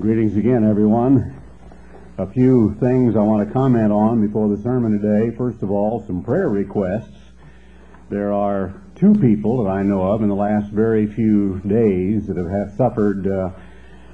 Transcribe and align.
Greetings 0.00 0.38
again, 0.38 0.64
everyone. 0.64 1.38
A 2.16 2.26
few 2.26 2.74
things 2.80 3.14
I 3.14 3.20
want 3.20 3.46
to 3.46 3.52
comment 3.52 3.92
on 3.92 4.26
before 4.26 4.48
the 4.48 4.56
sermon 4.62 4.98
today. 4.98 5.36
First 5.36 5.62
of 5.62 5.70
all, 5.70 6.02
some 6.06 6.24
prayer 6.24 6.48
requests. 6.48 7.18
There 8.08 8.32
are 8.32 8.72
two 8.94 9.14
people 9.14 9.62
that 9.62 9.68
I 9.70 9.82
know 9.82 10.00
of 10.00 10.22
in 10.22 10.30
the 10.30 10.34
last 10.34 10.72
very 10.72 11.06
few 11.06 11.60
days 11.66 12.26
that 12.28 12.38
have 12.38 12.48
had, 12.48 12.74
suffered 12.74 13.26
uh, 13.26 13.50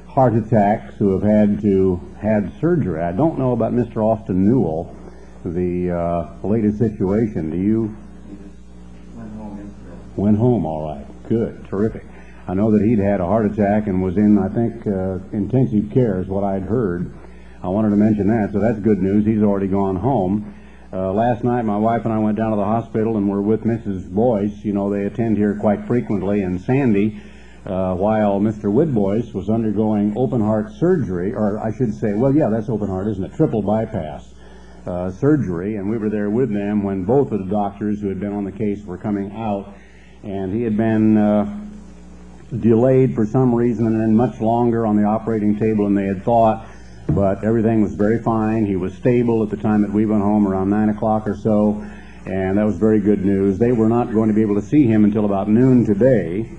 heart 0.09 0.35
attacks 0.35 0.97
who 0.97 1.13
have 1.13 1.23
had 1.23 1.61
to 1.63 2.01
had 2.21 2.53
surgery. 2.61 3.01
I 3.01 3.13
don't 3.13 3.39
know 3.39 3.53
about 3.53 3.73
Mr. 3.73 3.99
Austin 3.99 4.49
Newell, 4.49 4.97
the 5.45 5.93
uh, 5.93 6.29
latest 6.43 6.79
situation. 6.79 7.51
Do 7.51 7.57
you? 7.57 7.97
Went 9.15 9.33
home 9.37 9.57
yesterday. 9.57 10.13
Went 10.17 10.39
home 10.39 10.67
all 10.67 10.93
right. 10.93 11.29
Good, 11.29 11.69
terrific. 11.69 12.05
I 12.49 12.55
know 12.55 12.71
that 12.71 12.83
he'd 12.83 12.99
had 12.99 13.21
a 13.21 13.27
heart 13.27 13.45
attack 13.45 13.89
and 13.89 14.03
was 14.03 14.17
in, 14.17 14.39
I 14.39 14.49
think, 14.49 14.87
uh, 14.87 15.19
intensive 15.37 15.91
care 15.93 16.19
is 16.19 16.29
what 16.29 16.45
I'd 16.45 16.63
heard. 16.63 17.13
I 17.63 17.69
wanted 17.69 17.91
to 17.91 17.97
mention 17.97 18.29
that, 18.29 18.55
so 18.55 18.59
that's 18.59 18.79
good 18.79 19.03
news. 19.03 19.27
He's 19.27 19.43
already 19.43 19.67
gone 19.67 19.97
home. 19.97 20.55
Uh, 20.91 21.13
last 21.13 21.45
night, 21.45 21.67
my 21.67 21.77
wife 21.77 22.07
and 22.07 22.15
I 22.15 22.19
went 22.19 22.39
down 22.39 22.53
to 22.53 22.57
the 22.57 22.65
hospital 22.65 23.19
and 23.19 23.29
were 23.29 23.43
with 23.43 23.65
Mrs. 23.65 24.09
Boyce. 24.09 24.65
You 24.65 24.73
know, 24.73 24.89
they 24.89 25.05
attend 25.05 25.37
here 25.37 25.59
quite 25.61 25.87
frequently, 25.87 26.41
and 26.41 26.59
Sandy, 26.59 27.21
uh, 27.67 27.95
while 27.97 28.41
Mr. 28.41 28.73
Woodboyce 28.73 29.35
was 29.35 29.51
undergoing 29.51 30.15
open 30.17 30.41
heart 30.41 30.73
surgery, 30.73 31.35
or 31.35 31.59
I 31.59 31.77
should 31.77 31.93
say, 31.93 32.15
well, 32.15 32.35
yeah, 32.35 32.49
that's 32.49 32.71
open 32.71 32.89
heart, 32.89 33.09
isn't 33.09 33.25
it? 33.25 33.35
Triple 33.35 33.61
bypass 33.61 34.33
uh, 34.87 35.11
surgery, 35.11 35.77
and 35.77 35.91
we 35.91 35.99
were 35.99 36.09
there 36.09 36.31
with 36.31 36.51
them 36.51 36.83
when 36.83 37.05
both 37.05 37.31
of 37.31 37.41
the 37.41 37.51
doctors 37.51 38.01
who 38.01 38.09
had 38.09 38.19
been 38.19 38.33
on 38.33 38.45
the 38.45 38.53
case 38.53 38.83
were 38.87 38.97
coming 38.97 39.33
out, 39.37 39.75
and 40.23 40.55
he 40.55 40.63
had 40.63 40.79
been 40.79 41.19
uh, 41.19 41.58
delayed 42.57 43.15
for 43.15 43.27
some 43.27 43.55
reason 43.55 43.87
and 43.87 44.01
then 44.01 44.17
much 44.17 44.41
longer 44.41 44.87
on 44.87 44.97
the 44.97 45.05
operating 45.05 45.59
table 45.59 45.85
than 45.85 45.95
they 45.95 46.07
had 46.07 46.23
thought, 46.23 46.67
but 47.09 47.45
everything 47.45 47.83
was 47.83 47.95
very 47.95 48.23
fine. 48.23 48.65
He 48.65 48.77
was 48.77 48.95
stable 48.95 49.43
at 49.43 49.51
the 49.51 49.57
time 49.57 49.83
that 49.83 49.93
we 49.93 50.07
went 50.07 50.23
home 50.23 50.47
around 50.47 50.71
9 50.71 50.89
o'clock 50.91 51.27
or 51.27 51.37
so, 51.37 51.85
and 52.27 52.59
that 52.59 52.65
was 52.65 52.77
very 52.77 53.01
good 53.01 53.25
news. 53.25 53.59
They 53.59 53.73
were 53.73 53.89
not 53.89 54.13
going 54.13 54.29
to 54.29 54.35
be 54.35 54.43
able 54.43 54.55
to 54.55 54.63
see 54.63 54.87
him 54.87 55.05
until 55.05 55.25
about 55.25 55.49
noon 55.49 55.85
today, 55.85 56.51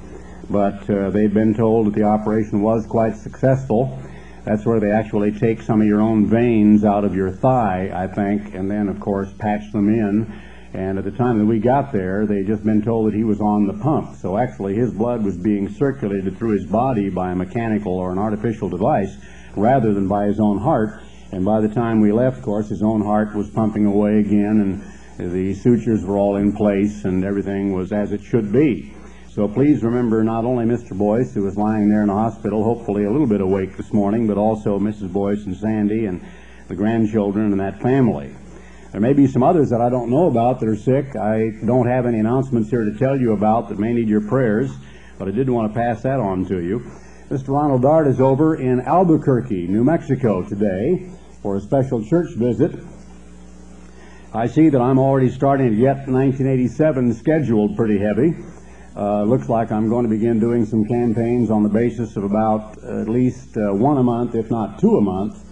but 0.49 0.89
uh, 0.89 1.09
they've 1.09 1.33
been 1.33 1.53
told 1.53 1.87
that 1.87 1.93
the 1.95 2.03
operation 2.03 2.61
was 2.61 2.85
quite 2.85 3.15
successful. 3.15 3.99
That's 4.45 4.65
where 4.65 4.79
they 4.79 4.91
actually 4.91 5.31
take 5.31 5.61
some 5.61 5.81
of 5.81 5.87
your 5.87 6.01
own 6.01 6.27
veins 6.27 6.83
out 6.83 7.03
of 7.03 7.15
your 7.15 7.31
thigh, 7.31 7.91
I 7.93 8.07
think, 8.07 8.53
and 8.55 8.69
then, 8.69 8.89
of 8.89 8.99
course, 8.99 9.31
patch 9.37 9.71
them 9.71 9.89
in 9.89 10.41
and 10.73 10.99
at 10.99 11.03
the 11.03 11.11
time 11.11 11.39
that 11.39 11.45
we 11.45 11.59
got 11.59 11.91
there, 11.91 12.27
they 12.27 12.37
had 12.37 12.47
just 12.47 12.63
been 12.63 12.81
told 12.81 13.07
that 13.07 13.15
he 13.15 13.23
was 13.23 13.41
on 13.41 13.65
the 13.65 13.73
pump. 13.73 14.15
So 14.17 14.37
actually, 14.37 14.75
his 14.75 14.93
blood 14.93 15.23
was 15.23 15.35
being 15.35 15.67
circulated 15.67 16.37
through 16.37 16.51
his 16.51 16.65
body 16.65 17.09
by 17.09 17.31
a 17.31 17.35
mechanical 17.35 17.93
or 17.93 18.11
an 18.11 18.19
artificial 18.19 18.69
device 18.69 19.17
rather 19.55 19.93
than 19.93 20.07
by 20.07 20.27
his 20.27 20.39
own 20.39 20.59
heart. 20.59 21.01
And 21.31 21.43
by 21.43 21.61
the 21.61 21.69
time 21.69 22.01
we 22.01 22.11
left, 22.11 22.37
of 22.37 22.43
course, 22.43 22.69
his 22.69 22.83
own 22.83 23.01
heart 23.01 23.35
was 23.35 23.49
pumping 23.49 23.85
away 23.85 24.19
again, 24.19 24.83
and 25.17 25.31
the 25.33 25.55
sutures 25.55 26.05
were 26.05 26.17
all 26.17 26.37
in 26.37 26.53
place, 26.53 27.03
and 27.03 27.23
everything 27.23 27.73
was 27.73 27.91
as 27.91 28.11
it 28.11 28.21
should 28.21 28.51
be. 28.51 28.93
So 29.27 29.47
please 29.47 29.83
remember 29.83 30.23
not 30.23 30.45
only 30.45 30.65
Mr. 30.65 30.97
Boyce, 30.97 31.33
who 31.33 31.43
was 31.43 31.55
lying 31.55 31.89
there 31.89 32.01
in 32.01 32.07
the 32.07 32.13
hospital, 32.13 32.63
hopefully 32.63 33.05
a 33.05 33.11
little 33.11 33.27
bit 33.27 33.41
awake 33.41 33.77
this 33.77 33.93
morning, 33.93 34.27
but 34.27 34.37
also 34.37 34.79
Mrs. 34.79 35.11
Boyce 35.11 35.45
and 35.45 35.55
Sandy 35.55 36.05
and 36.05 36.21
the 36.67 36.75
grandchildren 36.75 37.51
and 37.51 37.59
that 37.59 37.81
family. 37.81 38.35
There 38.91 39.01
may 39.01 39.13
be 39.13 39.27
some 39.27 39.43
others 39.43 39.69
that 39.69 39.81
I 39.81 39.89
don't 39.89 40.09
know 40.09 40.27
about 40.27 40.59
that 40.59 40.67
are 40.67 40.75
sick. 40.75 41.15
I 41.15 41.51
don't 41.63 41.85
have 41.85 42.07
any 42.07 42.19
announcements 42.19 42.71
here 42.71 42.85
to 42.85 42.97
tell 42.97 43.19
you 43.19 43.33
about 43.33 43.69
that 43.69 43.77
may 43.77 43.93
need 43.93 44.09
your 44.09 44.21
prayers, 44.21 44.71
but 45.19 45.27
I 45.27 45.31
did 45.31 45.47
want 45.47 45.71
to 45.71 45.79
pass 45.79 46.01
that 46.01 46.19
on 46.19 46.45
to 46.45 46.59
you. 46.59 46.79
Mr. 47.29 47.49
Ronald 47.49 47.83
Dart 47.83 48.07
is 48.07 48.19
over 48.19 48.55
in 48.55 48.81
Albuquerque, 48.81 49.67
New 49.67 49.83
Mexico 49.83 50.41
today 50.41 51.11
for 51.43 51.55
a 51.55 51.61
special 51.61 52.03
church 52.03 52.33
visit. 52.33 52.83
I 54.33 54.47
see 54.47 54.69
that 54.69 54.81
I'm 54.81 54.97
already 54.97 55.29
starting 55.29 55.69
to 55.69 55.75
get 55.75 56.07
1987 56.07 57.13
scheduled 57.13 57.75
pretty 57.75 57.99
heavy. 57.99 58.35
Uh, 58.95 59.21
looks 59.21 59.49
like 59.49 59.71
I'm 59.71 59.87
going 59.87 60.03
to 60.03 60.09
begin 60.09 60.39
doing 60.39 60.65
some 60.65 60.83
campaigns 60.85 61.51
on 61.51 61.61
the 61.61 61.69
basis 61.69 62.17
of 62.17 62.23
about 62.23 62.83
at 62.83 63.07
least 63.07 63.55
uh, 63.55 63.71
one 63.71 63.97
a 63.97 64.03
month, 64.03 64.33
if 64.33 64.49
not 64.49 64.79
two 64.79 64.97
a 64.97 65.01
month, 65.01 65.45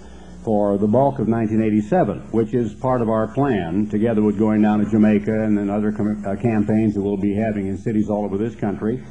for 0.47 0.77
the 0.77 0.87
bulk 0.87 1.19
of 1.19 1.27
1987, 1.27 2.29
which 2.31 2.53
is 2.53 2.73
part 2.73 3.01
of 3.01 3.09
our 3.09 3.27
plan, 3.27 3.85
together 3.89 4.21
with 4.21 4.39
going 4.39 4.61
down 4.61 4.79
to 4.79 4.89
Jamaica 4.89 5.43
and 5.43 5.57
then 5.57 5.69
other 5.69 5.89
uh, 5.89 6.37
campaigns 6.37 6.93
that 6.93 7.01
we'll 7.01 7.17
be 7.17 7.35
having 7.35 7.67
in 7.67 7.77
cities 7.77 8.09
all 8.09 8.23
over 8.23 8.37
this 8.37 8.55
country. 8.55 9.03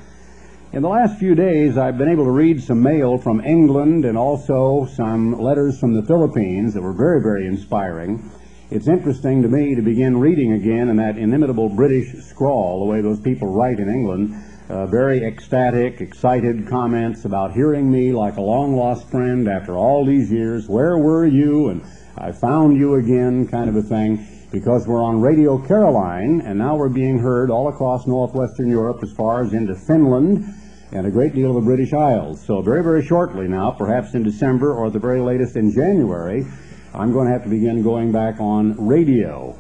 In 0.73 0.81
the 0.81 0.89
last 0.89 1.19
few 1.19 1.35
days, 1.35 1.77
I've 1.77 1.99
been 1.99 2.09
able 2.09 2.25
to 2.25 2.31
read 2.31 2.63
some 2.63 2.83
mail 2.83 3.19
from 3.19 3.43
England 3.43 4.07
and 4.07 4.17
also 4.17 4.89
some 4.97 5.39
letters 5.39 5.79
from 5.79 5.93
the 5.93 6.03
Philippines 6.05 6.73
that 6.73 6.81
were 6.81 6.95
very, 6.95 7.21
very 7.21 7.47
inspiring. 7.47 8.31
It's 8.71 8.89
interesting 8.89 9.43
to 9.43 9.49
me 9.49 9.75
to 9.75 9.83
begin 9.83 10.19
reading 10.19 10.53
again 10.53 10.89
in 10.89 10.97
that 10.97 11.19
inimitable 11.19 11.69
British 11.69 12.15
scrawl, 12.25 12.79
the 12.79 12.91
way 12.91 13.03
those 13.03 13.21
people 13.21 13.49
write 13.49 13.79
in 13.79 13.91
England 13.91 14.35
uh, 14.69 14.87
very 14.87 15.25
ecstatic, 15.25 16.01
excited 16.01 16.67
comments 16.69 17.25
about 17.25 17.53
hearing 17.53 17.91
me 17.91 18.13
like 18.13 18.37
a 18.37 18.41
long 18.41 18.77
lost 18.77 19.09
friend 19.11 19.49
after 19.49 19.77
all 19.77 20.05
these 20.05 20.31
years. 20.31 20.69
Where 20.69 20.99
were 20.99 21.27
you? 21.27 21.69
And 21.69 21.85
I 22.19 22.33
found 22.33 22.77
you 22.77 22.97
again, 22.97 23.47
kind 23.47 23.69
of 23.69 23.77
a 23.77 23.83
thing. 23.83 24.27
Because 24.51 24.87
we're 24.87 25.03
on 25.03 25.21
Radio 25.21 25.59
Caroline, 25.59 26.41
and 26.41 26.59
now 26.59 26.77
we're 26.77 26.89
being 26.89 27.19
heard 27.19 27.51
all 27.51 27.69
across 27.69 28.07
northwestern 28.07 28.69
Europe 28.71 29.01
as 29.03 29.13
far 29.13 29.43
as 29.43 29.53
into 29.53 29.75
Finland 29.75 30.45
and 30.93 31.07
a 31.07 31.11
great 31.11 31.35
deal 31.35 31.51
of 31.51 31.57
the 31.57 31.67
British 31.67 31.93
Isles. 31.93 32.45
So, 32.45 32.63
very, 32.63 32.83
very 32.83 33.05
shortly 33.05 33.49
now, 33.49 33.73
perhaps 33.73 34.15
in 34.15 34.23
December 34.23 34.73
or 34.73 34.89
the 34.89 35.01
very 35.01 35.21
latest 35.21 35.57
in 35.57 35.73
January, 35.73 36.47
I'm 36.95 37.13
going 37.13 37.27
to 37.27 37.33
have 37.33 37.43
to 37.43 37.51
begin 37.51 37.83
going 37.83 38.13
back 38.13 38.41
on 38.41 38.87
radio. 38.87 39.59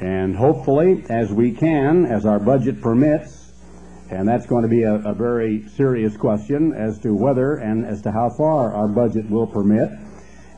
And 0.00 0.34
hopefully, 0.36 1.04
as 1.10 1.32
we 1.32 1.52
can, 1.52 2.06
as 2.06 2.24
our 2.24 2.38
budget 2.38 2.80
permits, 2.80 3.41
and 4.12 4.28
that's 4.28 4.46
going 4.46 4.62
to 4.62 4.68
be 4.68 4.82
a, 4.82 4.96
a, 4.96 5.14
very 5.14 5.66
serious 5.68 6.16
question 6.16 6.74
as 6.74 6.98
to 6.98 7.14
whether 7.14 7.54
and 7.54 7.86
as 7.86 8.02
to 8.02 8.12
how 8.12 8.28
far 8.28 8.74
our 8.74 8.86
budget 8.86 9.28
will 9.30 9.46
permit. 9.46 9.90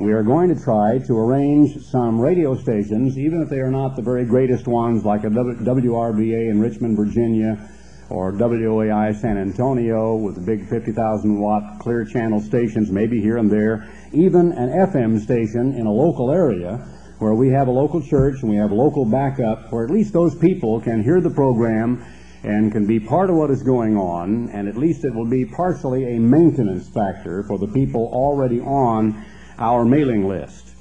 We 0.00 0.12
are 0.12 0.24
going 0.24 0.52
to 0.52 0.60
try 0.60 0.98
to 1.06 1.16
arrange 1.16 1.80
some 1.84 2.20
radio 2.20 2.56
stations, 2.56 3.16
even 3.16 3.42
if 3.42 3.48
they 3.48 3.60
are 3.60 3.70
not 3.70 3.94
the 3.94 4.02
very 4.02 4.24
greatest 4.24 4.66
ones, 4.66 5.04
like 5.04 5.22
a 5.22 5.28
WRVA 5.28 6.50
in 6.50 6.60
Richmond, 6.60 6.96
Virginia, 6.96 7.70
or 8.10 8.32
WOAI 8.32 9.14
San 9.14 9.38
Antonio 9.38 10.16
with 10.16 10.34
the 10.34 10.40
big 10.40 10.68
50,000 10.68 11.40
watt 11.40 11.78
clear 11.78 12.04
channel 12.04 12.40
stations, 12.40 12.90
maybe 12.90 13.20
here 13.20 13.36
and 13.36 13.50
there, 13.50 13.88
even 14.12 14.50
an 14.52 14.70
FM 14.70 15.20
station 15.20 15.74
in 15.74 15.86
a 15.86 15.92
local 15.92 16.32
area 16.32 16.84
where 17.20 17.34
we 17.34 17.50
have 17.50 17.68
a 17.68 17.70
local 17.70 18.02
church 18.02 18.42
and 18.42 18.50
we 18.50 18.56
have 18.56 18.72
local 18.72 19.04
backup, 19.04 19.72
where 19.72 19.84
at 19.84 19.90
least 19.90 20.12
those 20.12 20.34
people 20.34 20.80
can 20.80 21.04
hear 21.04 21.20
the 21.20 21.30
program 21.30 22.04
and 22.44 22.70
can 22.70 22.86
be 22.86 23.00
part 23.00 23.30
of 23.30 23.36
what 23.36 23.50
is 23.50 23.62
going 23.62 23.96
on, 23.96 24.50
and 24.50 24.68
at 24.68 24.76
least 24.76 25.04
it 25.04 25.14
will 25.14 25.28
be 25.28 25.46
partially 25.46 26.16
a 26.16 26.20
maintenance 26.20 26.88
factor 26.88 27.42
for 27.44 27.58
the 27.58 27.68
people 27.68 28.10
already 28.12 28.60
on 28.60 29.24
our 29.58 29.84
mailing 29.84 30.28
list. 30.28 30.76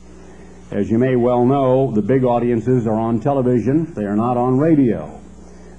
As 0.72 0.92
you 0.92 0.98
may 0.98 1.16
well 1.16 1.46
know, 1.46 1.92
the 1.92 2.02
big 2.02 2.26
audiences 2.26 2.86
are 2.86 3.00
on 3.00 3.20
television, 3.20 3.94
they 3.94 4.04
are 4.04 4.16
not 4.16 4.38
on 4.38 4.58
radio. 4.58 5.20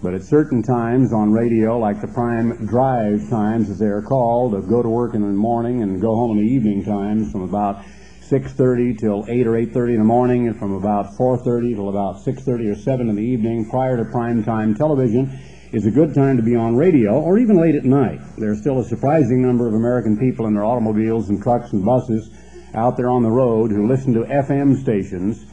But 0.02 0.14
at 0.14 0.22
certain 0.22 0.62
times 0.62 1.12
on 1.12 1.32
radio, 1.32 1.78
like 1.78 2.00
the 2.00 2.08
prime 2.08 2.66
drive 2.66 3.28
times 3.28 3.70
as 3.70 3.78
they 3.78 3.86
are 3.86 4.02
called, 4.02 4.54
of 4.54 4.68
go 4.68 4.82
to 4.82 4.88
work 4.88 5.14
in 5.14 5.22
the 5.22 5.28
morning 5.28 5.82
and 5.82 6.00
go 6.00 6.14
home 6.14 6.38
in 6.38 6.44
the 6.44 6.52
evening 6.52 6.84
times 6.84 7.30
from 7.32 7.42
about 7.42 7.84
6.30 8.20 8.98
till 8.98 9.24
8 9.28 9.46
or 9.46 9.52
8.30 9.52 9.88
in 9.94 9.98
the 9.98 10.04
morning 10.04 10.48
and 10.48 10.58
from 10.58 10.72
about 10.72 11.14
4.30 11.18 11.74
till 11.74 11.88
about 11.90 12.16
6.30 12.16 12.72
or 12.72 12.74
7 12.74 13.08
in 13.08 13.16
the 13.16 13.22
evening 13.22 13.68
prior 13.68 13.96
to 13.96 14.04
prime 14.04 14.42
time 14.44 14.74
television 14.74 15.38
is 15.74 15.86
a 15.86 15.90
good 15.90 16.14
time 16.14 16.36
to 16.36 16.42
be 16.42 16.54
on 16.54 16.76
radio 16.76 17.20
or 17.20 17.36
even 17.36 17.56
late 17.56 17.74
at 17.74 17.84
night. 17.84 18.20
There's 18.38 18.60
still 18.60 18.78
a 18.78 18.84
surprising 18.84 19.42
number 19.42 19.66
of 19.66 19.74
American 19.74 20.16
people 20.16 20.46
in 20.46 20.54
their 20.54 20.64
automobiles 20.64 21.30
and 21.30 21.42
trucks 21.42 21.72
and 21.72 21.84
buses 21.84 22.30
out 22.74 22.96
there 22.96 23.08
on 23.08 23.24
the 23.24 23.30
road 23.30 23.72
who 23.72 23.88
listen 23.88 24.14
to 24.14 24.20
FM 24.20 24.80
stations. 24.80 25.46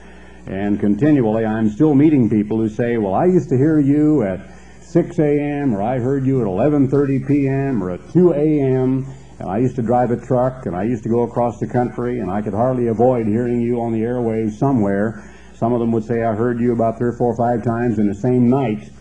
And 0.45 0.79
continually, 0.79 1.43
I'm 1.43 1.71
still 1.71 1.95
meeting 1.95 2.29
people 2.29 2.57
who 2.57 2.69
say, 2.69 2.97
well, 2.97 3.15
I 3.15 3.25
used 3.25 3.49
to 3.49 3.57
hear 3.57 3.79
you 3.79 4.21
at 4.21 4.47
6 4.81 5.17
a.m. 5.17 5.73
or 5.73 5.81
I 5.81 5.97
heard 5.97 6.23
you 6.23 6.41
at 6.41 6.47
11.30 6.47 7.27
p.m. 7.27 7.83
or 7.83 7.89
at 7.89 8.11
2 8.11 8.33
a.m. 8.33 9.11
And 9.39 9.49
I 9.49 9.57
used 9.57 9.75
to 9.77 9.81
drive 9.81 10.11
a 10.11 10.17
truck 10.17 10.67
and 10.67 10.75
I 10.75 10.83
used 10.83 11.01
to 11.03 11.09
go 11.09 11.23
across 11.23 11.59
the 11.59 11.67
country 11.67 12.19
and 12.19 12.29
I 12.29 12.43
could 12.43 12.53
hardly 12.53 12.87
avoid 12.87 13.25
hearing 13.25 13.59
you 13.59 13.81
on 13.81 13.91
the 13.91 14.01
airwaves 14.01 14.53
somewhere. 14.53 15.33
Some 15.55 15.73
of 15.73 15.79
them 15.79 15.91
would 15.93 16.03
say 16.03 16.23
I 16.23 16.35
heard 16.35 16.59
you 16.59 16.73
about 16.73 16.99
three 16.99 17.09
or 17.09 17.17
four 17.17 17.33
or 17.33 17.37
five 17.37 17.63
times 17.65 17.97
in 17.97 18.07
the 18.07 18.15
same 18.15 18.49
night. 18.49 18.91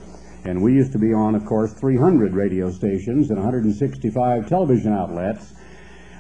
And 0.45 0.63
we 0.63 0.73
used 0.73 0.93
to 0.93 0.99
be 0.99 1.13
on, 1.13 1.35
of 1.35 1.45
course, 1.45 1.73
300 1.75 2.33
radio 2.33 2.71
stations 2.71 3.31
and 3.31 3.39
165 3.39 4.49
television 4.49 4.93
outlets. 4.93 5.53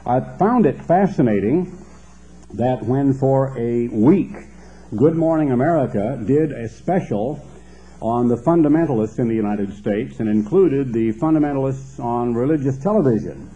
I 0.06 0.20
found 0.38 0.66
it 0.66 0.80
fascinating 0.82 1.76
that 2.54 2.82
when 2.84 3.14
for 3.14 3.56
a 3.58 3.88
week 3.88 4.32
Good 4.96 5.14
Morning 5.14 5.52
America 5.52 6.20
did 6.26 6.50
a 6.50 6.68
special 6.68 7.40
on 8.02 8.26
the 8.26 8.36
fundamentalists 8.36 9.18
in 9.18 9.28
the 9.28 9.34
United 9.34 9.72
States 9.72 10.18
and 10.18 10.28
included 10.28 10.92
the 10.92 11.12
fundamentalists 11.12 12.02
on 12.02 12.34
religious 12.34 12.76
television. 12.78 13.48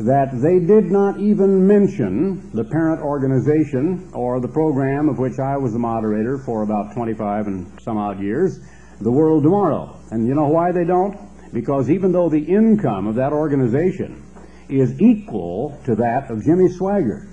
that 0.00 0.30
they 0.40 0.60
did 0.60 0.92
not 0.92 1.18
even 1.18 1.66
mention 1.66 2.50
the 2.52 2.62
parent 2.62 3.02
organization 3.02 4.08
or 4.12 4.38
the 4.38 4.46
program 4.46 5.08
of 5.08 5.18
which 5.18 5.40
I 5.40 5.56
was 5.56 5.72
the 5.72 5.78
moderator 5.80 6.38
for 6.38 6.62
about 6.62 6.94
25 6.94 7.48
and 7.48 7.82
some 7.82 7.96
odd 7.96 8.20
years, 8.20 8.60
The 9.00 9.10
World 9.10 9.42
Tomorrow. 9.42 9.98
And 10.10 10.26
you 10.26 10.34
know 10.34 10.48
why 10.48 10.72
they 10.72 10.84
don't? 10.84 11.16
Because 11.52 11.90
even 11.90 12.12
though 12.12 12.28
the 12.28 12.42
income 12.42 13.06
of 13.06 13.14
that 13.16 13.32
organization 13.32 14.24
is 14.68 15.00
equal 15.00 15.80
to 15.84 15.94
that 15.96 16.30
of 16.30 16.44
Jimmy 16.44 16.68
Swaggart, 16.68 17.26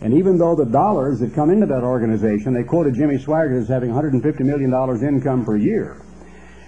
and 0.00 0.12
even 0.14 0.36
though 0.36 0.54
the 0.54 0.66
dollars 0.66 1.20
that 1.20 1.34
come 1.34 1.50
into 1.50 1.66
that 1.66 1.82
organization, 1.82 2.52
they 2.52 2.64
quoted 2.64 2.94
Jimmy 2.94 3.16
Swaggart 3.16 3.62
as 3.62 3.68
having 3.68 3.90
$150 3.90 4.40
million 4.40 4.72
income 5.02 5.44
per 5.44 5.56
year. 5.56 6.02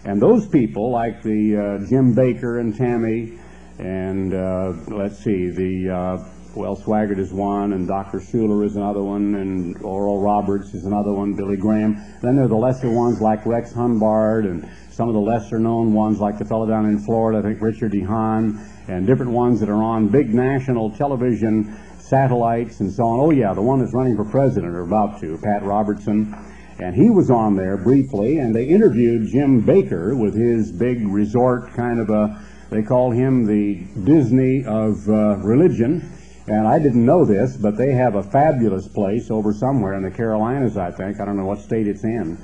And 0.05 0.23
those 0.23 0.49
people, 0.49 0.91
like 0.91 1.23
the 1.23 1.57
uh, 1.83 1.89
Jim 1.89 2.15
Bakker 2.15 2.61
and 2.61 2.75
Tammy 2.75 3.39
and 3.79 4.35
uh, 4.35 4.73
let's 4.89 5.19
see, 5.23 5.51
the 5.51 5.91
uh, 5.91 6.25
well, 6.59 6.77
Swaggart 6.77 7.21
is 7.21 7.33
one, 7.33 7.73
and 7.73 7.87
Dr. 7.87 8.19
Schuller 8.19 8.67
is 8.67 8.75
another 8.75 9.01
one, 9.01 9.37
and 9.37 9.81
Oral 9.81 10.21
Roberts 10.21 10.75
is 10.75 10.87
another 10.87 11.13
one, 11.13 11.35
Billy 11.35 11.57
Graham. 11.57 11.95
Then 12.21 12.35
there 12.35 12.47
are 12.47 12.49
the 12.49 12.57
lesser 12.57 12.91
ones 12.91 13.21
like 13.21 13.47
Rex 13.47 13.73
Humbard, 13.73 14.45
and 14.45 14.69
some 14.91 15.07
of 15.07 15.15
the 15.15 15.21
lesser 15.21 15.61
known 15.61 15.93
ones 15.93 16.19
like 16.19 16.37
the 16.37 16.45
fellow 16.45 16.67
down 16.67 16.87
in 16.87 16.99
Florida, 16.99 17.39
I 17.39 17.43
think 17.43 17.63
Richard 17.63 17.93
DeHaan, 17.93 18.59
and 18.89 19.07
different 19.07 19.31
ones 19.31 19.61
that 19.61 19.69
are 19.69 19.83
on 19.83 20.09
big 20.09 20.35
national 20.35 20.91
television 20.97 21.79
satellites 22.01 22.81
and 22.81 22.93
so 22.93 23.05
on. 23.05 23.21
Oh 23.21 23.31
yeah, 23.31 23.55
the 23.55 23.63
one 23.63 23.79
that's 23.79 23.95
running 23.95 24.17
for 24.17 24.25
president 24.25 24.75
or 24.75 24.81
about 24.81 25.21
to, 25.21 25.39
Pat 25.39 25.63
Robertson. 25.63 26.35
And 26.81 26.93
he 26.93 27.09
was 27.09 27.31
on 27.31 27.55
there 27.55 27.77
briefly, 27.77 28.39
and 28.39 28.53
they 28.53 28.65
interviewed 28.65 29.29
Jim 29.29 29.63
Bakker 29.63 30.19
with 30.19 30.35
his 30.35 30.73
big 30.73 31.07
resort 31.07 31.73
kind 31.75 32.01
of 32.01 32.11
a 32.11 32.43
they 32.71 32.83
call 32.83 33.11
him 33.11 33.47
the 33.47 33.77
Disney 34.05 34.63
of 34.65 35.09
uh, 35.09 35.39
religion. 35.39 36.18
And 36.51 36.67
I 36.67 36.79
didn't 36.79 37.05
know 37.05 37.27
this, 37.27 37.59
but 37.59 37.77
they 37.77 37.93
have 37.93 38.15
a 38.15 38.23
fabulous 38.23 38.89
place 38.89 39.31
over 39.31 39.53
somewhere 39.53 39.95
in 39.95 40.03
the 40.03 40.11
Carolinas, 40.11 40.79
I 40.79 40.91
think. 40.91 41.21
I 41.21 41.27
don't 41.27 41.37
know 41.37 41.45
what 41.45 41.61
state 41.61 41.87
it's 41.87 42.05
in, 42.05 42.39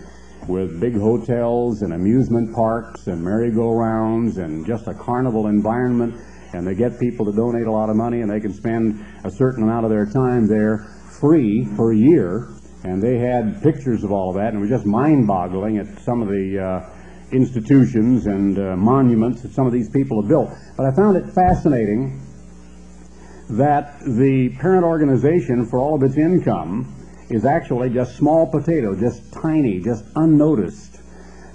with 0.47 0.79
big 0.79 0.95
hotels 0.95 1.81
and 1.81 1.95
amusement 1.95 2.55
parks 2.55 3.07
and 3.07 3.25
merry-go-rounds 3.25 4.37
and 4.37 4.67
just 4.67 4.89
a 4.89 4.95
carnival 4.95 5.47
environment. 5.47 6.21
And 6.53 6.67
they 6.67 6.75
get 6.75 7.01
people 7.01 7.25
to 7.25 7.33
donate 7.33 7.67
a 7.67 7.73
lot 7.73 7.89
of 7.89 7.97
money, 7.97 8.21
and 8.21 8.31
they 8.31 8.41
can 8.41 8.53
spend 8.53 9.03
a 9.25 9.31
certain 9.31 9.63
amount 9.63 9.87
of 9.87 9.91
their 9.91 10.05
time 10.05 10.47
there 10.47 10.87
free 11.19 11.65
for 11.75 11.93
a 11.93 11.97
year. 11.97 12.51
And 12.85 13.03
they 13.03 13.17
had 13.17 13.63
pictures 13.63 14.05
of 14.05 14.13
all 14.13 14.29
of 14.29 14.37
that, 14.37 14.49
and 14.49 14.59
it 14.59 14.61
was 14.61 14.69
just 14.69 14.85
mind-boggling 14.85 15.79
at 15.79 15.99
some 16.01 16.21
of 16.21 16.29
the 16.29 16.59
uh, 16.59 16.91
institutions 17.33 18.27
and 18.27 18.59
uh, 18.59 18.77
monuments 18.77 19.41
that 19.41 19.53
some 19.53 19.67
of 19.67 19.73
these 19.73 19.89
people 19.89 20.21
have 20.21 20.29
built. 20.29 20.51
But 20.77 20.85
I 20.85 20.95
found 20.95 21.17
it 21.17 21.25
fascinating 21.33 22.21
that 23.51 24.01
the 24.01 24.51
parent 24.61 24.85
organization, 24.85 25.67
for 25.67 25.79
all 25.79 25.95
of 25.95 26.03
its 26.03 26.17
income, 26.17 26.95
is 27.31 27.45
actually 27.45 27.91
just 27.91 28.17
small 28.17 28.47
potato, 28.47 28.95
just 28.95 29.33
tiny, 29.33 29.81
just 29.81 30.05
unnoticed 30.17 31.01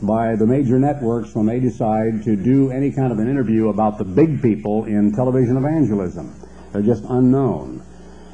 by 0.01 0.35
the 0.35 0.45
major 0.45 0.79
networks 0.79 1.35
when 1.35 1.45
they 1.45 1.59
decide 1.59 2.23
to 2.23 2.35
do 2.35 2.71
any 2.71 2.91
kind 2.91 3.11
of 3.11 3.19
an 3.19 3.29
interview 3.29 3.69
about 3.69 3.97
the 3.97 4.05
big 4.05 4.41
people 4.41 4.85
in 4.85 5.11
television 5.11 5.57
evangelism. 5.57 6.33
They're 6.71 6.81
just 6.81 7.03
unknown. 7.09 7.83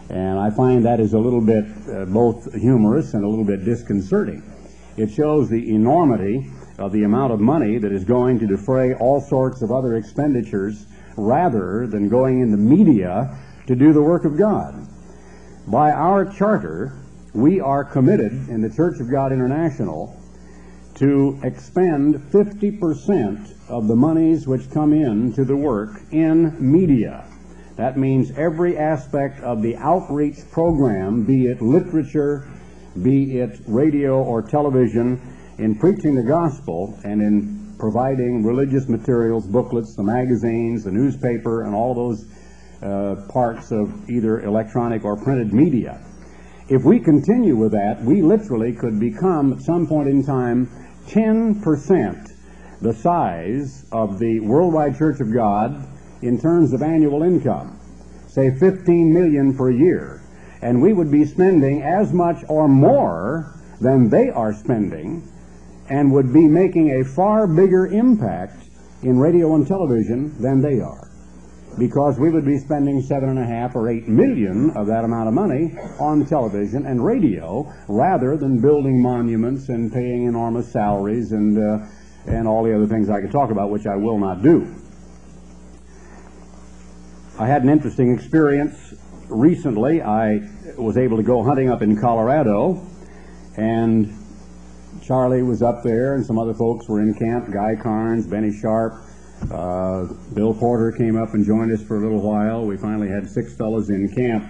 And 0.09 0.37
I 0.37 0.51
find 0.51 0.85
that 0.85 0.99
is 0.99 1.13
a 1.13 1.19
little 1.19 1.41
bit 1.41 1.65
uh, 1.89 2.05
both 2.05 2.53
humorous 2.53 3.13
and 3.15 3.23
a 3.23 3.27
little 3.27 3.45
bit 3.45 3.65
disconcerting. 3.65 4.43
It 4.97 5.11
shows 5.11 5.49
the 5.49 5.73
enormity 5.73 6.51
of 6.77 6.91
the 6.91 7.03
amount 7.03 7.33
of 7.33 7.39
money 7.39 7.77
that 7.79 7.91
is 7.91 8.03
going 8.03 8.39
to 8.39 8.47
defray 8.47 8.93
all 8.93 9.19
sorts 9.19 9.61
of 9.61 9.71
other 9.71 9.95
expenditures 9.95 10.85
rather 11.17 11.88
than 11.88 12.09
going 12.09 12.41
into 12.41 12.57
media 12.57 13.38
to 13.67 13.75
do 13.75 13.94
the 13.94 14.01
work 14.01 14.25
of 14.25 14.38
God. 14.38 14.88
By 15.67 15.91
our 15.91 16.25
charter, 16.25 17.00
we 17.33 17.59
are 17.59 17.83
committed 17.83 18.50
in 18.50 18.62
the 18.62 18.69
Church 18.69 19.00
of 19.00 19.09
God 19.09 19.31
International 19.31 20.15
to 20.95 21.39
expend 21.44 22.15
50% 22.31 23.69
of 23.69 23.88
the 23.88 23.95
monies 23.95 24.47
which 24.47 24.71
come 24.71 24.94
in 24.94 25.33
to 25.33 25.44
the 25.44 25.56
work 25.56 26.01
in 26.12 26.56
media. 26.59 27.25
That 27.75 27.97
means 27.97 28.31
every 28.38 28.77
aspect 28.77 29.41
of 29.41 29.62
the 29.62 29.75
outreach 29.75 30.38
program, 30.51 31.25
be 31.25 31.47
it 31.47 31.62
literature, 31.62 32.50
be 33.03 33.39
it 33.39 33.59
radio 33.67 34.23
or 34.23 34.41
television, 34.41 35.19
in 35.57 35.77
preaching 35.77 36.15
the 36.15 36.23
gospel 36.23 36.97
and 37.03 37.21
in 37.21 37.64
providing 37.77 38.44
religious 38.44 38.88
materials, 38.88 39.48
booklets, 39.48 39.95
the 39.95 40.04
magazines, 40.04 40.83
the 40.83 40.92
newspaper, 40.92 41.63
and 41.63 41.75
all 41.75 41.94
those 41.94 42.25
uh, 42.81 43.16
parts 43.30 43.72
of 43.72 44.10
either 44.10 44.42
electronic 44.42 45.04
or 45.04 45.16
printed 45.16 45.54
media. 45.54 46.01
If 46.68 46.83
we 46.83 47.00
continue 47.00 47.56
with 47.56 47.72
that, 47.74 48.01
we 48.01 48.22
literally 48.22 48.74
could 48.74 49.00
become, 49.00 49.54
at 49.54 49.62
some 49.62 49.88
point 49.88 50.10
in 50.10 50.24
time, 50.24 50.69
10% 51.07 52.31
the 52.81 52.94
size 52.94 53.86
of 53.92 54.19
the 54.19 54.39
Worldwide 54.42 54.98
Church 54.98 55.19
of 55.19 55.31
God 55.31 55.88
in 56.22 56.39
terms 56.39 56.74
of 56.74 56.81
annual 56.81 57.24
income. 57.24 57.80
Say 58.27 58.51
15 58.51 59.13
million 59.13 59.56
per 59.56 59.72
year. 59.72 60.22
And 60.62 60.81
we 60.81 60.94
would 60.94 61.12
be 61.12 61.25
spending 61.25 61.83
as 61.83 62.12
much 62.12 62.44
or 62.50 62.68
more 62.68 63.54
than 63.80 64.10
they 64.10 64.30
are 64.30 64.54
spending 64.54 65.31
and 65.89 66.11
would 66.11 66.33
be 66.33 66.47
making 66.47 67.01
a 67.01 67.03
far 67.03 67.47
bigger 67.47 67.87
impact 67.87 68.65
in 69.03 69.19
radio 69.19 69.53
and 69.55 69.67
television 69.67 70.35
than 70.41 70.61
they 70.61 70.81
are. 70.81 71.09
Because 71.77 72.17
we 72.17 72.29
would 72.29 72.45
be 72.45 72.57
spending 72.57 73.01
seven 73.01 73.29
and 73.29 73.39
a 73.39 73.45
half 73.45 73.75
or 73.75 73.89
eight 73.89 74.07
million 74.07 74.71
of 74.71 74.87
that 74.87 75.03
amount 75.03 75.27
of 75.27 75.33
money 75.33 75.75
on 75.99 76.25
television 76.25 76.85
and 76.85 77.03
radio 77.03 77.71
rather 77.89 78.37
than 78.37 78.61
building 78.61 79.01
monuments 79.01 79.67
and 79.69 79.91
paying 79.91 80.25
enormous 80.25 80.71
salaries 80.71 81.33
and, 81.33 81.57
uh, 81.57 81.85
and 82.27 82.47
all 82.47 82.63
the 82.63 82.73
other 82.73 82.88
things 82.88 83.09
I 83.09 83.19
could 83.19 83.31
talk 83.31 83.51
about, 83.51 83.69
which 83.69 83.85
I 83.85 83.95
will 83.95 84.17
not 84.17 84.41
do. 84.41 84.73
I 87.38 87.45
had 87.47 87.63
an 87.63 87.69
interesting 87.69 88.13
experience 88.13 88.93
recently. 89.27 90.01
I 90.01 90.47
was 90.77 90.97
able 90.97 91.17
to 91.17 91.23
go 91.23 91.43
hunting 91.43 91.69
up 91.69 91.81
in 91.81 91.99
Colorado 91.99 92.88
and 93.57 94.25
Charlie 95.05 95.43
was 95.43 95.61
up 95.61 95.83
there, 95.83 96.15
and 96.15 96.25
some 96.25 96.39
other 96.39 96.55
folks 96.55 96.89
were 96.89 96.99
in 96.99 97.13
camp. 97.13 97.51
Guy 97.51 97.75
Carnes, 97.75 98.25
Benny 98.25 98.51
Sharp, 98.51 98.93
uh, 99.51 100.05
Bill 100.33 100.51
Porter 100.51 100.91
came 100.91 101.15
up 101.15 101.35
and 101.35 101.45
joined 101.45 101.71
us 101.71 101.83
for 101.83 101.97
a 101.97 101.99
little 101.99 102.21
while. 102.21 102.65
We 102.65 102.75
finally 102.75 103.09
had 103.09 103.29
six 103.29 103.55
fellows 103.55 103.91
in 103.91 104.09
camp, 104.15 104.49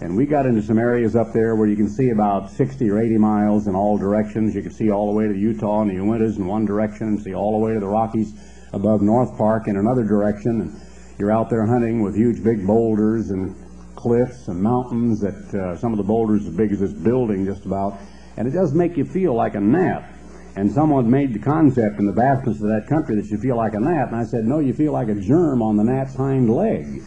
and 0.00 0.16
we 0.16 0.24
got 0.24 0.46
into 0.46 0.62
some 0.62 0.78
areas 0.78 1.16
up 1.16 1.32
there 1.32 1.56
where 1.56 1.66
you 1.66 1.74
can 1.74 1.88
see 1.88 2.10
about 2.10 2.50
60 2.50 2.88
or 2.88 3.00
80 3.00 3.18
miles 3.18 3.66
in 3.66 3.74
all 3.74 3.98
directions. 3.98 4.54
You 4.54 4.62
can 4.62 4.70
see 4.70 4.92
all 4.92 5.10
the 5.10 5.16
way 5.18 5.26
to 5.26 5.36
Utah 5.36 5.82
and 5.82 5.90
the 5.90 5.96
Uintas 5.96 6.36
in 6.36 6.46
one 6.46 6.64
direction, 6.64 7.08
and 7.08 7.20
see 7.20 7.34
all 7.34 7.58
the 7.58 7.66
way 7.66 7.74
to 7.74 7.80
the 7.80 7.88
Rockies 7.88 8.32
above 8.72 9.02
North 9.02 9.36
Park 9.36 9.66
in 9.66 9.76
another 9.76 10.04
direction. 10.04 10.60
And 10.60 10.80
you're 11.18 11.32
out 11.32 11.50
there 11.50 11.66
hunting 11.66 12.02
with 12.02 12.14
huge 12.14 12.44
big 12.44 12.64
boulders 12.64 13.30
and 13.30 13.56
cliffs 13.96 14.46
and 14.46 14.62
mountains 14.62 15.20
that 15.20 15.52
uh, 15.52 15.76
some 15.76 15.90
of 15.90 15.96
the 15.96 16.04
boulders 16.04 16.46
as 16.46 16.54
big 16.54 16.70
as 16.70 16.78
this 16.78 16.92
building 16.92 17.44
just 17.44 17.66
about 17.66 17.98
and 18.36 18.46
it 18.46 18.52
does 18.52 18.74
make 18.74 18.96
you 18.96 19.04
feel 19.04 19.34
like 19.34 19.54
a 19.54 19.60
gnat. 19.60 20.12
And 20.56 20.72
someone 20.72 21.10
made 21.10 21.34
the 21.34 21.38
concept 21.38 21.98
in 21.98 22.06
the 22.06 22.12
vastness 22.12 22.62
of 22.62 22.68
that 22.68 22.86
country 22.88 23.14
that 23.16 23.26
you 23.26 23.36
feel 23.36 23.56
like 23.56 23.74
a 23.74 23.80
gnat, 23.80 24.08
and 24.08 24.16
I 24.16 24.24
said, 24.24 24.46
no, 24.46 24.58
you 24.58 24.72
feel 24.72 24.92
like 24.92 25.08
a 25.08 25.14
germ 25.14 25.60
on 25.60 25.76
the 25.76 25.84
gnat's 25.84 26.14
hind 26.14 26.48
leg, 26.48 27.02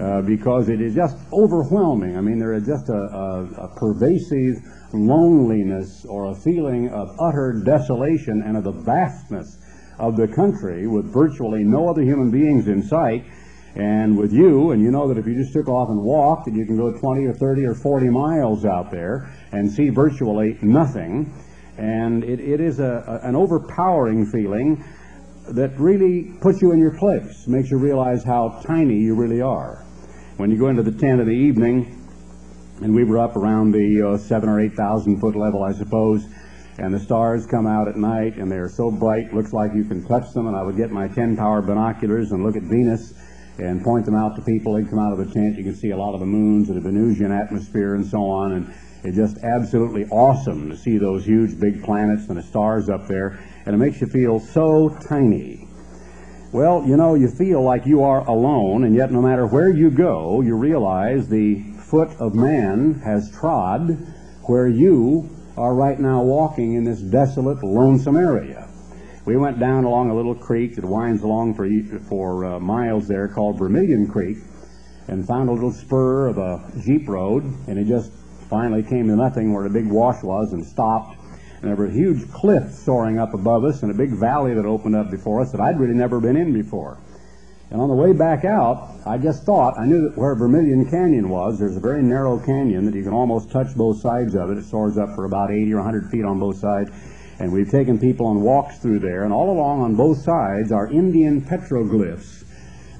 uh, 0.00 0.22
because 0.22 0.70
it 0.70 0.80
is 0.80 0.94
just 0.94 1.18
overwhelming. 1.30 2.16
I 2.16 2.22
mean, 2.22 2.38
there 2.38 2.54
is 2.54 2.64
just 2.64 2.88
a, 2.88 2.94
a, 2.94 3.44
a 3.64 3.76
pervasive 3.76 4.56
loneliness 4.94 6.06
or 6.06 6.30
a 6.30 6.34
feeling 6.34 6.88
of 6.88 7.14
utter 7.20 7.60
desolation 7.62 8.42
and 8.42 8.56
of 8.56 8.64
the 8.64 8.72
vastness 8.72 9.58
of 9.98 10.16
the 10.16 10.26
country 10.26 10.86
with 10.86 11.12
virtually 11.12 11.64
no 11.64 11.90
other 11.90 12.02
human 12.02 12.30
beings 12.30 12.68
in 12.68 12.82
sight 12.82 13.24
and 13.74 14.16
with 14.16 14.32
you, 14.32 14.70
and 14.70 14.82
you 14.82 14.90
know 14.90 15.06
that 15.08 15.18
if 15.18 15.26
you 15.26 15.34
just 15.34 15.52
took 15.52 15.68
off 15.68 15.90
and 15.90 16.00
walked, 16.00 16.46
that 16.46 16.54
you 16.54 16.64
can 16.64 16.76
go 16.76 16.90
20 16.90 17.26
or 17.26 17.34
30 17.34 17.66
or 17.66 17.74
40 17.74 18.08
miles 18.08 18.64
out 18.64 18.90
there 18.90 19.28
and 19.52 19.70
see 19.70 19.88
virtually 19.88 20.58
nothing. 20.62 21.32
And 21.76 22.24
it, 22.24 22.40
it 22.40 22.60
is 22.60 22.80
a, 22.80 23.20
a, 23.22 23.28
an 23.28 23.36
overpowering 23.36 24.26
feeling 24.26 24.84
that 25.48 25.78
really 25.78 26.32
puts 26.40 26.60
you 26.60 26.72
in 26.72 26.78
your 26.78 26.96
place, 26.98 27.46
makes 27.46 27.70
you 27.70 27.78
realize 27.78 28.24
how 28.24 28.60
tiny 28.64 28.98
you 28.98 29.14
really 29.14 29.40
are. 29.40 29.84
When 30.36 30.50
you 30.50 30.58
go 30.58 30.68
into 30.68 30.82
the 30.82 30.92
tent 30.92 31.20
in 31.20 31.26
the 31.26 31.34
evening, 31.34 31.94
and 32.80 32.94
we 32.94 33.04
were 33.04 33.18
up 33.18 33.36
around 33.36 33.72
the 33.72 34.02
uh, 34.02 34.18
seven 34.18 34.48
or 34.48 34.60
eight 34.60 34.74
thousand 34.74 35.20
foot 35.20 35.34
level, 35.34 35.64
I 35.64 35.72
suppose, 35.72 36.26
and 36.78 36.94
the 36.94 37.00
stars 37.00 37.44
come 37.44 37.66
out 37.66 37.88
at 37.88 37.96
night, 37.96 38.36
and 38.36 38.50
they're 38.50 38.68
so 38.68 38.90
bright, 38.90 39.34
looks 39.34 39.52
like 39.52 39.74
you 39.74 39.84
can 39.84 40.06
touch 40.06 40.32
them. 40.32 40.46
And 40.46 40.56
I 40.56 40.62
would 40.62 40.76
get 40.76 40.92
my 40.92 41.08
10 41.08 41.36
power 41.36 41.60
binoculars 41.60 42.30
and 42.30 42.44
look 42.44 42.54
at 42.54 42.62
Venus 42.62 43.14
and 43.58 43.82
point 43.82 44.04
them 44.04 44.14
out 44.14 44.36
to 44.36 44.42
people. 44.42 44.74
They'd 44.74 44.88
come 44.88 45.00
out 45.00 45.12
of 45.12 45.18
the 45.18 45.34
tent. 45.34 45.58
You 45.58 45.64
can 45.64 45.74
see 45.74 45.90
a 45.90 45.96
lot 45.96 46.14
of 46.14 46.20
the 46.20 46.26
moons 46.26 46.68
and 46.68 46.76
the 46.76 46.80
Venusian 46.80 47.32
atmosphere 47.32 47.96
and 47.96 48.06
so 48.06 48.22
on. 48.22 48.52
And 48.52 48.74
it's 49.04 49.16
just 49.16 49.38
absolutely 49.44 50.06
awesome 50.06 50.70
to 50.70 50.76
see 50.76 50.98
those 50.98 51.24
huge 51.24 51.58
big 51.60 51.84
planets 51.84 52.28
and 52.28 52.36
the 52.36 52.42
stars 52.42 52.88
up 52.88 53.06
there. 53.06 53.38
And 53.64 53.74
it 53.74 53.78
makes 53.78 54.00
you 54.00 54.06
feel 54.08 54.40
so 54.40 54.96
tiny. 55.08 55.68
Well, 56.52 56.84
you 56.86 56.96
know, 56.96 57.14
you 57.14 57.28
feel 57.28 57.62
like 57.62 57.86
you 57.86 58.02
are 58.02 58.26
alone, 58.26 58.84
and 58.84 58.94
yet 58.94 59.12
no 59.12 59.20
matter 59.20 59.46
where 59.46 59.68
you 59.68 59.90
go, 59.90 60.40
you 60.40 60.56
realize 60.56 61.28
the 61.28 61.62
foot 61.74 62.08
of 62.18 62.34
man 62.34 62.94
has 63.04 63.30
trod 63.30 63.90
where 64.44 64.66
you 64.66 65.28
are 65.58 65.74
right 65.74 66.00
now 66.00 66.22
walking 66.22 66.74
in 66.74 66.84
this 66.84 67.00
desolate, 67.00 67.62
lonesome 67.62 68.16
area. 68.16 68.68
We 69.26 69.36
went 69.36 69.60
down 69.60 69.84
along 69.84 70.10
a 70.10 70.14
little 70.14 70.34
creek 70.34 70.76
that 70.76 70.84
winds 70.86 71.22
along 71.22 71.54
for, 71.54 71.68
for 72.08 72.44
uh, 72.46 72.58
miles 72.58 73.06
there 73.06 73.28
called 73.28 73.58
Vermilion 73.58 74.08
Creek 74.10 74.38
and 75.08 75.26
found 75.26 75.50
a 75.50 75.52
little 75.52 75.72
spur 75.72 76.28
of 76.28 76.38
a 76.38 76.72
jeep 76.82 77.06
road, 77.08 77.42
and 77.66 77.78
it 77.78 77.86
just 77.86 78.10
finally 78.48 78.82
came 78.82 79.06
to 79.08 79.16
nothing 79.16 79.52
where 79.52 79.64
the 79.64 79.70
big 79.70 79.86
wash 79.86 80.22
was 80.22 80.52
and 80.52 80.64
stopped 80.64 81.18
and 81.60 81.68
there 81.68 81.76
were 81.76 81.88
huge 81.88 82.30
cliff 82.30 82.70
soaring 82.70 83.18
up 83.18 83.34
above 83.34 83.64
us 83.64 83.82
and 83.82 83.90
a 83.90 83.94
big 83.94 84.10
valley 84.10 84.54
that 84.54 84.64
opened 84.64 84.94
up 84.94 85.10
before 85.10 85.40
us 85.40 85.50
that 85.50 85.60
I'd 85.60 85.78
really 85.78 85.94
never 85.94 86.20
been 86.20 86.36
in 86.36 86.52
before. 86.52 86.98
And 87.70 87.80
on 87.80 87.88
the 87.88 87.94
way 87.94 88.12
back 88.12 88.44
out, 88.44 88.94
I 89.04 89.18
just 89.18 89.44
thought, 89.44 89.78
I 89.78 89.84
knew 89.84 90.08
that 90.08 90.16
where 90.16 90.34
Vermilion 90.36 90.88
Canyon 90.88 91.28
was, 91.28 91.58
there's 91.58 91.76
a 91.76 91.80
very 91.80 92.02
narrow 92.02 92.38
canyon 92.38 92.86
that 92.86 92.94
you 92.94 93.02
can 93.02 93.12
almost 93.12 93.50
touch 93.50 93.74
both 93.76 94.00
sides 94.00 94.34
of 94.34 94.50
it. 94.50 94.58
It 94.58 94.64
soars 94.64 94.96
up 94.96 95.14
for 95.14 95.24
about 95.24 95.50
80 95.50 95.74
or 95.74 95.82
100 95.82 96.10
feet 96.10 96.24
on 96.24 96.38
both 96.38 96.58
sides. 96.58 96.90
And 97.40 97.52
we've 97.52 97.70
taken 97.70 97.98
people 97.98 98.26
on 98.26 98.40
walks 98.40 98.78
through 98.78 99.00
there, 99.00 99.24
and 99.24 99.32
all 99.32 99.50
along 99.50 99.82
on 99.82 99.96
both 99.96 100.18
sides 100.18 100.72
are 100.72 100.90
Indian 100.90 101.42
petroglyphs 101.42 102.44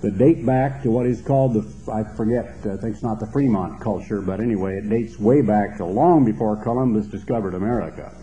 that 0.00 0.17
date 0.17 0.47
back 0.47 0.83
to 0.83 0.90
what 0.90 1.07
is 1.07 1.21
called 1.21 1.55
the, 1.55 1.93
I 1.93 2.05
forget, 2.17 2.47
I 2.61 2.76
think 2.76 2.95
it's 2.95 3.02
not 3.02 3.19
the 3.19 3.26
Fremont 3.26 3.81
culture, 3.81 4.21
but 4.21 4.40
anyway, 4.40 4.78
it 4.78 4.88
dates 4.88 5.19
way 5.19 5.43
back 5.43 5.76
to 5.78 5.85
long 5.85 6.25
before 6.25 6.57
Columbus 6.62 7.07
discovered 7.07 7.55
America 7.55 8.14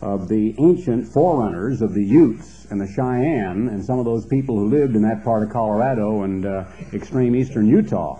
of 0.00 0.28
the 0.28 0.54
ancient 0.58 1.06
forerunners 1.06 1.80
of 1.80 1.94
the 1.94 2.02
Utes 2.02 2.66
and 2.70 2.80
the 2.80 2.88
Cheyenne 2.88 3.68
and 3.68 3.84
some 3.84 3.98
of 3.98 4.04
those 4.04 4.26
people 4.26 4.58
who 4.58 4.68
lived 4.68 4.96
in 4.96 5.02
that 5.02 5.22
part 5.22 5.42
of 5.44 5.50
Colorado 5.50 6.22
and 6.22 6.44
uh, 6.44 6.64
extreme 6.92 7.36
eastern 7.36 7.68
Utah. 7.68 8.18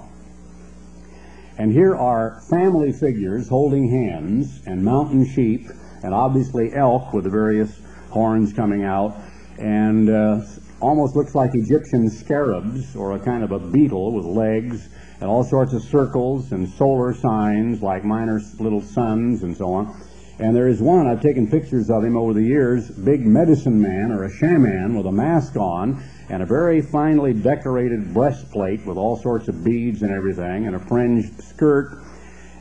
And 1.59 1.73
here 1.73 1.97
are 1.97 2.41
family 2.49 2.93
figures 2.93 3.49
holding 3.49 3.91
hands 3.91 4.63
and 4.67 4.85
mountain 4.85 5.27
sheep 5.27 5.67
and 6.03 6.15
obviously 6.15 6.73
elk 6.75 7.13
with 7.13 7.25
the 7.25 7.31
various 7.31 7.81
horns 8.11 8.53
coming 8.53 8.85
out 8.85 9.17
and 9.59 10.09
uh, 10.09 10.41
almost 10.83 11.15
looks 11.15 11.35
like 11.35 11.55
Egyptian 11.55 12.11
scarabs 12.11 12.97
or 12.97 13.13
a 13.13 13.19
kind 13.19 13.45
of 13.45 13.53
a 13.53 13.59
beetle 13.59 14.13
with 14.13 14.25
legs 14.25 14.89
and 15.21 15.31
all 15.31 15.45
sorts 15.45 15.73
of 15.73 15.83
circles 15.83 16.51
and 16.51 16.69
solar 16.69 17.15
signs 17.15 17.81
like 17.81 18.05
minor 18.05 18.41
little 18.59 18.83
suns 18.83 19.45
and 19.45 19.57
so 19.57 19.73
on. 19.73 19.97
And 20.41 20.57
there 20.57 20.67
is 20.67 20.83
one, 20.83 21.07
I've 21.07 21.23
taken 21.23 21.49
pictures 21.49 21.89
of 21.89 22.03
him 22.03 22.17
over 22.17 22.33
the 22.33 22.43
years, 22.43 22.91
big 22.91 23.25
medicine 23.25 23.81
man 23.81 24.11
or 24.11 24.25
a 24.25 24.37
shaman 24.37 24.97
with 24.97 25.07
a 25.07 25.13
mask 25.13 25.57
on 25.57 26.03
and 26.29 26.43
a 26.43 26.47
very 26.47 26.83
finely 26.83 27.33
decorated 27.33 28.13
breastplate 28.13 28.85
with 28.85 28.97
all 28.97 29.17
sorts 29.17 29.47
of 29.47 29.63
beads 29.63 30.03
and 30.03 30.11
everything 30.11 30.67
and 30.67 30.75
a 30.75 30.81
fringed 30.81 31.41
skirt. 31.45 32.03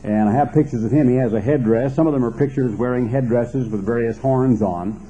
And 0.03 0.29
I 0.29 0.33
have 0.33 0.53
pictures 0.53 0.83
of 0.83 0.91
him. 0.91 1.09
He 1.09 1.15
has 1.15 1.33
a 1.33 1.41
headdress. 1.41 1.95
Some 1.95 2.05
of 2.05 2.13
them 2.13 2.23
are 2.23 2.31
pictures 2.31 2.75
wearing 2.75 3.09
headdresses 3.09 3.67
with 3.69 3.83
various 3.83 4.19
horns 4.19 4.61
on. 4.61 5.07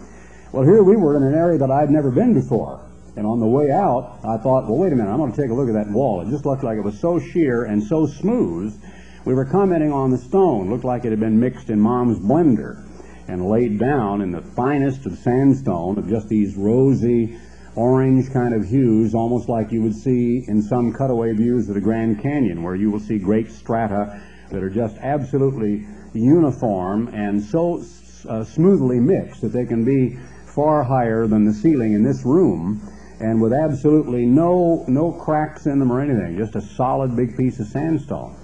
Well, 0.54 0.64
here 0.64 0.84
we 0.84 0.96
were 0.96 1.18
in 1.18 1.24
an 1.24 1.34
area 1.34 1.58
that 1.58 1.72
I'd 1.72 1.90
never 1.90 2.12
been 2.12 2.34
before. 2.34 2.88
And 3.16 3.26
on 3.26 3.40
the 3.40 3.48
way 3.48 3.72
out, 3.72 4.20
I 4.24 4.38
thought, 4.38 4.68
well, 4.68 4.78
wait 4.78 4.94
a 4.94 4.96
minute, 4.96 5.12
I'm 5.12 5.18
going 5.18 5.32
to 5.32 5.42
take 5.42 5.52
a 5.52 5.54
look 5.54 5.68
at 5.68 5.74
that 5.74 5.92
wall. 5.92 6.22
It 6.22 6.30
just 6.30 6.46
looked 6.46 6.64
like 6.64 6.78
it 6.78 6.84
was 6.84 7.00
so 7.00 7.20
sheer 7.20 7.66
and 7.66 7.84
so 7.84 8.06
smooth 8.06 8.82
we 9.24 9.36
were 9.36 9.46
commenting 9.46 9.92
on 9.92 10.10
the 10.10 10.18
stone. 10.18 10.70
Looked 10.72 10.84
like 10.84 11.06
it 11.06 11.12
had 11.12 11.20
been 11.20 11.40
mixed 11.40 11.70
in 11.70 11.80
mom's 11.80 12.18
blender 12.20 12.84
and 13.28 13.48
laid 13.48 13.78
down 13.78 14.22
in 14.22 14.32
the 14.32 14.42
finest 14.42 15.06
of 15.06 15.18
sandstone 15.18 16.00
of 16.00 16.10
just 16.10 16.28
these 16.28 16.56
rosy, 16.56 17.38
orange 17.76 18.34
kind 18.34 18.54
of 18.54 18.66
hues, 18.66 19.14
almost 19.14 19.48
like 19.48 19.72
you 19.72 19.82
would 19.84 19.96
see 19.96 20.44
in 20.48 20.62
some 20.62 20.92
cutaway 20.92 21.34
views 21.34 21.70
of 21.70 21.76
the 21.76 21.82
Grand 21.82 22.22
Canyon, 22.22 22.64
where 22.64 22.76
you 22.76 22.90
will 22.90 23.00
see 23.00 23.20
great 23.20 23.52
strata 23.52 24.20
that 24.50 24.64
are 24.64 24.70
just 24.70 24.98
absolutely 24.98 25.86
uniform 26.14 27.08
and 27.10 27.42
so 27.42 27.84
uh, 28.28 28.44
smoothly 28.44 29.00
mixed 29.00 29.42
that 29.42 29.54
they 29.54 29.66
can 29.66 29.86
be 29.86 30.18
far 30.48 30.84
higher 30.84 31.28
than 31.28 31.46
the 31.46 31.54
ceiling 31.54 31.94
in 31.94 32.04
this 32.04 32.26
room 32.26 32.82
and 33.22 33.40
with 33.40 33.54
absolutely 33.54 34.26
no 34.26 34.84
no 34.88 35.12
cracks 35.12 35.68
in 35.68 35.78
them 35.80 35.92
or 35.92 36.02
anything, 36.02 36.38
just 36.38 36.56
a 36.56 36.62
solid 36.62 37.16
big 37.16 37.38
piece 37.38 37.60
of 37.60 37.68
sandstone. 37.68 38.36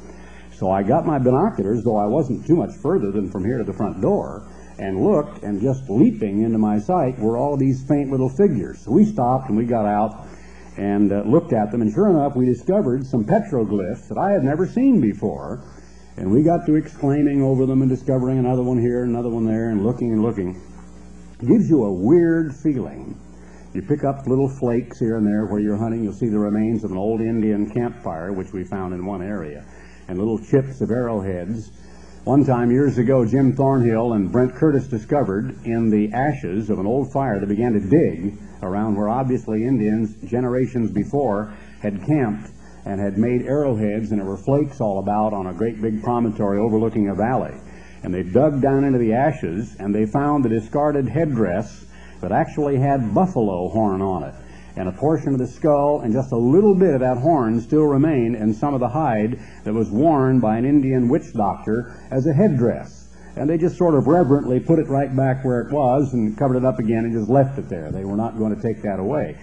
So 0.53 0.71
I 0.71 0.83
got 0.83 1.05
my 1.05 1.19
binoculars, 1.19 1.83
though 1.83 1.97
I 1.97 2.05
wasn't 2.05 2.45
too 2.45 2.55
much 2.55 2.71
further 2.81 3.11
than 3.11 3.31
from 3.31 3.43
here 3.43 3.57
to 3.57 3.63
the 3.63 3.73
front 3.73 4.01
door, 4.01 4.47
and 4.79 5.03
looked, 5.03 5.43
and 5.43 5.61
just 5.61 5.89
leaping 5.89 6.43
into 6.43 6.57
my 6.57 6.79
sight 6.79 7.17
were 7.19 7.37
all 7.37 7.57
these 7.57 7.83
faint 7.87 8.11
little 8.11 8.29
figures. 8.29 8.83
So 8.83 8.91
we 8.91 9.05
stopped 9.05 9.49
and 9.49 9.57
we 9.57 9.65
got 9.65 9.85
out 9.85 10.27
and 10.77 11.11
uh, 11.11 11.23
looked 11.25 11.53
at 11.53 11.71
them, 11.71 11.81
and 11.81 11.91
sure 11.91 12.09
enough, 12.09 12.35
we 12.35 12.45
discovered 12.45 13.05
some 13.05 13.25
petroglyphs 13.25 14.07
that 14.09 14.17
I 14.17 14.31
had 14.31 14.43
never 14.43 14.67
seen 14.67 15.01
before. 15.01 15.63
And 16.17 16.31
we 16.31 16.41
got 16.41 16.65
to 16.65 16.75
exclaiming 16.75 17.43
over 17.43 17.67
them 17.67 17.81
and 17.81 17.89
discovering 17.89 18.39
another 18.39 18.63
one 18.63 18.79
here, 18.79 19.03
another 19.03 19.29
one 19.29 19.45
there, 19.45 19.69
and 19.69 19.83
looking 19.83 20.11
and 20.13 20.23
looking. 20.23 20.59
It 21.39 21.47
gives 21.47 21.69
you 21.69 21.83
a 21.83 21.93
weird 21.93 22.55
feeling. 22.55 23.19
You 23.77 23.83
pick 23.83 24.03
up 24.03 24.25
little 24.25 24.49
flakes 24.49 24.97
here 24.97 25.17
and 25.17 25.27
there 25.27 25.45
where 25.45 25.59
you're 25.59 25.77
hunting. 25.77 26.03
You'll 26.03 26.11
see 26.11 26.29
the 26.29 26.39
remains 26.39 26.83
of 26.83 26.89
an 26.89 26.97
old 26.97 27.21
Indian 27.21 27.69
campfire, 27.69 28.33
which 28.33 28.51
we 28.51 28.63
found 28.63 28.91
in 28.91 29.05
one 29.05 29.21
area 29.21 29.63
and 30.07 30.17
little 30.17 30.39
chips 30.39 30.81
of 30.81 30.89
arrowheads. 30.89 31.69
One 32.23 32.43
time, 32.43 32.71
years 32.71 32.97
ago, 32.97 33.23
Jim 33.23 33.55
Thornhill 33.55 34.13
and 34.13 34.31
Brent 34.31 34.55
Curtis 34.55 34.87
discovered 34.87 35.63
in 35.63 35.91
the 35.91 36.11
ashes 36.11 36.71
of 36.71 36.79
an 36.79 36.87
old 36.87 37.13
fire 37.13 37.39
that 37.39 37.45
began 37.45 37.73
to 37.73 37.79
dig 37.79 38.39
around 38.63 38.95
where 38.95 39.09
obviously 39.09 39.63
Indians, 39.63 40.15
generations 40.27 40.89
before, 40.89 41.53
had 41.79 42.03
camped 42.03 42.49
and 42.85 42.99
had 42.99 43.19
made 43.19 43.43
arrowheads, 43.43 44.09
and 44.09 44.19
there 44.19 44.27
were 44.27 44.37
flakes 44.37 44.81
all 44.81 44.97
about 44.97 45.33
on 45.33 45.45
a 45.45 45.53
great 45.53 45.79
big 45.83 46.01
promontory 46.01 46.57
overlooking 46.57 47.09
a 47.09 47.13
valley. 47.13 47.53
And 48.01 48.11
they 48.11 48.23
dug 48.23 48.59
down 48.59 48.85
into 48.85 48.97
the 48.97 49.13
ashes, 49.13 49.75
and 49.79 49.93
they 49.93 50.07
found 50.07 50.43
the 50.43 50.49
discarded 50.49 51.07
headdress 51.07 51.85
that 52.21 52.31
actually 52.31 52.77
had 52.77 53.13
buffalo 53.13 53.69
horn 53.69 54.01
on 54.01 54.23
it 54.23 54.33
and 54.77 54.87
a 54.87 54.91
portion 54.91 55.33
of 55.33 55.39
the 55.39 55.47
skull 55.47 56.01
and 56.01 56.13
just 56.13 56.31
a 56.31 56.37
little 56.37 56.75
bit 56.75 56.93
of 56.93 56.99
that 56.99 57.17
horn 57.17 57.59
still 57.59 57.85
remained 57.85 58.35
in 58.35 58.53
some 58.53 58.73
of 58.73 58.79
the 58.79 58.87
hide 58.87 59.39
that 59.63 59.73
was 59.73 59.89
worn 59.89 60.39
by 60.39 60.55
an 60.57 60.65
Indian 60.65 61.09
witch 61.09 61.33
doctor 61.33 61.95
as 62.11 62.27
a 62.27 62.33
headdress. 62.33 63.09
And 63.35 63.49
they 63.49 63.57
just 63.57 63.77
sort 63.77 63.95
of 63.95 64.07
reverently 64.07 64.59
put 64.59 64.79
it 64.79 64.87
right 64.87 65.15
back 65.15 65.43
where 65.43 65.61
it 65.61 65.71
was 65.71 66.13
and 66.13 66.37
covered 66.37 66.57
it 66.57 66.65
up 66.65 66.79
again 66.79 67.05
and 67.05 67.13
just 67.13 67.29
left 67.29 67.57
it 67.57 67.69
there. 67.69 67.91
They 67.91 68.05
were 68.05 68.15
not 68.15 68.37
going 68.37 68.55
to 68.55 68.61
take 68.61 68.83
that 68.83 68.99
away. 68.99 69.37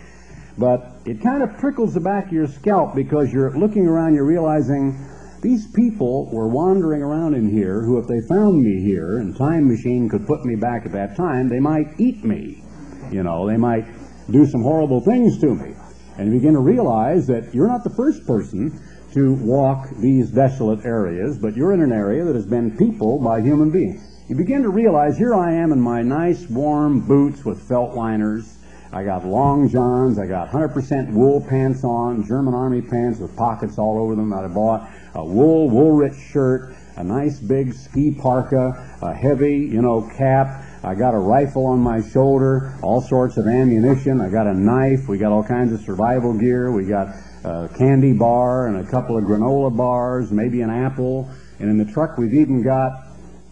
But 0.57 0.99
it 1.05 1.21
kind 1.21 1.43
of 1.43 1.59
prickles 1.59 1.95
the 1.95 2.01
back 2.01 2.27
of 2.27 2.33
your 2.33 2.47
scalp 2.47 2.95
because 2.95 3.33
you're 3.33 3.57
looking 3.57 3.87
around, 3.87 4.15
you're 4.15 4.25
realizing 4.25 4.97
these 5.43 5.67
people 5.73 6.31
were 6.33 6.49
wandering 6.49 7.03
around 7.03 7.35
in 7.35 7.51
here 7.51 7.83
who, 7.83 7.99
if 7.99 8.07
they 8.07 8.21
found 8.29 8.63
me 8.63 8.83
here 8.83 9.19
and 9.19 9.37
Time 9.37 9.69
Machine 9.69 10.09
could 10.09 10.27
put 10.27 10.45
me 10.45 10.55
back 10.55 10.87
at 10.87 10.93
that 10.93 11.17
time, 11.17 11.49
they 11.49 11.61
might 11.61 11.89
eat 11.99 12.25
me. 12.25 12.64
You 13.13 13.23
know, 13.23 13.47
they 13.47 13.57
might 13.57 13.87
do 14.31 14.47
some 14.47 14.63
horrible 14.63 15.01
things 15.01 15.39
to 15.41 15.55
me. 15.55 15.75
And 16.17 16.29
you 16.33 16.39
begin 16.39 16.55
to 16.55 16.61
realize 16.61 17.27
that 17.27 17.55
you're 17.55 17.67
not 17.67 17.85
the 17.85 17.91
first 17.91 18.27
person 18.27 18.81
to 19.13 19.35
walk 19.35 19.89
these 19.99 20.31
desolate 20.31 20.85
areas, 20.85 21.39
but 21.39 21.57
you're 21.57 21.73
in 21.73 21.81
an 21.81 21.93
area 21.93 22.25
that 22.25 22.35
has 22.35 22.47
been 22.47 22.77
peopled 22.77 23.23
by 23.23 23.41
human 23.41 23.71
beings. 23.71 24.15
You 24.29 24.37
begin 24.37 24.63
to 24.63 24.71
realize 24.71 25.19
here 25.19 25.35
I 25.35 25.53
am 25.53 25.73
in 25.73 25.81
my 25.81 26.03
nice 26.03 26.49
warm 26.49 27.07
boots 27.07 27.45
with 27.45 27.61
felt 27.69 27.95
liners. 27.95 28.59
I 28.93 29.05
got 29.05 29.27
long 29.27 29.69
johns. 29.69 30.19
I 30.19 30.27
got 30.27 30.51
100% 30.51 31.13
wool 31.13 31.45
pants 31.49 31.85
on, 31.85 32.25
German 32.27 32.55
army 32.55 32.81
pants 32.81 33.19
with 33.19 33.37
pockets 33.37 33.77
all 33.77 33.99
over 33.99 34.15
them 34.15 34.31
that 34.31 34.45
I 34.45 34.49
bought, 34.49 34.89
a 35.15 35.25
wool, 35.25 35.69
Woolrich 35.69 36.19
shirt, 36.33 36.75
a 36.97 37.05
nice 37.05 37.39
big 37.39 37.73
ski 37.75 38.13
parka, 38.13 38.97
a 39.03 39.13
heavy, 39.13 39.59
you 39.59 39.83
know, 39.83 40.09
cap, 40.17 40.65
I 40.85 40.95
got 40.95 41.15
a 41.15 41.19
rifle 41.19 41.65
on 41.65 41.81
my 41.81 42.03
shoulder, 42.03 42.79
all 42.83 43.01
sorts 43.01 43.39
of 43.39 43.47
ammunition. 43.47 44.21
I 44.21 44.29
got 44.29 44.47
a 44.47 44.53
knife. 44.53 45.09
We 45.09 45.17
got 45.17 45.33
all 45.33 45.43
kinds 45.43 45.73
of 45.73 45.81
survival 45.81 46.35
gear. 46.35 46.71
We 46.73 46.85
got 46.85 47.09
a 47.43 47.71
candy 47.79 48.13
bar 48.13 48.67
and 48.67 48.87
a 48.87 48.91
couple 48.91 49.17
of 49.17 49.25
granola 49.25 49.75
bars, 49.75 50.31
maybe 50.31 50.61
an 50.61 50.69
apple. 50.69 51.31
And 51.59 51.71
in 51.71 51.79
the 51.79 51.91
truck, 51.91 52.19
we've 52.19 52.35
even 52.35 52.63
got 52.63 52.93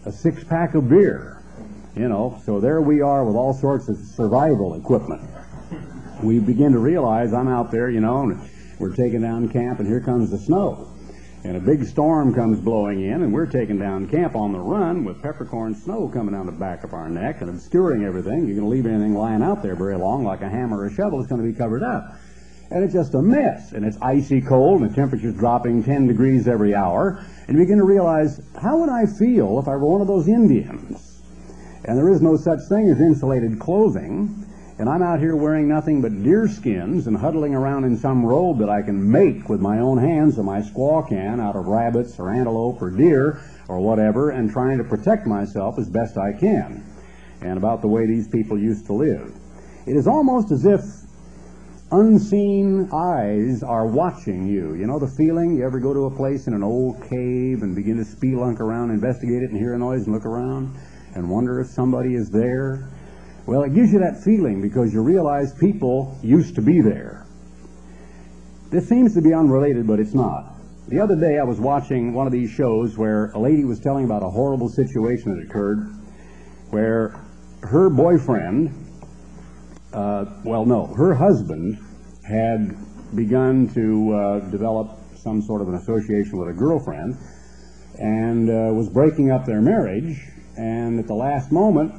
a 0.05 0.11
six 0.11 0.43
pack 0.43 0.75
of 0.75 0.87
beer. 0.87 1.41
You 1.95 2.07
know, 2.07 2.39
so 2.45 2.59
there 2.59 2.81
we 2.81 3.01
are 3.01 3.25
with 3.25 3.35
all 3.35 3.53
sorts 3.53 3.89
of 3.89 3.97
survival 3.97 4.75
equipment. 4.75 5.27
We 6.21 6.39
begin 6.39 6.71
to 6.73 6.79
realize 6.79 7.33
I'm 7.33 7.47
out 7.47 7.71
there, 7.71 7.89
you 7.89 7.99
know, 7.99 8.21
and 8.21 8.49
we're 8.79 8.95
taking 8.95 9.21
down 9.21 9.49
camp, 9.49 9.79
and 9.79 9.87
here 9.87 10.01
comes 10.01 10.29
the 10.29 10.37
snow 10.37 10.92
and 11.43 11.57
a 11.57 11.59
big 11.59 11.83
storm 11.83 12.33
comes 12.33 12.59
blowing 12.59 13.01
in, 13.01 13.21
and 13.21 13.33
we're 13.33 13.45
taking 13.45 13.77
down 13.77 14.07
camp 14.07 14.35
on 14.35 14.53
the 14.53 14.59
run 14.59 15.03
with 15.03 15.21
peppercorn 15.21 15.75
snow 15.75 16.07
coming 16.07 16.33
down 16.33 16.45
the 16.45 16.53
back 16.53 16.85
of 16.85 16.93
our 16.93 17.09
neck 17.09 17.41
and 17.41 17.49
obscuring 17.49 18.05
everything. 18.05 18.47
You're 18.47 18.55
going 18.55 18.61
to 18.61 18.67
leave 18.67 18.85
anything 18.85 19.13
lying 19.13 19.43
out 19.43 19.61
there 19.61 19.75
very 19.75 19.97
long, 19.97 20.23
like 20.23 20.41
a 20.41 20.49
hammer 20.49 20.79
or 20.79 20.87
a 20.87 20.93
shovel, 20.93 21.19
it's 21.19 21.27
going 21.27 21.41
to 21.41 21.51
be 21.51 21.57
covered 21.57 21.83
up. 21.83 22.15
And 22.71 22.83
it's 22.83 22.93
just 22.93 23.13
a 23.13 23.21
mess, 23.21 23.73
and 23.73 23.85
it's 23.85 23.97
icy 24.01 24.41
cold, 24.41 24.81
and 24.81 24.89
the 24.89 24.95
temperature's 24.95 25.35
dropping 25.35 25.83
10 25.83 26.07
degrees 26.07 26.47
every 26.47 26.73
hour, 26.73 27.23
and 27.47 27.57
you 27.57 27.63
begin 27.63 27.77
to 27.77 27.83
realize, 27.83 28.41
how 28.59 28.77
would 28.77 28.89
I 28.89 29.05
feel 29.05 29.59
if 29.59 29.67
I 29.67 29.71
were 29.71 29.85
one 29.85 30.01
of 30.01 30.07
those 30.07 30.29
Indians? 30.29 31.21
And 31.83 31.97
there 31.97 32.09
is 32.09 32.21
no 32.21 32.37
such 32.37 32.59
thing 32.69 32.89
as 32.89 33.01
insulated 33.01 33.59
clothing, 33.59 34.45
and 34.83 34.89
I'm 34.89 35.01
out 35.01 35.21
here 35.21 35.33
wearing 35.33 35.69
nothing 35.69 36.01
but 36.01 36.23
deer 36.23 36.45
skins 36.45 37.07
and 37.07 37.15
huddling 37.15 37.55
around 37.55 37.85
in 37.85 37.95
some 37.95 38.25
robe 38.25 38.59
that 38.59 38.69
I 38.69 38.81
can 38.81 39.09
make 39.09 39.47
with 39.47 39.61
my 39.61 39.79
own 39.79 39.97
hands 39.97 40.37
or 40.37 40.43
my 40.43 40.59
squaw 40.59 41.07
can 41.07 41.39
out 41.39 41.55
of 41.55 41.67
rabbits 41.67 42.19
or 42.19 42.29
antelope 42.29 42.81
or 42.81 42.91
deer 42.91 43.39
or 43.69 43.79
whatever, 43.79 44.31
and 44.31 44.51
trying 44.51 44.79
to 44.79 44.83
protect 44.83 45.25
myself 45.25 45.79
as 45.79 45.89
best 45.89 46.17
I 46.17 46.33
can. 46.33 46.83
And 47.39 47.57
about 47.57 47.79
the 47.79 47.87
way 47.87 48.05
these 48.05 48.27
people 48.27 48.59
used 48.59 48.85
to 48.87 48.93
live. 48.93 49.33
It 49.87 49.95
is 49.95 50.05
almost 50.05 50.51
as 50.51 50.65
if 50.65 50.81
unseen 51.89 52.89
eyes 52.91 53.63
are 53.63 53.87
watching 53.87 54.45
you. 54.47 54.73
You 54.73 54.85
know 54.85 54.99
the 54.99 55.07
feeling? 55.07 55.55
You 55.55 55.65
ever 55.65 55.79
go 55.79 55.93
to 55.93 56.07
a 56.07 56.11
place 56.11 56.47
in 56.47 56.53
an 56.53 56.61
old 56.61 57.01
cave 57.03 57.63
and 57.63 57.73
begin 57.73 57.95
to 57.99 58.03
spelunk 58.03 58.59
around, 58.59 58.89
investigate 58.89 59.43
it, 59.43 59.49
and 59.49 59.57
hear 59.57 59.75
a 59.75 59.79
noise 59.79 60.07
and 60.07 60.13
look 60.13 60.25
around 60.25 60.75
and 61.15 61.29
wonder 61.29 61.61
if 61.61 61.67
somebody 61.67 62.15
is 62.15 62.29
there? 62.29 62.92
Well, 63.45 63.63
it 63.63 63.73
gives 63.73 63.91
you 63.91 63.99
that 63.99 64.23
feeling 64.23 64.61
because 64.61 64.93
you 64.93 65.01
realize 65.01 65.53
people 65.53 66.17
used 66.21 66.55
to 66.55 66.61
be 66.61 66.81
there. 66.81 67.25
This 68.69 68.87
seems 68.87 69.13
to 69.15 69.21
be 69.21 69.33
unrelated, 69.33 69.85
but 69.85 69.99
it's 69.99 70.13
not. 70.13 70.53
The 70.87 70.99
other 70.99 71.15
day 71.15 71.39
I 71.39 71.43
was 71.43 71.59
watching 71.59 72.13
one 72.13 72.27
of 72.27 72.33
these 72.33 72.49
shows 72.49 72.97
where 72.97 73.31
a 73.31 73.39
lady 73.39 73.65
was 73.65 73.79
telling 73.79 74.05
about 74.05 74.23
a 74.23 74.29
horrible 74.29 74.69
situation 74.69 75.35
that 75.35 75.45
occurred 75.45 75.79
where 76.69 77.19
her 77.61 77.89
boyfriend 77.89 78.83
uh, 79.93 80.25
well, 80.43 80.65
no, 80.65 80.87
her 80.87 81.13
husband 81.13 81.77
had 82.27 82.75
begun 83.15 83.67
to 83.75 84.13
uh, 84.13 84.39
develop 84.49 84.97
some 85.15 85.41
sort 85.41 85.61
of 85.61 85.69
an 85.69 85.75
association 85.75 86.37
with 86.37 86.49
a 86.49 86.53
girlfriend 86.53 87.15
and 87.99 88.49
uh, 88.49 88.73
was 88.73 88.89
breaking 88.89 89.29
up 89.29 89.45
their 89.45 89.61
marriage, 89.61 90.19
and 90.57 90.99
at 90.99 91.05
the 91.05 91.13
last 91.13 91.51
moment 91.51 91.93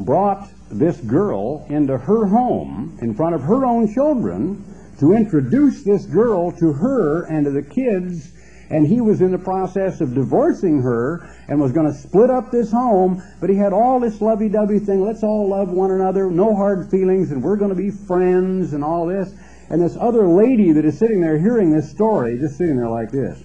brought 0.00 0.50
this 0.70 0.98
girl 1.00 1.66
into 1.68 1.96
her 1.96 2.26
home 2.26 2.98
in 3.00 3.14
front 3.14 3.34
of 3.34 3.42
her 3.42 3.64
own 3.64 3.92
children 3.92 4.64
to 4.98 5.12
introduce 5.12 5.82
this 5.82 6.06
girl 6.06 6.52
to 6.52 6.72
her 6.72 7.24
and 7.24 7.44
to 7.44 7.50
the 7.50 7.62
kids 7.62 8.32
and 8.70 8.86
he 8.86 9.00
was 9.00 9.20
in 9.20 9.30
the 9.30 9.38
process 9.38 10.00
of 10.00 10.14
divorcing 10.14 10.82
her 10.82 11.34
and 11.48 11.60
was 11.60 11.72
going 11.72 11.86
to 11.86 11.98
split 11.98 12.30
up 12.30 12.50
this 12.50 12.70
home, 12.70 13.22
but 13.40 13.48
he 13.48 13.56
had 13.56 13.72
all 13.72 13.98
this 13.98 14.20
lovey-dovey 14.20 14.80
thing, 14.80 15.02
let's 15.02 15.22
all 15.22 15.48
love 15.48 15.70
one 15.70 15.90
another, 15.90 16.30
no 16.30 16.54
hard 16.54 16.90
feelings, 16.90 17.30
and 17.30 17.42
we're 17.42 17.56
going 17.56 17.70
to 17.70 17.76
be 17.76 17.90
friends 17.90 18.74
and 18.74 18.84
all 18.84 19.06
this. 19.06 19.32
And 19.70 19.82
this 19.82 19.96
other 19.98 20.26
lady 20.26 20.72
that 20.72 20.84
is 20.84 20.98
sitting 20.98 21.20
there 21.20 21.38
hearing 21.38 21.70
this 21.70 21.90
story, 21.90 22.38
just 22.38 22.56
sitting 22.56 22.76
there 22.76 22.88
like 22.88 23.10
this. 23.10 23.42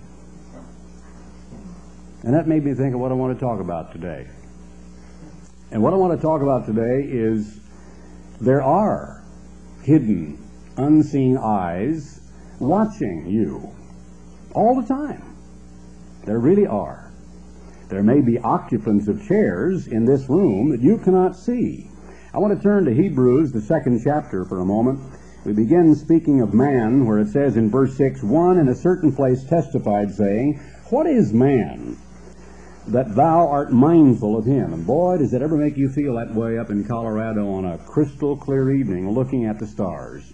And 2.24 2.34
that 2.34 2.48
made 2.48 2.64
me 2.64 2.74
think 2.74 2.94
of 2.94 3.02
what 3.02 3.12
I 3.12 3.16
want 3.16 3.38
to 3.38 3.46
talk 3.46 3.60
about 3.60 3.92
today. 3.92 4.28
And 5.74 5.82
what 5.82 5.92
I 5.92 5.96
want 5.96 6.16
to 6.16 6.22
talk 6.22 6.44
about 6.44 6.68
today 6.68 7.02
is 7.10 7.60
there 8.40 8.62
are 8.62 9.24
hidden, 9.82 10.38
unseen 10.78 11.36
eyes 11.36 12.22
watching 12.60 13.26
you 13.26 13.72
all 14.54 14.80
the 14.80 14.88
time. 14.88 15.36
There 16.26 16.38
really 16.38 16.68
are. 16.68 17.12
There 17.90 18.04
may 18.04 18.22
be 18.22 18.38
occupants 18.38 19.08
of 19.08 19.28
chairs 19.28 19.88
in 19.88 20.06
this 20.06 20.30
room 20.30 20.70
that 20.70 20.82
you 20.82 21.00
cannot 21.00 21.36
see. 21.36 21.90
I 22.36 22.38
want 22.38 22.56
to 22.56 22.62
turn 22.62 22.86
to 22.86 22.94
Hebrews, 22.94 23.52
the 23.52 23.62
second 23.62 24.00
chapter, 24.04 24.46
for 24.46 24.60
a 24.60 24.66
moment. 24.66 25.00
We 25.44 25.54
begin 25.54 25.96
speaking 25.96 26.42
of 26.42 26.54
man, 26.54 27.04
where 27.08 27.18
it 27.18 27.30
says 27.30 27.58
in 27.58 27.72
verse 27.72 27.98
6 27.98 28.22
One 28.22 28.60
in 28.60 28.68
a 28.68 28.76
certain 28.76 29.12
place 29.12 29.44
testified, 29.44 30.14
saying, 30.14 30.60
What 30.92 31.08
is 31.08 31.34
man 31.34 31.98
that 32.88 33.16
thou 33.16 33.48
art 33.48 33.72
mindful 33.72 34.38
of 34.38 34.46
him? 34.46 34.74
And 34.74 34.86
boy, 34.86 35.18
does 35.18 35.34
it 35.34 35.42
ever 35.42 35.58
make 35.58 35.78
you 35.78 35.90
feel 35.90 36.16
that 36.16 36.34
way 36.34 36.58
up 36.58 36.70
in 36.70 36.84
Colorado 36.84 37.50
on 37.54 37.66
a 37.66 37.78
crystal 37.78 38.36
clear 38.36 38.72
evening 38.72 39.10
looking 39.12 39.46
at 39.46 39.60
the 39.60 39.68
stars. 39.68 40.34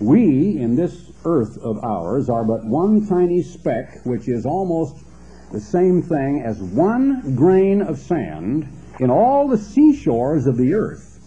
We, 0.00 0.58
in 0.58 0.74
this 0.74 1.12
earth 1.24 1.56
of 1.58 1.82
ours, 1.84 2.28
are 2.28 2.44
but 2.44 2.64
one 2.64 3.06
tiny 3.06 3.42
speck, 3.42 4.04
which 4.04 4.28
is 4.28 4.44
almost 4.44 5.04
the 5.52 5.60
same 5.60 6.02
thing 6.02 6.42
as 6.44 6.60
one 6.60 7.36
grain 7.36 7.82
of 7.82 7.98
sand 7.98 8.68
in 8.98 9.10
all 9.10 9.46
the 9.46 9.58
seashores 9.58 10.46
of 10.46 10.56
the 10.56 10.74
earth 10.74 11.20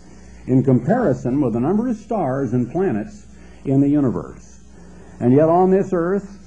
in 0.48 0.64
comparison 0.64 1.42
with 1.42 1.54
the 1.54 1.60
number 1.60 1.88
of 1.88 1.96
stars 1.96 2.54
and 2.54 2.72
planets 2.72 3.28
in 3.66 3.82
the 3.82 3.90
universe. 3.90 4.64
And 5.20 5.34
yet 5.34 5.50
on 5.50 5.72
this 5.72 5.92
earth, 5.94 6.40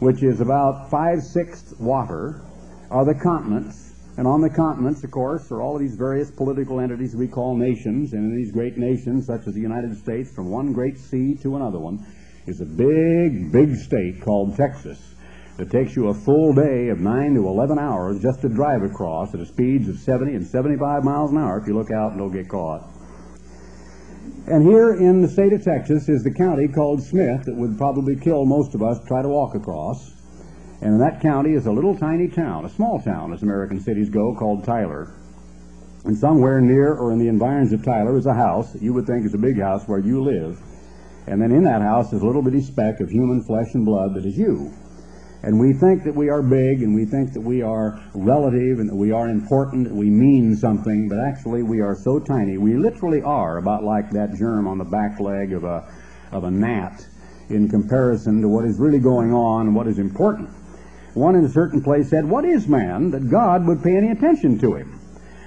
which 0.00 0.22
is 0.22 0.40
about 0.40 0.90
five-sixths 0.90 1.74
water, 1.78 2.42
are 2.90 3.04
the 3.04 3.14
continents 3.14 3.86
and 4.18 4.26
on 4.26 4.40
the 4.40 4.48
continents, 4.48 5.04
of 5.04 5.10
course, 5.10 5.52
are 5.52 5.60
all 5.60 5.74
of 5.74 5.80
these 5.80 5.94
various 5.94 6.30
political 6.30 6.80
entities 6.80 7.14
we 7.14 7.28
call 7.28 7.54
nations. 7.54 8.14
And 8.14 8.32
in 8.32 8.36
these 8.36 8.50
great 8.50 8.78
nations, 8.78 9.26
such 9.26 9.46
as 9.46 9.52
the 9.52 9.60
United 9.60 9.96
States, 9.98 10.32
from 10.32 10.50
one 10.50 10.72
great 10.72 10.96
sea 10.96 11.34
to 11.42 11.56
another 11.56 11.78
one, 11.78 12.04
is 12.46 12.62
a 12.62 12.64
big, 12.64 13.52
big 13.52 13.76
state 13.76 14.22
called 14.22 14.56
Texas 14.56 15.14
that 15.58 15.70
takes 15.70 15.96
you 15.96 16.08
a 16.08 16.14
full 16.14 16.54
day 16.54 16.88
of 16.88 16.98
9 16.98 17.34
to 17.34 17.46
11 17.46 17.78
hours 17.78 18.20
just 18.22 18.40
to 18.40 18.48
drive 18.48 18.82
across 18.82 19.34
at 19.34 19.40
a 19.40 19.46
speeds 19.46 19.88
of 19.88 19.98
70 19.98 20.34
and 20.34 20.46
75 20.46 21.04
miles 21.04 21.30
an 21.30 21.38
hour 21.38 21.58
if 21.58 21.66
you 21.66 21.74
look 21.74 21.90
out 21.90 22.12
and 22.12 22.18
don't 22.18 22.32
get 22.32 22.48
caught. 22.48 22.88
And 24.46 24.64
here 24.64 24.94
in 24.94 25.20
the 25.20 25.28
state 25.28 25.52
of 25.52 25.62
Texas 25.62 26.08
is 26.08 26.22
the 26.22 26.32
county 26.32 26.68
called 26.68 27.02
Smith 27.02 27.44
that 27.44 27.54
would 27.54 27.76
probably 27.76 28.16
kill 28.16 28.46
most 28.46 28.74
of 28.74 28.82
us 28.82 28.98
to 29.00 29.06
try 29.06 29.20
to 29.20 29.28
walk 29.28 29.54
across. 29.54 30.15
And 30.80 30.94
in 30.94 30.98
that 30.98 31.20
county 31.20 31.54
is 31.54 31.66
a 31.66 31.72
little 31.72 31.96
tiny 31.96 32.28
town, 32.28 32.64
a 32.64 32.68
small 32.68 33.00
town 33.00 33.32
as 33.32 33.42
American 33.42 33.80
cities 33.80 34.10
go, 34.10 34.34
called 34.34 34.64
Tyler. 34.64 35.14
And 36.04 36.16
somewhere 36.16 36.60
near 36.60 36.94
or 36.94 37.12
in 37.12 37.18
the 37.18 37.28
environs 37.28 37.72
of 37.72 37.84
Tyler 37.84 38.16
is 38.16 38.26
a 38.26 38.34
house 38.34 38.72
that 38.72 38.82
you 38.82 38.92
would 38.92 39.06
think 39.06 39.24
is 39.24 39.34
a 39.34 39.38
big 39.38 39.58
house 39.58 39.88
where 39.88 39.98
you 39.98 40.22
live. 40.22 40.60
And 41.26 41.42
then 41.42 41.50
in 41.50 41.64
that 41.64 41.82
house 41.82 42.12
is 42.12 42.22
a 42.22 42.26
little 42.26 42.42
bitty 42.42 42.60
speck 42.60 43.00
of 43.00 43.10
human 43.10 43.42
flesh 43.42 43.74
and 43.74 43.84
blood 43.84 44.14
that 44.14 44.24
is 44.24 44.38
you. 44.38 44.72
And 45.42 45.58
we 45.58 45.72
think 45.72 46.04
that 46.04 46.14
we 46.14 46.28
are 46.28 46.42
big 46.42 46.82
and 46.82 46.94
we 46.94 47.04
think 47.04 47.32
that 47.32 47.40
we 47.40 47.62
are 47.62 48.00
relative 48.14 48.78
and 48.78 48.88
that 48.88 48.94
we 48.94 49.12
are 49.12 49.28
important, 49.28 49.88
and 49.88 49.96
we 49.96 50.10
mean 50.10 50.56
something, 50.56 51.08
but 51.08 51.18
actually 51.18 51.62
we 51.62 51.80
are 51.80 51.94
so 51.94 52.18
tiny. 52.18 52.58
We 52.58 52.76
literally 52.76 53.22
are 53.22 53.58
about 53.58 53.82
like 53.82 54.10
that 54.10 54.34
germ 54.34 54.66
on 54.66 54.78
the 54.78 54.84
back 54.84 55.20
leg 55.20 55.52
of 55.52 55.64
a, 55.64 55.92
of 56.32 56.44
a 56.44 56.50
gnat 56.50 57.06
in 57.48 57.68
comparison 57.68 58.40
to 58.42 58.48
what 58.48 58.64
is 58.64 58.78
really 58.78 58.98
going 58.98 59.32
on 59.32 59.68
and 59.68 59.76
what 59.76 59.86
is 59.86 59.98
important. 59.98 60.50
One 61.16 61.34
in 61.34 61.46
a 61.46 61.48
certain 61.48 61.80
place 61.80 62.10
said, 62.10 62.28
What 62.28 62.44
is 62.44 62.68
man 62.68 63.10
that 63.12 63.30
God 63.30 63.66
would 63.66 63.82
pay 63.82 63.96
any 63.96 64.10
attention 64.10 64.58
to 64.58 64.74
him? 64.74 65.00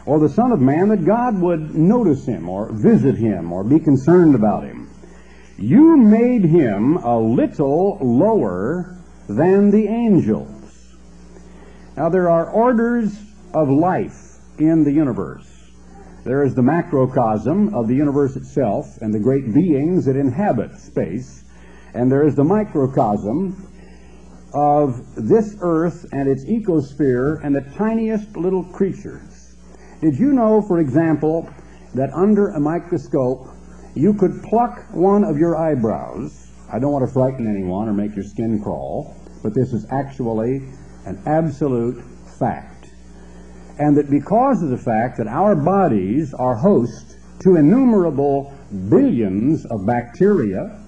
Or 0.08 0.18
the 0.18 0.28
Son 0.28 0.52
of 0.52 0.60
Man 0.60 0.90
that 0.90 1.06
God 1.06 1.40
would 1.40 1.76
notice 1.76 2.26
him 2.26 2.50
or 2.50 2.72
visit 2.72 3.16
him 3.16 3.54
or 3.54 3.64
be 3.64 3.80
concerned 3.80 4.34
about 4.34 4.64
him? 4.64 4.90
You 5.60 5.96
made 5.96 6.44
him 6.44 6.98
a 6.98 7.20
little 7.20 8.00
lower 8.02 8.98
than 9.28 9.70
the 9.70 9.86
angels. 9.86 10.96
Now 11.96 12.10
there 12.10 12.30
are 12.30 12.50
orders 12.50 13.16
of 13.54 13.70
life 13.70 14.40
in 14.58 14.84
the 14.84 14.92
universe. 14.92 15.46
There 16.24 16.44
is 16.44 16.56
the 16.56 16.64
macrocosm 16.64 17.76
of 17.76 17.88
the 17.88 17.96
universe 17.96 18.36
itself 18.36 18.98
and 19.02 19.14
the 19.14 19.20
great 19.20 19.54
beings 19.54 20.06
that 20.06 20.16
inhabit 20.16 20.80
space. 20.80 21.44
And 21.94 22.12
there 22.12 22.26
is 22.26 22.34
the 22.34 22.44
microcosm 22.44 23.69
of 24.54 25.16
this 25.16 25.58
earth 25.62 26.06
and 26.12 26.28
its 26.28 26.46
ecosphere 26.46 27.44
and 27.44 27.56
the 27.56 27.62
tiniest 27.78 28.36
little 28.36 28.64
creatures. 28.64 29.56
Did 30.02 30.18
you 30.18 30.34
know, 30.34 30.62
for 30.62 30.80
example, 30.80 31.50
that 31.94 32.12
under 32.14 32.50
a 32.50 32.60
microscope 32.60 33.48
you 33.96 34.14
could 34.14 34.42
pluck 34.44 34.86
one 34.92 35.24
of 35.24 35.38
your 35.38 35.58
eyebrows? 35.58 36.52
I 36.72 36.80
don't 36.80 36.92
want 36.92 37.08
to 37.08 37.14
frighten 37.14 37.48
anyone 37.48 37.90
or 37.90 37.94
make 37.94 38.16
your 38.16 38.24
skin 38.24 38.62
crawl, 38.62 39.16
but 39.44 39.54
this 39.54 39.74
is 39.74 39.86
actually 39.92 40.62
an 41.06 41.22
absolute 41.26 42.04
fact. 42.40 42.92
And 43.80 43.98
that 43.98 44.10
because 44.10 44.62
of 44.62 44.70
the 44.70 44.78
fact 44.78 45.18
that 45.18 45.28
our 45.28 45.56
bodies 45.56 46.34
are 46.34 46.56
host 46.56 47.18
to 47.42 47.56
innumerable 47.56 48.54
billions 48.90 49.66
of 49.66 49.86
bacteria 49.86 50.79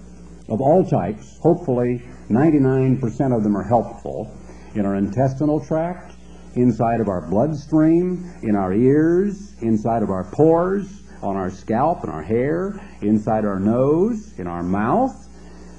of 0.52 0.60
all 0.60 0.86
types, 0.86 1.40
hopefully 1.40 2.04
99% 2.30 3.36
of 3.36 3.44
them 3.44 3.56
are 3.56 3.64
helpful 3.64 4.30
in 4.76 4.86
our 4.86 4.96
intestinal 4.96 5.64
tract, 5.64 6.14
inside 6.56 7.00
of 7.00 7.08
our 7.08 7.22
bloodstream, 7.22 8.30
in 8.44 8.56
our 8.56 8.74
ears, 8.74 9.56
inside 9.62 10.04
of 10.04 10.10
our 10.10 10.26
pores, 10.26 11.04
on 11.24 11.38
our 11.38 11.50
scalp 11.50 12.04
and 12.04 12.12
our 12.12 12.22
hair, 12.22 12.80
inside 13.02 13.46
our 13.46 13.60
nose, 13.60 14.38
in 14.38 14.46
our 14.46 14.62
mouth, 14.62 15.30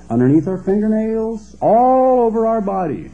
underneath 0.09 0.49
our 0.49 0.63
fingernails, 0.63 1.55
all 1.61 2.21
over 2.21 2.47
our 2.47 2.63
bodies. 2.63 3.11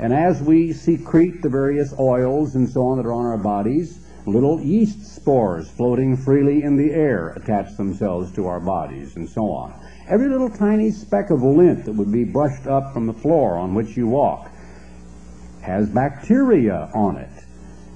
And 0.00 0.12
as 0.12 0.42
we 0.42 0.72
secrete 0.72 1.40
the 1.40 1.48
various 1.48 1.94
oils 2.00 2.56
and 2.56 2.68
so 2.68 2.86
on 2.86 2.96
that 2.96 3.06
are 3.06 3.12
on 3.12 3.26
our 3.26 3.38
bodies, 3.38 4.00
little 4.26 4.60
yeast 4.60 5.14
spores 5.14 5.70
floating 5.70 6.16
freely 6.16 6.62
in 6.62 6.76
the 6.76 6.92
air 6.92 7.28
attach 7.36 7.76
themselves 7.76 8.32
to 8.32 8.48
our 8.48 8.58
bodies 8.58 9.14
and 9.16 9.28
so 9.28 9.42
on. 9.52 9.72
Every 10.06 10.28
little 10.28 10.50
tiny 10.50 10.90
speck 10.90 11.30
of 11.30 11.42
lint 11.42 11.86
that 11.86 11.92
would 11.92 12.12
be 12.12 12.24
brushed 12.24 12.66
up 12.66 12.92
from 12.92 13.06
the 13.06 13.14
floor 13.14 13.56
on 13.56 13.74
which 13.74 13.96
you 13.96 14.06
walk 14.06 14.50
has 15.62 15.88
bacteria 15.88 16.90
on 16.94 17.16
it. 17.16 17.30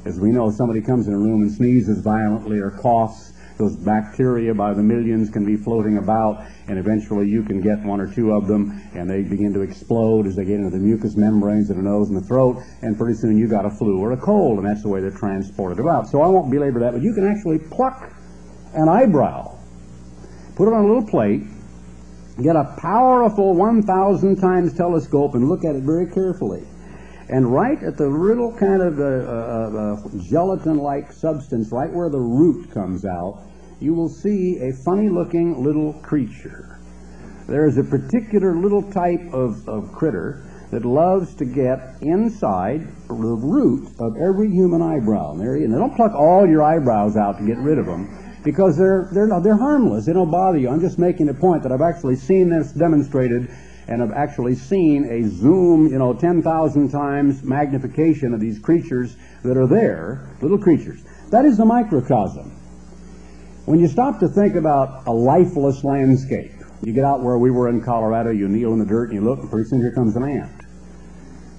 As 0.07 0.19
we 0.19 0.31
know, 0.31 0.51
somebody 0.51 0.81
comes 0.81 1.07
in 1.07 1.13
a 1.13 1.19
room 1.19 1.43
and 1.43 1.53
sneezes 1.53 2.01
violently 2.01 2.61
or 2.61 2.71
coughs, 2.71 3.35
those 3.59 3.77
bacteria 3.77 4.55
by 4.55 4.73
the 4.73 4.83
millions 4.83 5.29
can 5.29 5.45
be 5.45 5.57
floating 5.57 5.99
about, 5.99 6.47
and 6.67 6.79
eventually 6.79 7.29
you 7.29 7.43
can 7.43 7.61
get 7.61 7.85
one 7.85 8.01
or 8.01 8.11
two 8.11 8.33
of 8.33 8.47
them, 8.47 8.81
and 8.95 9.11
they 9.11 9.23
begin 9.23 9.53
to 9.53 9.61
explode 9.61 10.27
as 10.27 10.35
they 10.35 10.47
get 10.47 10.55
into 10.55 10.71
the 10.71 10.79
mucous 10.79 11.15
membranes 11.15 11.69
of 11.69 11.77
the 11.77 11.83
nose 11.83 12.09
and 12.09 12.17
the 12.17 12.27
throat, 12.27 12.63
and 12.81 12.97
pretty 12.97 13.19
soon 13.19 13.37
you 13.37 13.49
got 13.49 13.67
a 13.67 13.71
flu 13.71 13.99
or 13.99 14.13
a 14.13 14.17
cold, 14.17 14.59
and 14.59 14.67
that's 14.67 14.83
the 14.83 14.89
way 14.89 15.01
they're 15.03 15.11
transported 15.11 15.79
about. 15.79 16.07
So 16.07 16.23
I 16.23 16.29
won't 16.29 16.51
belabor 16.51 16.81
that, 16.81 16.93
but 16.95 17.03
you 17.03 17.13
can 17.13 17.27
actually 17.27 17.59
pluck 17.59 18.11
an 18.73 18.89
eyebrow, 18.89 19.59
put 20.55 20.69
it 20.69 20.73
on 20.73 20.85
a 20.85 20.87
little 20.87 21.07
plate, 21.07 21.43
get 22.43 22.57
a 22.57 22.77
powerful 22.81 23.55
1,000 23.55 24.37
times 24.37 24.77
telescope, 24.77 25.35
and 25.35 25.49
look 25.49 25.65
at 25.65 25.75
it 25.75 25.83
very 25.83 26.07
carefully. 26.07 26.63
And 27.29 27.53
right 27.53 27.83
at 27.83 27.97
the 27.97 28.09
little 28.09 28.57
kind 28.57 28.81
of 28.81 28.99
uh, 28.99 29.05
uh, 29.05 30.05
uh, 30.07 30.09
gelatin-like 30.23 31.13
substance, 31.13 31.71
right 31.73 31.93
where 31.93 32.09
the 32.09 32.21
root 32.21 32.71
comes 32.71 33.05
out, 33.05 33.43
you 33.81 33.93
will 33.93 34.09
see 34.09 34.59
a 34.61 34.73
funny-looking 34.85 35.63
little 35.63 35.93
creature. 35.95 36.79
There 37.47 37.67
is 37.67 37.79
a 37.79 37.85
particular 37.85 38.55
little 38.55 38.83
type 38.83 39.33
of, 39.33 39.69
of 39.69 39.93
critter 39.93 40.45
that 40.71 40.85
loves 40.85 41.35
to 41.37 41.45
get 41.45 41.97
inside 42.03 42.87
the 43.09 43.15
root 43.15 43.89
of 43.99 44.17
every 44.17 44.51
human 44.51 44.83
eyebrow. 44.83 45.33
And, 45.33 45.43
and 45.43 45.73
they 45.73 45.79
don't 45.79 45.97
pluck 45.97 46.13
all 46.13 46.47
your 46.47 46.63
eyebrows 46.63 47.17
out 47.17 47.39
to 47.39 47.47
get 47.47 47.57
rid 47.59 47.79
of 47.79 47.87
them 47.87 48.28
because 48.49 48.79
they're, 48.79 49.11
they're, 49.13 49.29
they're 49.43 49.59
harmless. 49.59 50.07
They 50.07 50.15
don't 50.15 50.31
bother 50.31 50.57
you. 50.57 50.71
I'm 50.71 50.81
just 50.81 50.99
making 50.99 51.29
a 51.29 51.35
point 51.35 51.63
that 51.65 51.71
I've 51.71 51.83
actually 51.83 52.17
seen 52.17 52.49
this 52.49 52.73
demonstrated 52.73 53.51
and 53.89 54.03
I've 54.03 54.13
actually 54.13 54.55
seen 54.55 55.05
a 55.05 55.29
zoom, 55.29 55.89
you 55.89 55.99
know, 55.99 56.15
10,000 56.15 56.89
times 56.89 57.43
magnification 57.43 58.33
of 58.33 58.41
these 58.41 58.59
creatures 58.59 59.17
that 59.43 59.59
are 59.59 59.67
there, 59.67 60.31
little 60.41 60.57
creatures. 60.57 61.05
That 61.31 61.45
is 61.45 61.59
the 61.59 61.67
microcosm. 61.67 62.51
When 63.67 63.81
you 63.81 63.87
stop 63.87 64.19
to 64.21 64.29
think 64.29 64.55
about 64.55 65.07
a 65.07 65.13
lifeless 65.13 65.85
landscape, 65.85 66.53
you 66.83 66.95
get 66.95 67.05
out 67.05 67.23
where 67.23 67.37
we 67.37 67.51
were 67.51 67.69
in 67.69 67.83
Colorado, 67.83 68.31
you 68.31 68.49
kneel 68.49 68.73
in 68.73 68.79
the 68.79 68.87
dirt 68.87 69.11
and 69.11 69.13
you 69.13 69.21
look, 69.21 69.41
and 69.41 69.51
pretty 69.51 69.69
soon 69.69 69.81
here 69.81 69.93
comes 69.93 70.17
an 70.17 70.23
ant. 70.23 70.65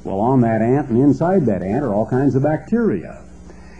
Well, 0.03 0.19
on 0.21 0.41
that 0.41 0.63
ant 0.63 0.89
and 0.89 0.97
inside 0.97 1.45
that 1.45 1.61
ant 1.61 1.83
are 1.83 1.93
all 1.93 2.09
kinds 2.09 2.33
of 2.33 2.41
bacteria. 2.41 3.28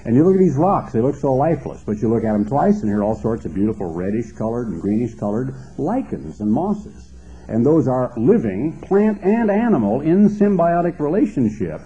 And 0.06 0.16
you 0.16 0.24
look 0.24 0.36
at 0.36 0.40
these 0.40 0.56
rocks, 0.56 0.94
they 0.94 1.02
look 1.02 1.16
so 1.16 1.34
lifeless, 1.34 1.84
but 1.86 1.98
you 1.98 2.10
look 2.10 2.24
at 2.24 2.34
them 2.34 2.46
twice 2.46 2.82
and 2.82 2.90
here 2.90 3.00
are 3.00 3.04
all 3.04 3.20
sorts 3.20 3.46
of 3.46 3.54
beautiful 3.54 3.94
reddish 3.94 4.32
colored 4.32 4.68
and 4.68 4.82
greenish 4.82 5.16
colored 5.16 5.54
lichens 5.78 6.40
and 6.40 6.52
mosses 6.52 7.10
and 7.50 7.66
those 7.66 7.88
are 7.88 8.14
living, 8.16 8.80
plant 8.82 9.20
and 9.24 9.50
animal, 9.50 10.02
in 10.02 10.30
symbiotic 10.30 11.00
relationship, 11.00 11.82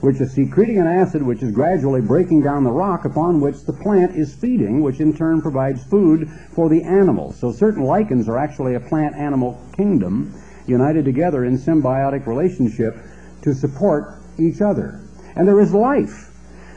which 0.00 0.20
is 0.20 0.32
secreting 0.32 0.78
an 0.78 0.86
acid 0.86 1.22
which 1.22 1.42
is 1.42 1.52
gradually 1.52 2.00
breaking 2.00 2.42
down 2.42 2.64
the 2.64 2.72
rock 2.72 3.04
upon 3.04 3.38
which 3.38 3.62
the 3.64 3.74
plant 3.74 4.16
is 4.16 4.34
feeding, 4.34 4.80
which 4.80 5.00
in 5.00 5.14
turn 5.14 5.42
provides 5.42 5.84
food 5.84 6.28
for 6.54 6.70
the 6.70 6.82
animal. 6.82 7.30
So 7.32 7.52
certain 7.52 7.84
lichens 7.84 8.26
are 8.26 8.38
actually 8.38 8.74
a 8.74 8.80
plant-animal 8.80 9.60
kingdom 9.76 10.34
united 10.66 11.04
together 11.04 11.44
in 11.44 11.58
symbiotic 11.58 12.26
relationship 12.26 12.96
to 13.42 13.52
support 13.52 14.22
each 14.38 14.62
other. 14.62 15.00
And 15.36 15.46
there 15.46 15.60
is 15.60 15.74
life. 15.74 16.31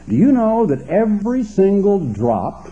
Do 0.08 0.14
you 0.14 0.30
know 0.30 0.66
that 0.66 0.88
every 0.88 1.42
single 1.42 1.98
drop 1.98 2.70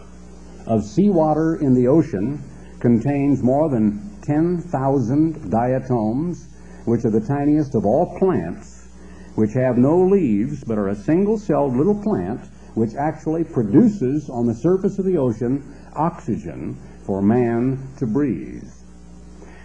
of 0.67 0.85
seawater 0.85 1.57
in 1.57 1.75
the 1.75 1.89
ocean 1.89 2.41
contains 2.79 3.43
more 3.43 3.69
than 3.69 4.21
10,000 4.23 5.51
diatoms, 5.51 6.49
which 6.85 7.05
are 7.05 7.11
the 7.11 7.21
tiniest 7.21 7.75
of 7.75 7.85
all 7.85 8.17
plants, 8.19 8.89
which 9.35 9.53
have 9.55 9.77
no 9.79 9.99
leaves 10.07 10.63
but 10.63 10.79
are 10.79 10.91
a 10.91 10.95
single-celled 10.95 11.77
little 11.77 12.01
plant 12.01 12.41
which 12.75 12.95
actually 12.95 13.43
produces 13.43 14.29
on 14.31 14.47
the 14.47 14.55
surface 14.55 14.99
of 15.01 15.05
the 15.05 15.17
ocean 15.17 15.75
oxygen 15.97 16.77
for 17.05 17.21
man 17.21 17.89
to 17.99 18.07
breathe. 18.07 18.69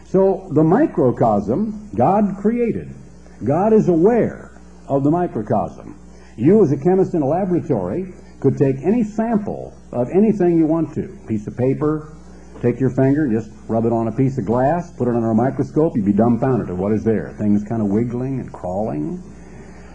So 0.06 0.50
the 0.54 0.64
microcosm, 0.64 1.92
God 1.96 2.38
created. 2.40 2.96
God 3.44 3.74
is 3.74 3.90
aware 3.90 4.60
of 4.88 5.04
the 5.04 5.12
microcosm. 5.12 5.99
You, 6.40 6.64
as 6.64 6.72
a 6.72 6.78
chemist 6.78 7.14
in 7.14 7.22
a 7.22 7.28
laboratory, 7.28 8.14
could 8.40 8.58
take 8.58 8.78
any 8.78 9.04
sample 9.04 9.74
of 9.92 10.08
anything 10.10 10.58
you 10.58 10.66
want 10.66 10.94
to, 10.96 11.18
piece 11.28 11.46
of 11.48 11.58
paper, 11.58 12.16
Take 12.62 12.82
your 12.82 12.90
finger, 12.90 13.26
just 13.30 13.52
rub 13.70 13.86
it 13.86 13.94
on 13.94 14.10
a 14.10 14.12
piece 14.12 14.38
of 14.38 14.46
glass, 14.46 14.92
put 14.92 15.08
it 15.08 15.16
under 15.16 15.32
a 15.32 15.36
microscope, 15.36 15.96
you'd 15.96 16.06
be 16.06 16.12
dumbfounded 16.12 16.70
at 16.70 16.76
what 16.76 16.92
is 16.92 17.06
there. 17.06 17.34
Things 17.38 17.64
kind 17.64 17.82
of 17.82 17.88
wiggling 17.88 18.42
and 18.42 18.52
crawling. 18.52 19.24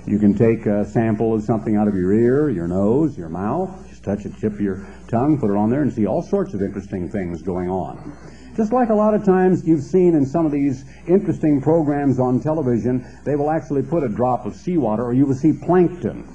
You 0.06 0.18
can 0.18 0.34
take 0.34 0.64
a 0.64 0.86
sample 0.86 1.34
of 1.34 1.42
something 1.42 1.76
out 1.76 1.88
of 1.88 1.94
your 1.94 2.14
ear, 2.14 2.48
your 2.48 2.66
nose, 2.66 3.18
your 3.18 3.28
mouth, 3.28 3.70
just 3.90 4.02
touch 4.02 4.22
the 4.22 4.30
tip 4.30 4.54
of 4.54 4.60
your 4.62 4.86
tongue, 5.08 5.38
put 5.38 5.50
it 5.50 5.56
on 5.56 5.68
there, 5.68 5.82
and 5.82 5.92
see 5.92 6.06
all 6.06 6.22
sorts 6.22 6.54
of 6.54 6.62
interesting 6.62 7.10
things 7.10 7.42
going 7.42 7.68
on. 7.68 8.16
Just 8.56 8.72
like 8.72 8.88
a 8.88 8.94
lot 8.94 9.12
of 9.12 9.26
times 9.26 9.66
you've 9.66 9.82
seen 9.82 10.14
in 10.14 10.24
some 10.24 10.46
of 10.46 10.52
these 10.52 10.84
interesting 11.06 11.60
programs 11.60 12.18
on 12.18 12.40
television, 12.40 13.04
they 13.24 13.36
will 13.36 13.50
actually 13.50 13.82
put 13.82 14.02
a 14.02 14.08
drop 14.08 14.46
of 14.46 14.54
seawater, 14.56 15.04
or 15.04 15.12
you 15.12 15.26
will 15.26 15.34
see 15.34 15.52
plankton, 15.52 16.26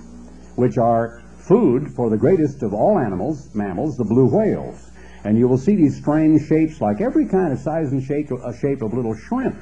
which 0.60 0.78
are 0.78 1.24
food 1.38 1.89
for 1.95 2.10
the 2.10 2.17
greatest 2.17 2.62
of 2.63 2.74
all 2.74 3.00
animals, 3.00 3.50
mammals, 3.56 3.95
the 3.95 4.04
blue 4.04 4.28
whales. 4.28 4.91
And 5.24 5.38
you 5.38 5.48
will 5.48 5.58
see 5.58 5.76
these 5.76 5.98
strange 5.98 6.48
shapes 6.48 6.82
like 6.82 7.02
every 7.02 7.26
kind 7.26 7.54
of 7.54 7.60
size 7.60 7.91
and 7.91 8.04
shape, 8.04 8.30
a 8.32 8.54
shape 8.56 8.82
of 8.82 8.93
little 8.93 9.15
shrimp 9.15 9.56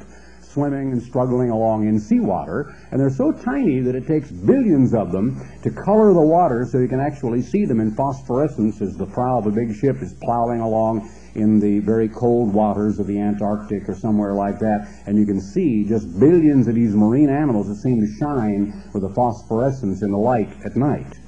swimming 0.58 0.92
and 0.92 1.04
struggling 1.04 1.52
along 1.52 1.88
in 1.88 2.00
seawater, 2.00 2.76
and 2.90 3.00
they're 3.00 3.12
so 3.12 3.32
tiny 3.32 3.80
that 3.80 3.94
it 3.94 4.08
takes 4.08 4.32
billions 4.32 4.92
of 4.92 5.12
them 5.12 5.40
to 5.62 5.70
color 5.70 6.14
the 6.14 6.20
water 6.20 6.66
so 6.66 6.80
you 6.80 6.88
can 6.88 7.00
actually 7.00 7.44
see 7.44 7.64
them 7.64 7.80
in 7.80 7.94
phosphorescence 7.94 8.82
as 8.82 8.98
the 8.98 9.06
prow 9.06 9.38
of 9.38 9.46
a 9.46 9.52
big 9.52 9.76
ship 9.76 10.02
is 10.02 10.16
plowing 10.24 10.60
along 10.60 11.08
in 11.36 11.60
the 11.60 11.78
very 11.82 12.10
cold 12.10 12.52
waters 12.52 12.98
of 12.98 13.06
the 13.06 13.20
Antarctic 13.20 13.88
or 13.88 13.94
somewhere 13.94 14.34
like 14.34 14.58
that, 14.58 14.90
and 15.06 15.16
you 15.16 15.28
can 15.28 15.40
see 15.40 15.86
just 15.86 16.20
billions 16.20 16.68
of 16.68 16.74
these 16.74 16.96
marine 16.96 17.30
animals 17.30 17.68
that 17.68 17.76
seem 17.76 18.02
to 18.02 18.12
shine 18.18 18.90
with 18.96 19.04
the 19.04 19.14
phosphorescence 19.14 20.02
in 20.02 20.10
the 20.10 20.18
light 20.18 20.50
at 20.66 20.76
night. 20.76 21.20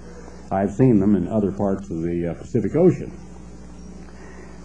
I've 0.52 0.72
seen 0.72 1.00
them 1.00 1.15
in 1.15 1.28
other 1.28 1.52
parts 1.52 1.92
of 1.92 2.02
the 2.02 2.32
uh, 2.32 2.34
Pacific 2.34 2.76
Ocean. 2.76 3.12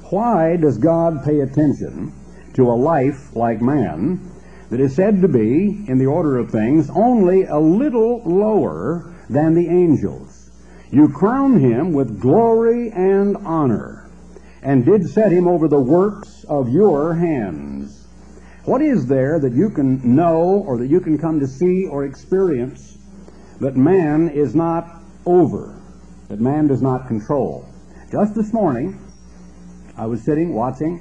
Why 0.09 0.57
does 0.57 0.79
God 0.79 1.23
pay 1.23 1.41
attention 1.41 2.15
to 2.55 2.71
a 2.71 2.73
life 2.73 3.37
like 3.37 3.61
man 3.61 4.31
that 4.75 4.81
is 4.81 4.97
said 4.97 5.23
to 5.23 5.29
be, 5.29 5.85
in 5.87 5.99
the 5.99 6.07
order 6.07 6.37
of 6.37 6.51
things, 6.51 6.91
only 6.97 7.45
a 7.45 7.57
little 7.57 8.21
lower 8.25 9.15
than 9.31 9.55
the 9.55 9.69
angels? 9.69 10.51
You 10.91 11.09
crown 11.11 11.61
him 11.61 11.93
with 11.93 12.19
glory 12.19 12.91
and 12.91 13.37
honor, 13.37 14.11
and 14.65 14.85
did 14.85 15.09
set 15.09 15.31
him 15.31 15.47
over 15.47 15.69
the 15.69 15.79
works 15.79 16.45
of 16.49 16.69
your 16.71 17.15
hands. 17.15 18.09
What 18.65 18.83
is 18.83 19.07
there 19.07 19.39
that 19.39 19.53
you 19.53 19.71
can 19.71 20.17
know 20.17 20.65
or 20.67 20.77
that 20.79 20.89
you 20.89 20.99
can 20.99 21.19
come 21.19 21.39
to 21.39 21.47
see 21.47 21.87
or 21.87 22.05
experience 22.05 22.99
that 23.61 23.77
man 23.77 24.29
is 24.29 24.57
not 24.57 25.03
over, 25.25 25.81
that 26.27 26.41
man 26.41 26.67
does 26.67 26.83
not 26.83 27.07
control? 27.07 27.65
Just 28.11 28.35
this 28.35 28.53
morning, 28.53 28.99
I 29.97 30.07
was 30.07 30.25
sitting 30.25 30.53
watching 30.53 31.01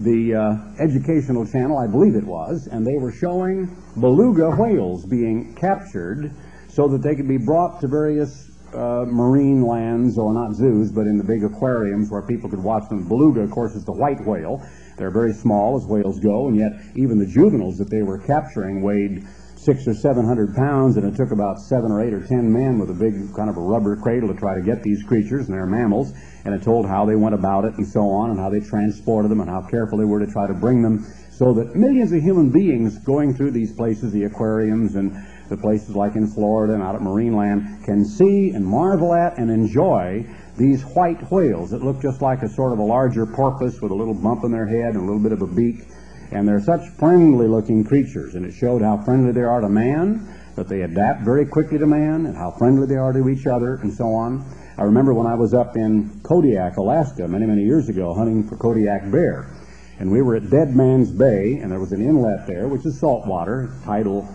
the 0.00 0.34
uh, 0.34 0.82
educational 0.82 1.46
channel, 1.46 1.78
I 1.78 1.86
believe 1.86 2.14
it 2.14 2.24
was, 2.24 2.68
and 2.68 2.86
they 2.86 2.96
were 2.98 3.12
showing 3.12 3.76
beluga 4.00 4.50
whales 4.50 5.04
being 5.04 5.54
captured 5.54 6.30
so 6.68 6.88
that 6.88 7.02
they 7.02 7.16
could 7.16 7.28
be 7.28 7.38
brought 7.38 7.80
to 7.80 7.88
various 7.88 8.50
uh, 8.74 9.04
marine 9.06 9.62
lands, 9.62 10.18
or 10.18 10.32
not 10.32 10.54
zoos, 10.54 10.92
but 10.92 11.06
in 11.06 11.16
the 11.16 11.24
big 11.24 11.42
aquariums 11.42 12.10
where 12.10 12.22
people 12.22 12.48
could 12.50 12.62
watch 12.62 12.88
them. 12.88 13.08
Beluga, 13.08 13.40
of 13.40 13.50
course, 13.50 13.74
is 13.74 13.84
the 13.84 13.92
white 13.92 14.24
whale. 14.24 14.62
They're 14.96 15.10
very 15.10 15.32
small 15.32 15.76
as 15.76 15.86
whales 15.86 16.20
go, 16.20 16.48
and 16.48 16.56
yet 16.56 16.72
even 16.94 17.18
the 17.18 17.26
juveniles 17.26 17.78
that 17.78 17.90
they 17.90 18.02
were 18.02 18.18
capturing 18.18 18.82
weighed 18.82 19.24
six 19.58 19.86
or 19.86 19.94
seven 19.94 20.24
hundred 20.24 20.54
pounds, 20.54 20.96
and 20.96 21.06
it 21.06 21.16
took 21.16 21.32
about 21.32 21.58
seven 21.58 21.90
or 21.90 22.00
eight 22.00 22.14
or 22.14 22.26
ten 22.26 22.52
men 22.52 22.78
with 22.78 22.90
a 22.90 22.94
big 22.94 23.14
kind 23.34 23.50
of 23.50 23.56
a 23.56 23.60
rubber 23.60 23.96
cradle 23.96 24.28
to 24.28 24.38
try 24.38 24.54
to 24.54 24.62
get 24.62 24.82
these 24.82 25.02
creatures, 25.02 25.46
and 25.46 25.54
they're 25.54 25.66
mammals 25.66 26.12
and 26.44 26.54
it 26.54 26.62
told 26.62 26.86
how 26.86 27.04
they 27.04 27.16
went 27.16 27.34
about 27.34 27.64
it 27.64 27.74
and 27.76 27.86
so 27.86 28.08
on, 28.08 28.30
and 28.30 28.38
how 28.38 28.48
they 28.48 28.60
transported 28.60 29.30
them, 29.30 29.40
and 29.40 29.50
how 29.50 29.60
careful 29.60 29.98
they 29.98 30.04
were 30.04 30.20
to 30.20 30.26
try 30.32 30.46
to 30.46 30.54
bring 30.54 30.80
them, 30.82 31.04
so 31.30 31.52
that 31.52 31.74
millions 31.74 32.10
of 32.12 32.22
human 32.22 32.50
beings 32.50 32.98
going 32.98 33.34
through 33.34 33.50
these 33.50 33.72
places, 33.72 34.12
the 34.12 34.24
aquariums 34.24 34.94
and 34.94 35.12
the 35.48 35.56
places 35.56 35.94
like 35.94 36.14
in 36.16 36.26
Florida 36.26 36.74
and 36.74 36.82
out 36.82 36.94
at 36.94 37.00
Marineland, 37.00 37.84
can 37.84 38.04
see 38.04 38.50
and 38.50 38.64
marvel 38.64 39.14
at 39.14 39.38
and 39.38 39.50
enjoy 39.50 40.24
these 40.56 40.82
white 40.82 41.30
whales 41.30 41.70
that 41.70 41.82
look 41.82 42.00
just 42.00 42.20
like 42.22 42.42
a 42.42 42.48
sort 42.48 42.72
of 42.72 42.78
a 42.78 42.82
larger 42.82 43.26
porpoise 43.26 43.80
with 43.80 43.92
a 43.92 43.94
little 43.94 44.14
bump 44.14 44.44
in 44.44 44.50
their 44.50 44.66
head 44.66 44.94
and 44.94 44.96
a 44.96 45.04
little 45.04 45.22
bit 45.22 45.32
of 45.32 45.42
a 45.42 45.46
beak. 45.46 45.84
And 46.30 46.46
they're 46.46 46.60
such 46.60 46.88
friendly 46.98 47.46
looking 47.46 47.84
creatures, 47.84 48.34
and 48.34 48.44
it 48.44 48.52
showed 48.52 48.82
how 48.82 48.98
friendly 48.98 49.32
they 49.32 49.42
are 49.42 49.60
to 49.60 49.68
man, 49.68 50.28
that 50.56 50.68
they 50.68 50.82
adapt 50.82 51.22
very 51.22 51.46
quickly 51.46 51.78
to 51.78 51.86
man, 51.86 52.26
and 52.26 52.36
how 52.36 52.50
friendly 52.50 52.86
they 52.86 52.96
are 52.96 53.12
to 53.12 53.28
each 53.28 53.46
other, 53.46 53.76
and 53.76 53.92
so 53.92 54.12
on. 54.12 54.44
I 54.76 54.82
remember 54.82 55.14
when 55.14 55.26
I 55.26 55.34
was 55.34 55.54
up 55.54 55.76
in 55.76 56.20
Kodiak, 56.22 56.76
Alaska, 56.76 57.26
many, 57.26 57.46
many 57.46 57.64
years 57.64 57.88
ago, 57.88 58.14
hunting 58.14 58.46
for 58.46 58.56
Kodiak 58.56 59.10
bear. 59.10 59.50
And 59.98 60.10
we 60.10 60.22
were 60.22 60.36
at 60.36 60.50
Dead 60.50 60.76
Man's 60.76 61.10
Bay, 61.10 61.54
and 61.54 61.72
there 61.72 61.80
was 61.80 61.92
an 61.92 62.02
inlet 62.02 62.46
there, 62.46 62.68
which 62.68 62.86
is 62.86 63.00
salt 63.00 63.26
water, 63.26 63.72
tidal 63.84 64.28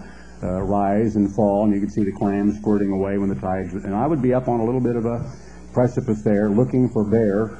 uh, 0.43 0.61
rise 0.61 1.15
and 1.15 1.33
fall, 1.33 1.63
and 1.63 1.73
you 1.73 1.79
could 1.79 1.91
see 1.91 2.03
the 2.03 2.11
clams 2.11 2.57
squirting 2.59 2.91
away 2.91 3.17
when 3.17 3.29
the 3.29 3.35
tides. 3.35 3.73
And 3.73 3.95
I 3.95 4.05
would 4.05 4.21
be 4.21 4.33
up 4.33 4.49
on 4.49 4.59
a 4.59 4.65
little 4.65 4.81
bit 4.81 4.97
of 4.97 5.05
a 5.05 5.31
precipice 5.71 6.21
there, 6.23 6.49
looking 6.49 6.89
for 6.89 7.05
bear, 7.05 7.57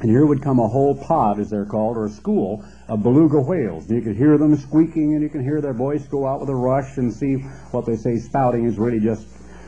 And 0.00 0.10
here 0.10 0.24
would 0.24 0.42
come 0.42 0.60
a 0.60 0.68
whole 0.68 0.94
pod, 0.94 1.40
as 1.40 1.50
they're 1.50 1.64
called, 1.64 1.96
or 1.96 2.06
a 2.06 2.10
school 2.10 2.64
of 2.88 3.02
beluga 3.02 3.40
whales. 3.40 3.90
You 3.90 4.00
could 4.00 4.16
hear 4.16 4.38
them 4.38 4.56
squeaking, 4.56 5.14
and 5.14 5.22
you 5.22 5.28
can 5.28 5.42
hear 5.42 5.60
their 5.60 5.72
voice 5.74 6.06
go 6.06 6.26
out 6.26 6.40
with 6.40 6.48
a 6.48 6.54
rush 6.54 6.98
and 6.98 7.12
see 7.12 7.34
what 7.72 7.84
they 7.84 7.96
say 7.96 8.18
spouting 8.18 8.64
is 8.64 8.78
really 8.78 9.00
just 9.00 9.26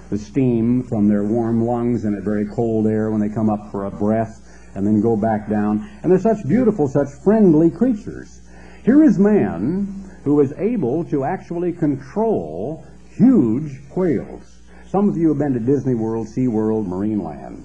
the 0.08 0.18
steam 0.18 0.84
from 0.84 1.08
their 1.08 1.24
warm 1.24 1.64
lungs 1.64 2.04
in 2.04 2.14
a 2.14 2.20
very 2.20 2.46
cold 2.46 2.86
air 2.86 3.10
when 3.10 3.20
they 3.20 3.28
come 3.28 3.50
up 3.50 3.70
for 3.72 3.86
a 3.86 3.90
breath 3.90 4.40
and 4.74 4.86
then 4.86 5.00
go 5.00 5.16
back 5.16 5.48
down. 5.48 5.88
And 6.02 6.12
they're 6.12 6.18
such 6.20 6.46
beautiful, 6.46 6.86
such 6.86 7.08
friendly 7.24 7.70
creatures. 7.70 8.40
Here 8.84 9.02
is 9.02 9.18
man 9.18 10.10
who 10.24 10.40
is 10.40 10.52
able 10.56 11.04
to 11.06 11.24
actually 11.24 11.72
control 11.72 12.84
huge 13.16 13.80
whales. 13.96 14.60
Some 14.88 15.08
of 15.08 15.16
you 15.16 15.28
have 15.28 15.38
been 15.38 15.54
to 15.54 15.60
Disney 15.60 15.94
World, 15.94 16.28
Sea 16.28 16.48
World, 16.48 16.86
Marineland, 16.86 17.64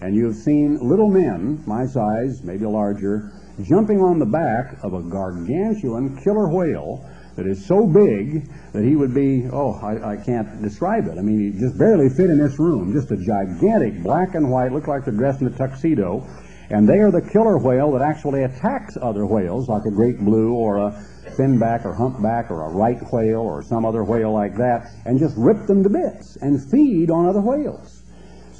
and 0.00 0.14
you 0.14 0.26
have 0.26 0.36
seen 0.36 0.78
little 0.80 1.08
men, 1.08 1.62
my 1.66 1.86
size, 1.86 2.42
maybe 2.42 2.64
larger, 2.64 3.32
jumping 3.62 4.00
on 4.00 4.18
the 4.18 4.26
back 4.26 4.82
of 4.82 4.94
a 4.94 5.02
gargantuan 5.02 6.16
killer 6.22 6.48
whale 6.48 7.04
that 7.36 7.46
is 7.46 7.64
so 7.64 7.86
big 7.86 8.48
that 8.72 8.84
he 8.84 8.96
would 8.96 9.14
be, 9.14 9.48
oh, 9.52 9.72
I, 9.82 10.12
I 10.12 10.16
can't 10.16 10.62
describe 10.62 11.06
it. 11.06 11.18
I 11.18 11.22
mean, 11.22 11.52
he 11.52 11.58
just 11.58 11.78
barely 11.78 12.08
fit 12.08 12.30
in 12.30 12.38
this 12.38 12.58
room. 12.58 12.92
Just 12.92 13.10
a 13.10 13.16
gigantic 13.16 14.02
black 14.02 14.34
and 14.34 14.50
white, 14.50 14.72
look 14.72 14.88
like 14.88 15.04
they're 15.04 15.14
dressed 15.14 15.40
in 15.40 15.46
a 15.46 15.56
tuxedo. 15.56 16.26
And 16.70 16.88
they 16.88 16.98
are 16.98 17.10
the 17.10 17.22
killer 17.22 17.58
whale 17.58 17.92
that 17.92 18.02
actually 18.02 18.44
attacks 18.44 18.96
other 19.00 19.26
whales, 19.26 19.68
like 19.68 19.84
a 19.86 19.90
great 19.90 20.18
blue 20.20 20.52
or 20.52 20.78
a 20.78 21.06
finback 21.36 21.84
or 21.84 21.94
humpback 21.94 22.50
or 22.50 22.62
a 22.62 22.70
right 22.70 23.00
whale 23.12 23.40
or 23.40 23.62
some 23.62 23.84
other 23.84 24.04
whale 24.04 24.32
like 24.32 24.56
that, 24.56 24.90
and 25.04 25.18
just 25.18 25.34
rip 25.36 25.66
them 25.66 25.82
to 25.82 25.88
bits 25.88 26.36
and 26.36 26.70
feed 26.70 27.10
on 27.10 27.26
other 27.26 27.40
whales. 27.40 27.99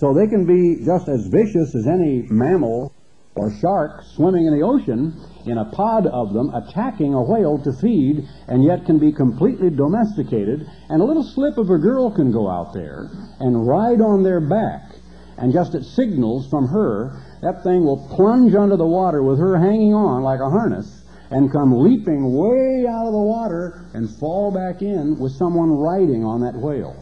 So 0.00 0.14
they 0.14 0.26
can 0.26 0.46
be 0.46 0.82
just 0.82 1.10
as 1.10 1.26
vicious 1.26 1.74
as 1.74 1.86
any 1.86 2.22
mammal 2.30 2.94
or 3.34 3.52
shark 3.60 4.02
swimming 4.16 4.46
in 4.46 4.58
the 4.58 4.64
ocean 4.64 5.12
in 5.44 5.58
a 5.58 5.70
pod 5.72 6.06
of 6.06 6.32
them 6.32 6.48
attacking 6.54 7.12
a 7.12 7.22
whale 7.22 7.58
to 7.58 7.70
feed 7.74 8.26
and 8.48 8.64
yet 8.64 8.86
can 8.86 8.98
be 8.98 9.12
completely 9.12 9.68
domesticated 9.68 10.66
and 10.88 11.02
a 11.02 11.04
little 11.04 11.22
slip 11.22 11.58
of 11.58 11.68
a 11.68 11.76
girl 11.76 12.10
can 12.10 12.32
go 12.32 12.48
out 12.48 12.72
there 12.72 13.10
and 13.40 13.68
ride 13.68 14.00
on 14.00 14.22
their 14.22 14.40
back 14.40 14.90
and 15.36 15.52
just 15.52 15.74
at 15.74 15.84
signals 15.84 16.48
from 16.48 16.66
her 16.66 17.20
that 17.42 17.62
thing 17.62 17.84
will 17.84 18.08
plunge 18.16 18.54
under 18.54 18.78
the 18.78 18.86
water 18.86 19.22
with 19.22 19.38
her 19.38 19.58
hanging 19.58 19.92
on 19.92 20.22
like 20.22 20.40
a 20.40 20.48
harness 20.48 21.02
and 21.30 21.52
come 21.52 21.76
leaping 21.76 22.32
way 22.32 22.86
out 22.88 23.04
of 23.04 23.12
the 23.12 23.18
water 23.18 23.84
and 23.92 24.08
fall 24.16 24.50
back 24.50 24.80
in 24.80 25.18
with 25.18 25.32
someone 25.32 25.70
riding 25.70 26.24
on 26.24 26.40
that 26.40 26.54
whale. 26.54 26.96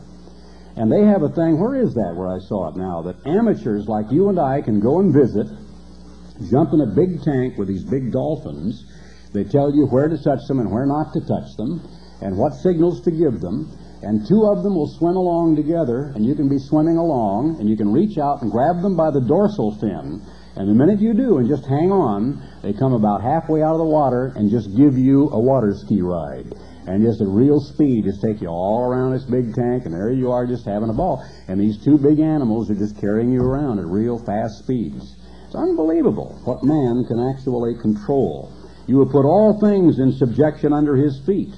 And 0.78 0.90
they 0.90 1.04
have 1.04 1.22
a 1.22 1.28
thing, 1.28 1.58
where 1.58 1.74
is 1.74 1.94
that 1.94 2.14
where 2.14 2.28
I 2.28 2.38
saw 2.38 2.68
it 2.68 2.76
now, 2.76 3.02
that 3.02 3.26
amateurs 3.26 3.88
like 3.88 4.12
you 4.12 4.28
and 4.28 4.38
I 4.38 4.62
can 4.62 4.78
go 4.78 5.00
and 5.00 5.12
visit 5.12 5.48
jump 6.50 6.72
in 6.72 6.80
a 6.80 6.86
big 6.86 7.22
tank 7.22 7.58
with 7.58 7.68
these 7.68 7.84
big 7.84 8.12
dolphins. 8.12 8.86
They 9.32 9.44
tell 9.44 9.74
you 9.74 9.86
where 9.86 10.08
to 10.08 10.16
touch 10.22 10.46
them 10.46 10.60
and 10.60 10.70
where 10.70 10.86
not 10.86 11.12
to 11.12 11.20
touch 11.20 11.56
them, 11.56 11.82
and 12.22 12.36
what 12.36 12.54
signals 12.54 13.02
to 13.02 13.10
give 13.10 13.40
them. 13.40 13.76
And 14.02 14.26
two 14.26 14.46
of 14.46 14.62
them 14.62 14.76
will 14.76 14.94
swim 14.98 15.16
along 15.16 15.56
together, 15.56 16.12
and 16.14 16.24
you 16.24 16.34
can 16.34 16.48
be 16.48 16.58
swimming 16.58 16.96
along, 16.96 17.56
and 17.58 17.68
you 17.68 17.76
can 17.76 17.92
reach 17.92 18.16
out 18.16 18.42
and 18.42 18.50
grab 18.50 18.80
them 18.80 18.96
by 18.96 19.10
the 19.10 19.20
dorsal 19.20 19.76
fin. 19.80 20.22
And 20.54 20.68
the 20.68 20.74
minute 20.74 21.00
you 21.00 21.14
do, 21.14 21.38
and 21.38 21.48
just 21.48 21.66
hang 21.66 21.90
on, 21.90 22.42
they 22.62 22.72
come 22.72 22.92
about 22.92 23.22
halfway 23.22 23.62
out 23.62 23.74
of 23.74 23.78
the 23.78 23.84
water 23.84 24.32
and 24.36 24.50
just 24.50 24.74
give 24.76 24.96
you 24.96 25.28
a 25.30 25.38
water 25.38 25.74
ski 25.74 26.00
ride. 26.00 26.54
And 26.88 27.04
just 27.04 27.20
at 27.20 27.28
real 27.28 27.60
speed, 27.60 28.04
just 28.04 28.22
take 28.22 28.40
you 28.40 28.48
all 28.48 28.80
around 28.80 29.12
this 29.12 29.24
big 29.24 29.54
tank, 29.54 29.84
and 29.84 29.92
there 29.92 30.10
you 30.10 30.32
are 30.32 30.46
just 30.46 30.64
having 30.64 30.88
a 30.88 30.94
ball. 30.94 31.22
And 31.46 31.60
these 31.60 31.76
two 31.84 31.98
big 31.98 32.18
animals 32.18 32.70
are 32.70 32.74
just 32.74 32.98
carrying 32.98 33.30
you 33.30 33.42
around 33.42 33.78
at 33.78 33.84
real 33.84 34.18
fast 34.24 34.60
speeds. 34.60 35.14
It's 35.44 35.54
unbelievable 35.54 36.40
what 36.44 36.64
man 36.64 37.04
can 37.06 37.20
actually 37.20 37.78
control. 37.78 38.50
You 38.86 39.00
have 39.00 39.10
put 39.10 39.26
all 39.26 39.60
things 39.60 39.98
in 39.98 40.12
subjection 40.12 40.72
under 40.72 40.96
his 40.96 41.20
feet. 41.26 41.52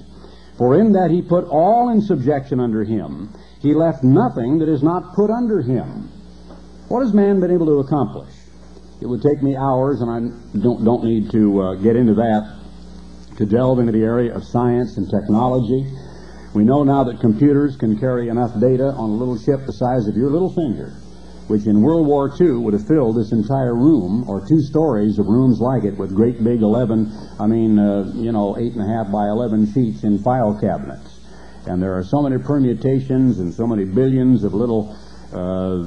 For 0.57 0.77
in 0.77 0.91
that 0.91 1.11
he 1.11 1.21
put 1.21 1.45
all 1.45 1.87
in 1.89 2.01
subjection 2.01 2.59
under 2.59 2.83
him, 2.83 3.33
he 3.61 3.73
left 3.73 4.03
nothing 4.03 4.59
that 4.59 4.67
is 4.67 4.83
not 4.83 5.15
put 5.15 5.31
under 5.31 5.61
him. 5.61 6.09
What 6.89 7.03
has 7.03 7.13
man 7.13 7.39
been 7.39 7.51
able 7.51 7.67
to 7.67 7.79
accomplish? 7.79 8.33
It 9.01 9.05
would 9.05 9.21
take 9.21 9.41
me 9.41 9.55
hours, 9.55 10.01
and 10.01 10.11
I 10.11 10.59
don't, 10.59 10.83
don't 10.83 11.05
need 11.05 11.31
to 11.31 11.61
uh, 11.61 11.75
get 11.75 11.95
into 11.95 12.15
that, 12.15 12.60
to 13.41 13.45
delve 13.45 13.79
into 13.79 13.91
the 13.91 14.03
area 14.03 14.33
of 14.33 14.45
science 14.45 14.97
and 14.97 15.09
technology. 15.09 15.83
We 16.53 16.63
know 16.63 16.83
now 16.83 17.03
that 17.05 17.19
computers 17.19 17.75
can 17.75 17.99
carry 17.99 18.29
enough 18.29 18.53
data 18.61 18.93
on 18.93 19.09
a 19.09 19.17
little 19.17 19.37
chip 19.37 19.65
the 19.65 19.73
size 19.73 20.07
of 20.07 20.15
your 20.15 20.29
little 20.29 20.53
finger 20.53 20.93
which 21.51 21.67
in 21.67 21.81
World 21.81 22.07
War 22.07 22.31
II 22.39 22.63
would 22.63 22.73
have 22.73 22.87
filled 22.87 23.17
this 23.17 23.33
entire 23.33 23.75
room, 23.75 24.23
or 24.29 24.39
two 24.39 24.61
stories 24.61 25.19
of 25.19 25.27
rooms 25.27 25.59
like 25.59 25.83
it, 25.83 25.97
with 25.97 26.15
great 26.15 26.41
big 26.41 26.61
11, 26.61 27.11
I 27.41 27.45
mean, 27.45 27.77
uh, 27.77 28.09
you 28.15 28.31
know, 28.31 28.53
8.5 28.53 29.11
by 29.11 29.27
11 29.27 29.73
sheets 29.73 30.05
in 30.05 30.23
file 30.23 30.57
cabinets. 30.57 31.19
And 31.67 31.83
there 31.83 31.93
are 31.97 32.05
so 32.05 32.21
many 32.21 32.37
permutations 32.37 33.39
and 33.39 33.53
so 33.53 33.67
many 33.67 33.83
billions 33.83 34.45
of 34.45 34.53
little 34.53 34.95
uh, 35.33 35.83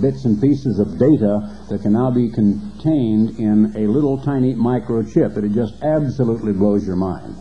bits 0.00 0.24
and 0.24 0.40
pieces 0.40 0.78
of 0.78 0.98
data 0.98 1.56
that 1.68 1.80
can 1.82 1.92
now 1.92 2.10
be 2.10 2.30
contained 2.30 3.38
in 3.38 3.72
a 3.76 3.86
little 3.86 4.16
tiny 4.22 4.54
microchip 4.54 5.34
that 5.34 5.44
it 5.44 5.52
just 5.52 5.82
absolutely 5.82 6.52
blows 6.52 6.86
your 6.86 6.96
mind. 6.96 7.36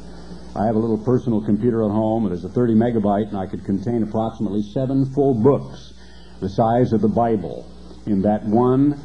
I 0.56 0.66
have 0.66 0.76
a 0.76 0.80
little 0.80 0.98
personal 0.98 1.42
computer 1.44 1.84
at 1.84 1.92
home. 1.92 2.26
It 2.26 2.34
is 2.34 2.44
a 2.44 2.50
30 2.50 2.74
megabyte, 2.74 3.30
and 3.30 3.38
I 3.38 3.46
could 3.46 3.64
contain 3.64 4.04
approximately 4.04 4.62
seven 4.62 5.06
full 5.14 5.36
books 5.36 5.94
the 6.42 6.50
size 6.50 6.94
of 6.94 7.02
the 7.02 7.08
Bible 7.08 7.70
in 8.08 8.22
that 8.24 8.44
one 8.44 9.00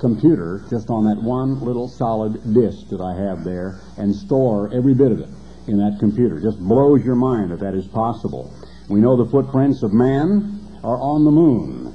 computer, 0.00 0.64
just 0.70 0.90
on 0.90 1.04
that 1.04 1.22
one 1.22 1.60
little 1.60 1.88
solid 1.88 2.54
disk 2.54 2.88
that 2.90 3.00
I 3.00 3.14
have 3.16 3.42
there, 3.42 3.80
and 3.96 4.14
store 4.14 4.72
every 4.72 4.94
bit 4.94 5.12
of 5.12 5.20
it 5.20 5.28
in 5.66 5.78
that 5.78 5.96
computer. 5.98 6.40
Just 6.40 6.58
blows 6.60 7.04
your 7.04 7.16
mind 7.16 7.50
that 7.50 7.60
that 7.60 7.74
is 7.74 7.86
possible. 7.88 8.52
We 8.88 9.00
know 9.00 9.16
the 9.16 9.30
footprints 9.30 9.82
of 9.82 9.92
man 9.92 10.60
are 10.84 11.00
on 11.00 11.24
the 11.24 11.30
moon. 11.30 11.87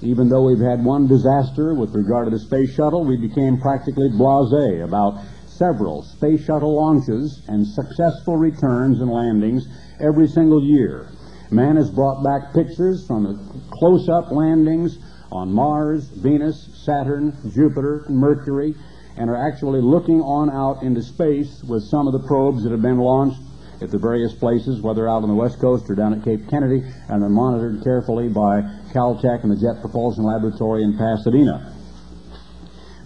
Even 0.00 0.28
though 0.28 0.44
we've 0.44 0.60
had 0.60 0.84
one 0.84 1.08
disaster 1.08 1.74
with 1.74 1.94
regard 1.94 2.26
to 2.26 2.30
the 2.30 2.38
space 2.38 2.72
shuttle, 2.74 3.04
we 3.04 3.16
became 3.16 3.60
practically 3.60 4.08
blase 4.08 4.82
about 4.82 5.20
several 5.46 6.02
space 6.02 6.44
shuttle 6.44 6.76
launches 6.76 7.42
and 7.48 7.66
successful 7.66 8.36
returns 8.36 9.00
and 9.00 9.10
landings 9.10 9.66
every 10.00 10.28
single 10.28 10.62
year. 10.62 11.08
Man 11.50 11.76
has 11.76 11.90
brought 11.90 12.22
back 12.22 12.52
pictures 12.54 13.06
from 13.06 13.50
close-up 13.70 14.30
landings 14.30 14.98
on 15.32 15.52
Mars, 15.52 16.08
Venus, 16.08 16.68
Saturn, 16.84 17.36
Jupiter, 17.52 18.04
Mercury, 18.08 18.74
and 19.16 19.28
are 19.28 19.48
actually 19.48 19.80
looking 19.80 20.20
on 20.20 20.48
out 20.48 20.82
into 20.84 21.02
space 21.02 21.64
with 21.64 21.82
some 21.82 22.06
of 22.06 22.12
the 22.12 22.26
probes 22.28 22.62
that 22.62 22.70
have 22.70 22.82
been 22.82 22.98
launched 22.98 23.40
at 23.80 23.90
the 23.90 23.98
various 23.98 24.32
places, 24.34 24.80
whether 24.80 25.08
out 25.08 25.22
on 25.22 25.28
the 25.28 25.34
west 25.34 25.58
coast 25.60 25.90
or 25.90 25.94
down 25.94 26.12
at 26.12 26.22
Cape 26.22 26.48
Kennedy, 26.48 26.82
and 27.08 27.22
are 27.22 27.28
monitored 27.28 27.82
carefully 27.82 28.28
by 28.28 28.62
Caltech 28.92 29.42
and 29.42 29.52
the 29.52 29.56
Jet 29.56 29.80
Propulsion 29.80 30.24
Laboratory 30.24 30.82
in 30.82 30.96
Pasadena. 30.96 31.74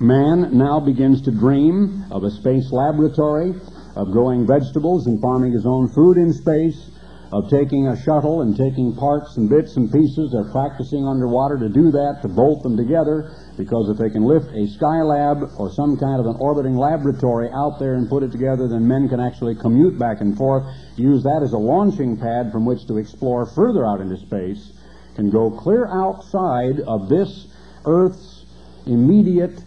Man 0.00 0.56
now 0.56 0.80
begins 0.80 1.22
to 1.22 1.30
dream 1.30 2.04
of 2.10 2.24
a 2.24 2.30
space 2.30 2.72
laboratory, 2.72 3.54
of 3.94 4.10
growing 4.10 4.46
vegetables 4.46 5.06
and 5.06 5.20
farming 5.20 5.52
his 5.52 5.66
own 5.66 5.88
food 5.88 6.16
in 6.16 6.32
space, 6.32 6.90
of 7.32 7.48
taking 7.48 7.88
a 7.88 7.96
shuttle 8.02 8.42
and 8.42 8.56
taking 8.56 8.94
parts 8.94 9.36
and 9.38 9.48
bits 9.48 9.76
and 9.76 9.90
pieces. 9.90 10.32
They're 10.32 10.52
practicing 10.52 11.06
underwater 11.06 11.58
to 11.58 11.68
do 11.68 11.90
that, 11.90 12.18
to 12.22 12.28
bolt 12.28 12.62
them 12.62 12.76
together, 12.76 13.32
because 13.56 13.88
if 13.88 13.96
they 13.96 14.10
can 14.10 14.24
lift 14.24 14.48
a 14.52 14.68
Skylab 14.68 15.58
or 15.58 15.70
some 15.70 15.96
kind 15.96 16.20
of 16.20 16.26
an 16.26 16.36
orbiting 16.40 16.76
laboratory 16.76 17.48
out 17.54 17.78
there 17.78 17.94
and 17.94 18.08
put 18.08 18.22
it 18.22 18.32
together, 18.32 18.68
then 18.68 18.86
men 18.86 19.08
can 19.08 19.20
actually 19.20 19.54
commute 19.54 19.98
back 19.98 20.20
and 20.20 20.36
forth, 20.36 20.64
use 20.96 21.22
that 21.22 21.42
as 21.42 21.52
a 21.52 21.58
launching 21.58 22.18
pad 22.18 22.52
from 22.52 22.66
which 22.66 22.86
to 22.86 22.98
explore 22.98 23.46
further 23.46 23.86
out 23.86 24.00
into 24.00 24.16
space, 24.18 24.72
can 25.14 25.30
go 25.30 25.50
clear 25.50 25.86
outside 25.86 26.80
of 26.86 27.08
this 27.08 27.48
Earth's 27.84 28.44
immediate 28.86 29.62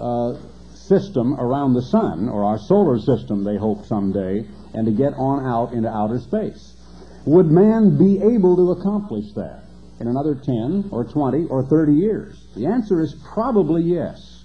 uh, 0.00 0.34
system 0.74 1.34
around 1.38 1.74
the 1.74 1.82
sun, 1.82 2.28
or 2.28 2.44
our 2.44 2.58
solar 2.58 2.98
system, 2.98 3.44
they 3.44 3.56
hope 3.56 3.86
someday, 3.86 4.44
and 4.74 4.86
to 4.86 4.92
get 4.92 5.12
on 5.14 5.46
out 5.46 5.72
into 5.72 5.88
outer 5.88 6.18
space. 6.18 6.74
Would 7.26 7.46
man 7.46 7.98
be 7.98 8.20
able 8.20 8.56
to 8.56 8.72
accomplish 8.72 9.32
that 9.34 9.64
in 10.00 10.08
another 10.08 10.34
10 10.34 10.88
or 10.90 11.04
20 11.04 11.46
or 11.46 11.62
30 11.64 11.92
years? 11.92 12.46
The 12.56 12.66
answer 12.66 13.00
is 13.00 13.14
probably 13.34 13.82
yes. 13.82 14.44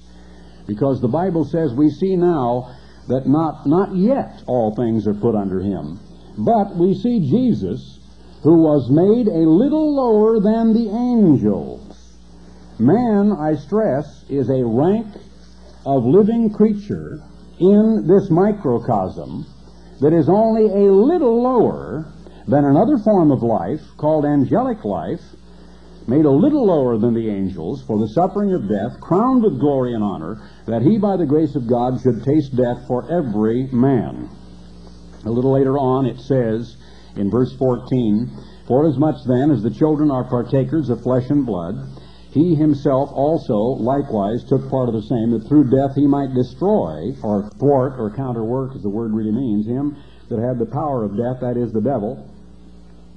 Because 0.68 1.00
the 1.00 1.08
Bible 1.08 1.46
says 1.46 1.74
we 1.74 1.90
see 1.90 2.16
now 2.16 2.76
that 3.08 3.28
not, 3.28 3.66
not 3.66 3.96
yet 3.96 4.44
all 4.48 4.76
things 4.76 5.08
are 5.08 5.14
put 5.14 5.36
under 5.36 5.60
him. 5.62 6.00
But 6.38 6.76
we 6.76 6.94
see 6.94 7.20
Jesus, 7.20 7.95
who 8.46 8.62
was 8.62 8.92
made 8.92 9.28
a 9.28 9.50
little 9.50 9.96
lower 9.96 10.40
than 10.40 10.72
the 10.72 10.88
angels. 10.88 12.14
Man, 12.78 13.32
I 13.32 13.56
stress, 13.56 14.24
is 14.30 14.52
a 14.52 14.64
rank 14.64 15.08
of 15.84 16.06
living 16.06 16.54
creature 16.54 17.24
in 17.60 18.06
this 18.06 18.30
microcosm 18.30 19.48
that 20.00 20.14
is 20.14 20.30
only 20.30 20.66
a 20.66 20.94
little 20.94 21.42
lower 21.42 22.06
than 22.48 22.66
another 22.66 23.00
form 23.00 23.32
of 23.32 23.42
life 23.42 23.82
called 23.98 24.26
angelic 24.26 24.86
life 24.86 25.24
made 26.06 26.26
a 26.26 26.30
little 26.30 26.68
lower 26.68 27.00
than 27.00 27.16
the 27.16 27.28
angels 27.28 27.82
for 27.88 27.98
the 27.98 28.10
suffering 28.10 28.54
of 28.54 28.70
death, 28.70 29.02
crowned 29.02 29.42
with 29.42 29.60
glory 29.60 29.96
and 29.96 30.04
honor, 30.04 30.38
that 30.68 30.84
he 30.84 31.00
by 31.00 31.18
the 31.18 31.26
grace 31.26 31.56
of 31.56 31.68
God 31.68 32.00
should 32.00 32.24
taste 32.24 32.56
death 32.56 32.86
for 32.88 33.12
every 33.12 33.66
man. 33.72 34.30
A 35.26 35.32
little 35.32 35.54
later 35.54 35.80
on 35.80 36.06
it 36.06 36.20
says 36.20 36.78
in 37.18 37.30
verse 37.30 37.56
14, 37.58 38.30
Forasmuch 38.68 39.16
then 39.28 39.52
as 39.52 39.62
the 39.62 39.70
children 39.70 40.10
are 40.10 40.24
partakers 40.24 40.90
of 40.90 41.02
flesh 41.02 41.30
and 41.30 41.46
blood, 41.46 41.76
he 42.32 42.56
himself 42.56 43.10
also 43.14 43.56
likewise 43.56 44.44
took 44.44 44.70
part 44.70 44.90
of 44.90 44.96
the 44.96 45.04
same, 45.04 45.32
that 45.32 45.48
through 45.48 45.70
death 45.70 45.96
he 45.96 46.06
might 46.06 46.34
destroy, 46.34 47.16
or 47.24 47.50
thwart, 47.58 47.94
or 47.98 48.12
counterwork, 48.14 48.76
as 48.76 48.82
the 48.82 48.90
word 48.90 49.14
really 49.14 49.32
means, 49.32 49.66
him 49.66 49.96
that 50.30 50.40
had 50.40 50.60
the 50.60 50.66
power 50.66 51.04
of 51.04 51.16
death, 51.16 51.40
that 51.40 51.56
is, 51.56 51.72
the 51.72 51.80
devil, 51.80 52.30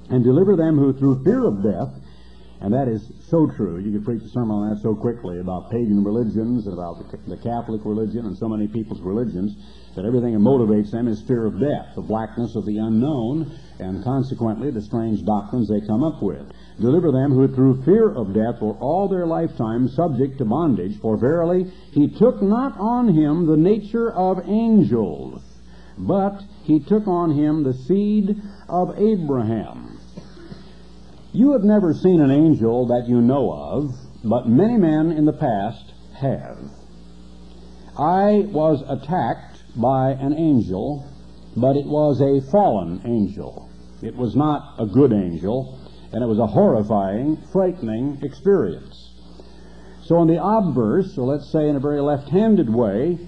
and 0.09 0.23
deliver 0.23 0.55
them 0.55 0.77
who 0.77 0.93
through 0.93 1.23
fear 1.23 1.45
of 1.45 1.61
death 1.61 1.89
and 2.61 2.73
that 2.73 2.89
is 2.89 3.09
so 3.29 3.47
true. 3.47 3.77
You 3.79 3.93
could 3.93 4.03
preach 4.03 4.21
a 4.23 4.29
sermon 4.29 4.51
on 4.51 4.69
that 4.69 4.81
so 4.81 4.93
quickly 4.93 5.39
about 5.39 5.71
pagan 5.71 6.03
religions 6.03 6.67
and 6.67 6.73
about 6.73 6.99
the, 7.27 7.37
Catholic 7.37 7.85
religion 7.85 8.25
and 8.25 8.37
so 8.37 8.49
many 8.49 8.67
people's 8.67 8.99
religions 8.99 9.55
that 9.95 10.03
everything 10.03 10.33
that 10.33 10.39
motivates 10.39 10.91
them 10.91 11.07
is 11.07 11.21
fear 11.21 11.45
of 11.45 11.59
death, 11.59 11.95
the 11.95 12.01
blackness 12.01 12.55
of 12.55 12.65
the 12.65 12.77
unknown, 12.77 13.57
and 13.79 14.03
consequently 14.03 14.71
the 14.71 14.81
strange 14.81 15.23
doctrines 15.23 15.69
they 15.69 15.79
come 15.87 16.03
up 16.03 16.21
with. 16.21 16.51
Deliver 16.81 17.13
them 17.13 17.31
who 17.31 17.47
through 17.47 17.81
fear 17.83 18.11
of 18.11 18.33
death 18.33 18.61
were 18.61 18.75
all 18.75 19.07
their 19.07 19.25
lifetime 19.25 19.87
subject 19.87 20.37
to 20.39 20.45
bondage, 20.45 20.99
for 20.99 21.15
verily 21.17 21.71
he 21.93 22.09
took 22.09 22.41
not 22.41 22.77
on 22.77 23.07
him 23.07 23.45
the 23.45 23.57
nature 23.57 24.11
of 24.11 24.47
angels, 24.49 25.41
but 25.97 26.41
he 26.63 26.81
took 26.81 27.07
on 27.07 27.31
him 27.31 27.63
the 27.63 27.73
seed 27.73 28.35
of 28.67 28.99
Abraham. 28.99 29.88
You 31.31 31.51
have 31.51 31.63
never 31.63 31.93
seen 31.93 32.21
an 32.21 32.31
angel 32.31 32.87
that 32.87 33.07
you 33.07 33.21
know 33.21 33.53
of, 33.53 33.93
but 34.23 34.49
many 34.49 34.77
men 34.77 35.11
in 35.11 35.25
the 35.25 35.33
past 35.33 35.93
have. 36.19 36.57
I 37.95 38.47
was 38.51 38.81
attacked 38.87 39.61
by 39.79 40.11
an 40.11 40.33
angel, 40.33 41.05
but 41.55 41.75
it 41.75 41.85
was 41.85 42.19
a 42.19 42.41
fallen 42.49 43.01
angel. 43.05 43.69
It 44.01 44.15
was 44.15 44.35
not 44.35 44.73
a 44.79 44.87
good 44.87 45.13
angel, 45.13 45.77
and 46.11 46.23
it 46.23 46.27
was 46.27 46.39
a 46.39 46.47
horrifying, 46.47 47.37
frightening 47.51 48.21
experience. 48.23 49.13
So, 50.05 50.23
in 50.23 50.29
the 50.29 50.43
obverse, 50.43 51.15
or 51.15 51.27
let's 51.27 51.51
say 51.51 51.69
in 51.69 51.75
a 51.75 51.79
very 51.79 52.01
left 52.01 52.29
handed 52.29 52.73
way, 52.73 53.19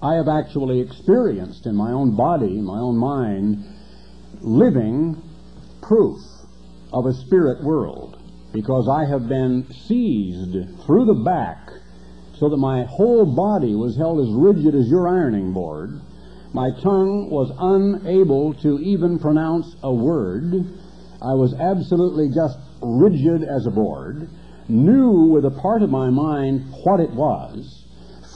I 0.00 0.14
have 0.14 0.28
actually 0.28 0.78
experienced 0.78 1.66
in 1.66 1.74
my 1.74 1.90
own 1.90 2.14
body, 2.14 2.58
in 2.58 2.64
my 2.64 2.78
own 2.78 2.96
mind, 2.96 3.64
living 4.40 5.20
proof 5.82 6.20
of 6.92 7.06
a 7.06 7.14
spirit 7.14 7.62
world 7.62 8.20
because 8.52 8.88
I 8.88 9.04
have 9.04 9.28
been 9.28 9.66
seized 9.72 10.84
through 10.84 11.04
the 11.06 11.22
back 11.24 11.70
so 12.38 12.48
that 12.48 12.56
my 12.56 12.84
whole 12.84 13.26
body 13.26 13.74
was 13.74 13.96
held 13.96 14.20
as 14.20 14.32
rigid 14.32 14.74
as 14.74 14.88
your 14.88 15.08
ironing 15.08 15.52
board. 15.52 16.00
My 16.52 16.70
tongue 16.82 17.30
was 17.30 17.52
unable 17.58 18.54
to 18.54 18.78
even 18.80 19.18
pronounce 19.18 19.76
a 19.82 19.92
word. 19.92 20.66
I 21.22 21.34
was 21.34 21.54
absolutely 21.54 22.30
just 22.30 22.58
rigid 22.82 23.44
as 23.44 23.66
a 23.66 23.70
board, 23.70 24.28
knew 24.68 25.10
with 25.32 25.44
a 25.44 25.50
part 25.50 25.82
of 25.82 25.90
my 25.90 26.10
mind 26.10 26.72
what 26.82 26.98
it 26.98 27.10
was, 27.10 27.84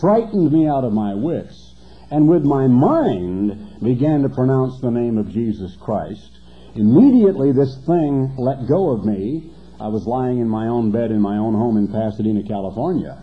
frightened 0.00 0.52
me 0.52 0.68
out 0.68 0.84
of 0.84 0.92
my 0.92 1.14
wits, 1.14 1.74
and 2.10 2.28
with 2.28 2.44
my 2.44 2.68
mind 2.68 3.80
began 3.82 4.22
to 4.22 4.28
pronounce 4.28 4.80
the 4.80 4.90
name 4.90 5.18
of 5.18 5.32
Jesus 5.32 5.76
Christ 5.80 6.38
Immediately, 6.76 7.52
this 7.52 7.76
thing 7.86 8.34
let 8.36 8.66
go 8.66 8.90
of 8.90 9.04
me. 9.04 9.50
I 9.80 9.88
was 9.88 10.06
lying 10.06 10.38
in 10.38 10.48
my 10.48 10.66
own 10.66 10.90
bed 10.90 11.10
in 11.10 11.20
my 11.20 11.36
own 11.36 11.54
home 11.54 11.76
in 11.76 11.88
Pasadena, 11.88 12.42
California. 12.42 13.22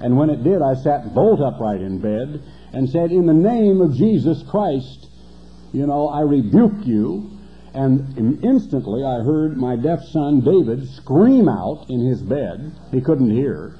And 0.00 0.16
when 0.16 0.30
it 0.30 0.42
did, 0.42 0.62
I 0.62 0.74
sat 0.74 1.14
bolt 1.14 1.40
upright 1.40 1.80
in 1.80 2.00
bed 2.00 2.42
and 2.72 2.88
said, 2.88 3.12
In 3.12 3.26
the 3.26 3.34
name 3.34 3.80
of 3.80 3.94
Jesus 3.94 4.42
Christ, 4.50 5.08
you 5.72 5.86
know, 5.86 6.08
I 6.08 6.20
rebuke 6.20 6.86
you. 6.86 7.30
And 7.72 8.42
instantly 8.42 9.04
I 9.04 9.22
heard 9.22 9.56
my 9.56 9.76
deaf 9.76 10.02
son 10.10 10.40
David 10.40 10.88
scream 10.88 11.48
out 11.48 11.86
in 11.88 12.00
his 12.04 12.20
bed. 12.20 12.72
He 12.90 13.00
couldn't 13.00 13.30
hear. 13.30 13.76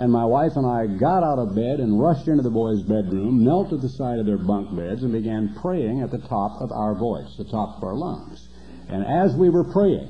And 0.00 0.10
my 0.10 0.24
wife 0.24 0.56
and 0.56 0.64
I 0.64 0.86
got 0.86 1.22
out 1.22 1.38
of 1.38 1.54
bed 1.54 1.78
and 1.78 2.00
rushed 2.00 2.26
into 2.26 2.42
the 2.42 2.48
boys' 2.48 2.80
bedroom, 2.80 3.44
knelt 3.44 3.70
at 3.74 3.82
the 3.82 3.88
side 3.90 4.18
of 4.18 4.24
their 4.24 4.38
bunk 4.38 4.74
beds, 4.74 5.02
and 5.02 5.12
began 5.12 5.54
praying 5.60 6.00
at 6.00 6.10
the 6.10 6.24
top 6.26 6.62
of 6.62 6.72
our 6.72 6.94
voice, 6.94 7.36
the 7.36 7.44
top 7.44 7.76
of 7.76 7.84
our 7.84 7.92
lungs. 7.92 8.48
And 8.88 9.04
as 9.04 9.36
we 9.36 9.50
were 9.50 9.62
praying, 9.62 10.08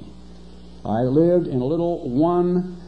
I 0.85 1.03
lived 1.03 1.49
in 1.49 1.61
a 1.61 1.65
little 1.65 2.09
one 2.09 2.81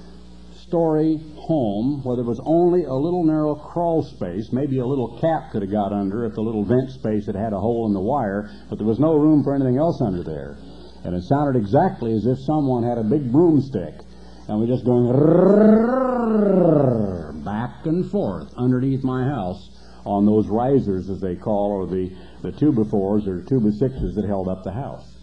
story 0.54 1.18
home 1.38 2.04
where 2.04 2.14
there 2.14 2.24
was 2.24 2.40
only 2.44 2.84
a 2.84 2.94
little 2.94 3.24
narrow 3.24 3.56
crawl 3.56 4.04
space. 4.04 4.52
Maybe 4.52 4.78
a 4.78 4.86
little 4.86 5.18
cat 5.20 5.50
could 5.50 5.62
have 5.62 5.72
got 5.72 5.92
under 5.92 6.24
if 6.24 6.34
the 6.34 6.40
little 6.40 6.64
vent 6.64 6.92
space 6.92 7.26
had 7.26 7.34
had 7.34 7.52
a 7.52 7.58
hole 7.58 7.88
in 7.88 7.94
the 7.94 8.00
wire, 8.00 8.48
but 8.70 8.78
there 8.78 8.86
was 8.86 9.00
no 9.00 9.16
room 9.16 9.42
for 9.42 9.56
anything 9.56 9.76
else 9.76 10.00
under 10.00 10.22
there. 10.22 10.56
And 11.02 11.16
it 11.16 11.24
sounded 11.24 11.58
exactly 11.58 12.14
as 12.14 12.26
if 12.26 12.38
someone 12.46 12.84
had 12.84 12.98
a 12.98 13.02
big 13.02 13.32
broomstick 13.32 14.01
and 14.52 14.60
we're 14.60 14.66
just 14.66 14.84
going 14.84 15.08
back 17.42 17.86
and 17.86 18.10
forth 18.10 18.52
underneath 18.58 19.02
my 19.02 19.24
house 19.24 19.70
on 20.04 20.26
those 20.26 20.46
risers, 20.48 21.08
as 21.08 21.22
they 21.22 21.36
call, 21.36 21.72
or 21.72 21.86
the, 21.86 22.14
the 22.42 22.52
two 22.52 22.70
fours 22.90 23.26
or 23.26 23.42
two 23.42 23.72
sixes 23.72 24.14
that 24.14 24.26
held 24.26 24.48
up 24.48 24.62
the 24.62 24.72
house. 24.72 25.16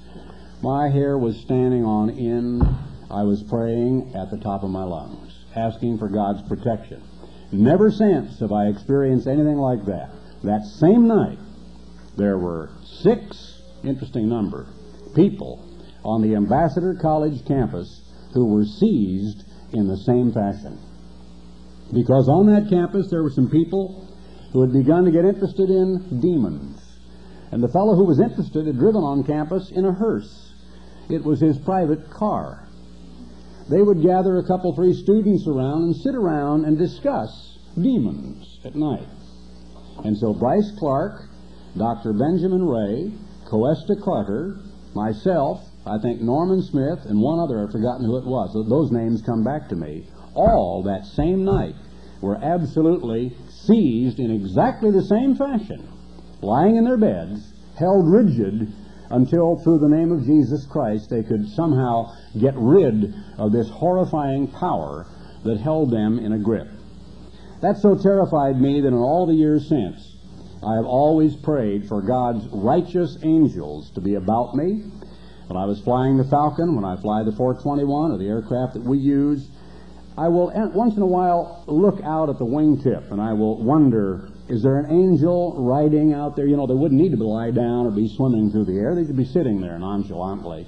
My 0.63 0.89
hair 0.89 1.19
was 1.19 1.37
standing 1.37 1.85
on 1.85 2.09
end. 2.09 2.63
I 3.11 3.21
was 3.21 3.43
praying 3.43 4.15
at 4.15 4.31
the 4.31 4.39
top 4.39 4.63
of 4.63 4.71
my 4.71 4.83
lungs, 4.83 5.45
asking 5.55 5.99
for 5.99 6.09
God's 6.09 6.41
protection. 6.49 7.03
Never 7.51 7.91
since 7.91 8.39
have 8.39 8.51
I 8.51 8.65
experienced 8.65 9.27
anything 9.27 9.57
like 9.57 9.85
that. 9.85 10.09
That 10.43 10.65
same 10.65 11.07
night, 11.07 11.37
there 12.17 12.39
were 12.39 12.71
six, 12.83 13.61
interesting 13.83 14.27
number, 14.27 14.73
people 15.13 15.67
on 16.03 16.23
the 16.23 16.33
Ambassador 16.33 16.97
College 16.99 17.45
campus 17.45 18.09
who 18.33 18.45
were 18.45 18.65
seized 18.65 19.43
in 19.73 19.87
the 19.87 19.97
same 19.97 20.31
fashion. 20.31 20.77
Because 21.93 22.29
on 22.29 22.45
that 22.47 22.69
campus 22.69 23.09
there 23.09 23.23
were 23.23 23.31
some 23.31 23.49
people 23.49 24.07
who 24.53 24.61
had 24.61 24.73
begun 24.73 25.05
to 25.05 25.11
get 25.11 25.25
interested 25.25 25.69
in 25.69 26.19
demons. 26.21 26.81
And 27.51 27.63
the 27.63 27.69
fellow 27.69 27.95
who 27.95 28.05
was 28.05 28.19
interested 28.19 28.67
had 28.67 28.77
driven 28.77 29.01
on 29.01 29.23
campus 29.23 29.71
in 29.71 29.85
a 29.85 29.93
hearse. 29.93 30.53
It 31.09 31.23
was 31.23 31.39
his 31.39 31.57
private 31.59 32.09
car. 32.11 32.67
They 33.69 33.81
would 33.81 34.01
gather 34.01 34.37
a 34.37 34.47
couple, 34.47 34.75
three 34.75 34.93
students 34.93 35.47
around 35.47 35.83
and 35.83 35.95
sit 35.95 36.15
around 36.15 36.65
and 36.65 36.77
discuss 36.77 37.57
demons 37.75 38.59
at 38.65 38.75
night. 38.75 39.07
And 40.03 40.17
so 40.17 40.33
Bryce 40.33 40.71
Clark, 40.77 41.29
Dr. 41.77 42.13
Benjamin 42.13 42.65
Rea, 42.65 43.11
Coesta 43.45 43.95
Carter, 44.03 44.59
myself, 44.93 45.61
I 45.85 45.97
think 45.97 46.21
Norman 46.21 46.61
Smith 46.61 47.05
and 47.05 47.21
one 47.21 47.39
other, 47.39 47.63
I've 47.63 47.71
forgotten 47.71 48.05
who 48.05 48.17
it 48.17 48.25
was. 48.25 48.53
Those 48.53 48.91
names 48.91 49.21
come 49.21 49.43
back 49.43 49.69
to 49.69 49.75
me. 49.75 50.07
All 50.35 50.83
that 50.83 51.05
same 51.05 51.43
night 51.43 51.75
were 52.21 52.37
absolutely 52.43 53.35
seized 53.49 54.19
in 54.19 54.31
exactly 54.31 54.91
the 54.91 55.03
same 55.03 55.35
fashion, 55.35 55.87
lying 56.41 56.75
in 56.75 56.83
their 56.83 56.97
beds, 56.97 57.53
held 57.77 58.07
rigid 58.07 58.71
until 59.09 59.57
through 59.57 59.79
the 59.79 59.87
name 59.87 60.11
of 60.11 60.25
Jesus 60.25 60.65
Christ 60.65 61.09
they 61.09 61.23
could 61.23 61.47
somehow 61.49 62.13
get 62.39 62.53
rid 62.57 63.13
of 63.37 63.51
this 63.51 63.69
horrifying 63.69 64.47
power 64.47 65.07
that 65.43 65.59
held 65.59 65.91
them 65.91 66.19
in 66.19 66.33
a 66.33 66.39
grip. 66.39 66.67
That 67.61 67.77
so 67.77 67.95
terrified 67.95 68.59
me 68.59 68.81
that 68.81 68.87
in 68.87 68.93
all 68.93 69.25
the 69.25 69.33
years 69.33 69.67
since, 69.67 70.15
I 70.61 70.75
have 70.75 70.85
always 70.85 71.35
prayed 71.37 71.87
for 71.87 72.01
God's 72.01 72.45
righteous 72.51 73.17
angels 73.23 73.91
to 73.91 74.01
be 74.01 74.15
about 74.15 74.55
me 74.55 74.83
when 75.49 75.57
I 75.57 75.65
was 75.65 75.81
flying 75.81 76.17
the 76.17 76.25
Falcon, 76.25 76.75
when 76.75 76.85
I 76.85 76.95
fly 77.01 77.23
the 77.23 77.31
421 77.31 78.12
or 78.12 78.19
the 78.19 78.27
aircraft 78.27 78.75
that 78.75 78.83
we 78.83 78.99
use, 78.99 79.49
I 80.15 80.27
will 80.27 80.51
once 80.75 80.95
in 80.95 81.01
a 81.01 81.07
while 81.07 81.63
look 81.65 81.99
out 82.03 82.29
at 82.29 82.38
the 82.38 82.45
wingtip 82.45 83.12
and 83.12 83.19
I 83.19 83.33
will 83.33 83.57
wonder, 83.63 84.29
is 84.47 84.62
there 84.62 84.77
an 84.77 84.91
angel 84.91 85.55
riding 85.57 86.13
out 86.13 86.35
there? 86.35 86.45
You 86.45 86.55
know, 86.55 86.67
they 86.67 86.76
wouldn't 86.76 87.01
need 87.01 87.17
to 87.17 87.24
lie 87.28 87.49
down 87.49 87.88
or 87.88 87.91
be 87.91 88.07
swimming 88.15 88.51
through 88.51 88.65
the 88.65 88.78
air. 88.78 88.93
They 88.93 89.05
should 89.07 89.17
be 89.17 89.26
sitting 89.26 89.59
there 89.59 89.80
nonchalantly. 89.80 90.67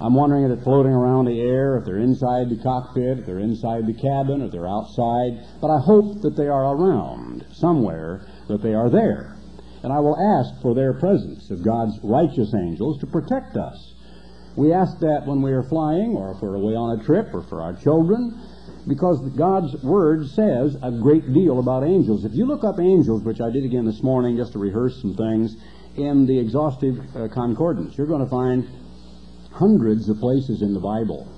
I'm 0.00 0.14
wondering 0.14 0.44
if 0.44 0.48
they're 0.48 0.64
floating 0.64 0.92
around 0.92 1.26
the 1.26 1.38
air, 1.38 1.76
if 1.76 1.84
they're 1.84 2.00
inside 2.00 2.48
the 2.48 2.56
cockpit, 2.62 3.18
if 3.18 3.26
they're 3.26 3.38
inside 3.38 3.86
the 3.86 3.92
cabin, 3.92 4.40
if 4.40 4.50
they're 4.50 4.66
outside. 4.66 5.44
But 5.60 5.68
I 5.68 5.78
hope 5.78 6.22
that 6.22 6.38
they 6.38 6.48
are 6.48 6.74
around 6.74 7.44
somewhere, 7.52 8.24
that 8.48 8.62
they 8.62 8.72
are 8.72 8.88
there. 8.88 9.36
And 9.82 9.92
I 9.92 10.00
will 10.00 10.16
ask 10.16 10.62
for 10.62 10.74
their 10.74 10.94
presence 10.94 11.50
of 11.50 11.62
God's 11.62 11.98
righteous 12.02 12.54
angels 12.54 12.98
to 13.00 13.06
protect 13.06 13.58
us 13.58 13.91
we 14.56 14.72
ask 14.72 14.98
that 15.00 15.22
when 15.26 15.42
we 15.42 15.52
are 15.52 15.62
flying 15.62 16.14
or 16.16 16.32
if 16.32 16.42
we're 16.42 16.54
away 16.54 16.74
on 16.74 17.00
a 17.00 17.04
trip 17.04 17.32
or 17.32 17.42
for 17.42 17.62
our 17.62 17.74
children 17.74 18.38
because 18.86 19.20
God's 19.36 19.74
Word 19.82 20.28
says 20.30 20.76
a 20.82 20.90
great 20.90 21.32
deal 21.32 21.60
about 21.60 21.84
angels. 21.84 22.24
If 22.24 22.32
you 22.34 22.46
look 22.46 22.64
up 22.64 22.80
angels, 22.80 23.22
which 23.22 23.40
I 23.40 23.50
did 23.50 23.64
again 23.64 23.86
this 23.86 24.02
morning 24.02 24.36
just 24.36 24.52
to 24.54 24.58
rehearse 24.58 25.00
some 25.00 25.14
things, 25.14 25.56
in 25.96 26.26
the 26.26 26.38
exhaustive 26.38 26.98
uh, 27.14 27.28
concordance, 27.28 27.96
you're 27.96 28.06
going 28.06 28.24
to 28.24 28.30
find 28.30 28.68
hundreds 29.52 30.08
of 30.08 30.18
places 30.18 30.62
in 30.62 30.72
the 30.72 30.80
Bible 30.80 31.28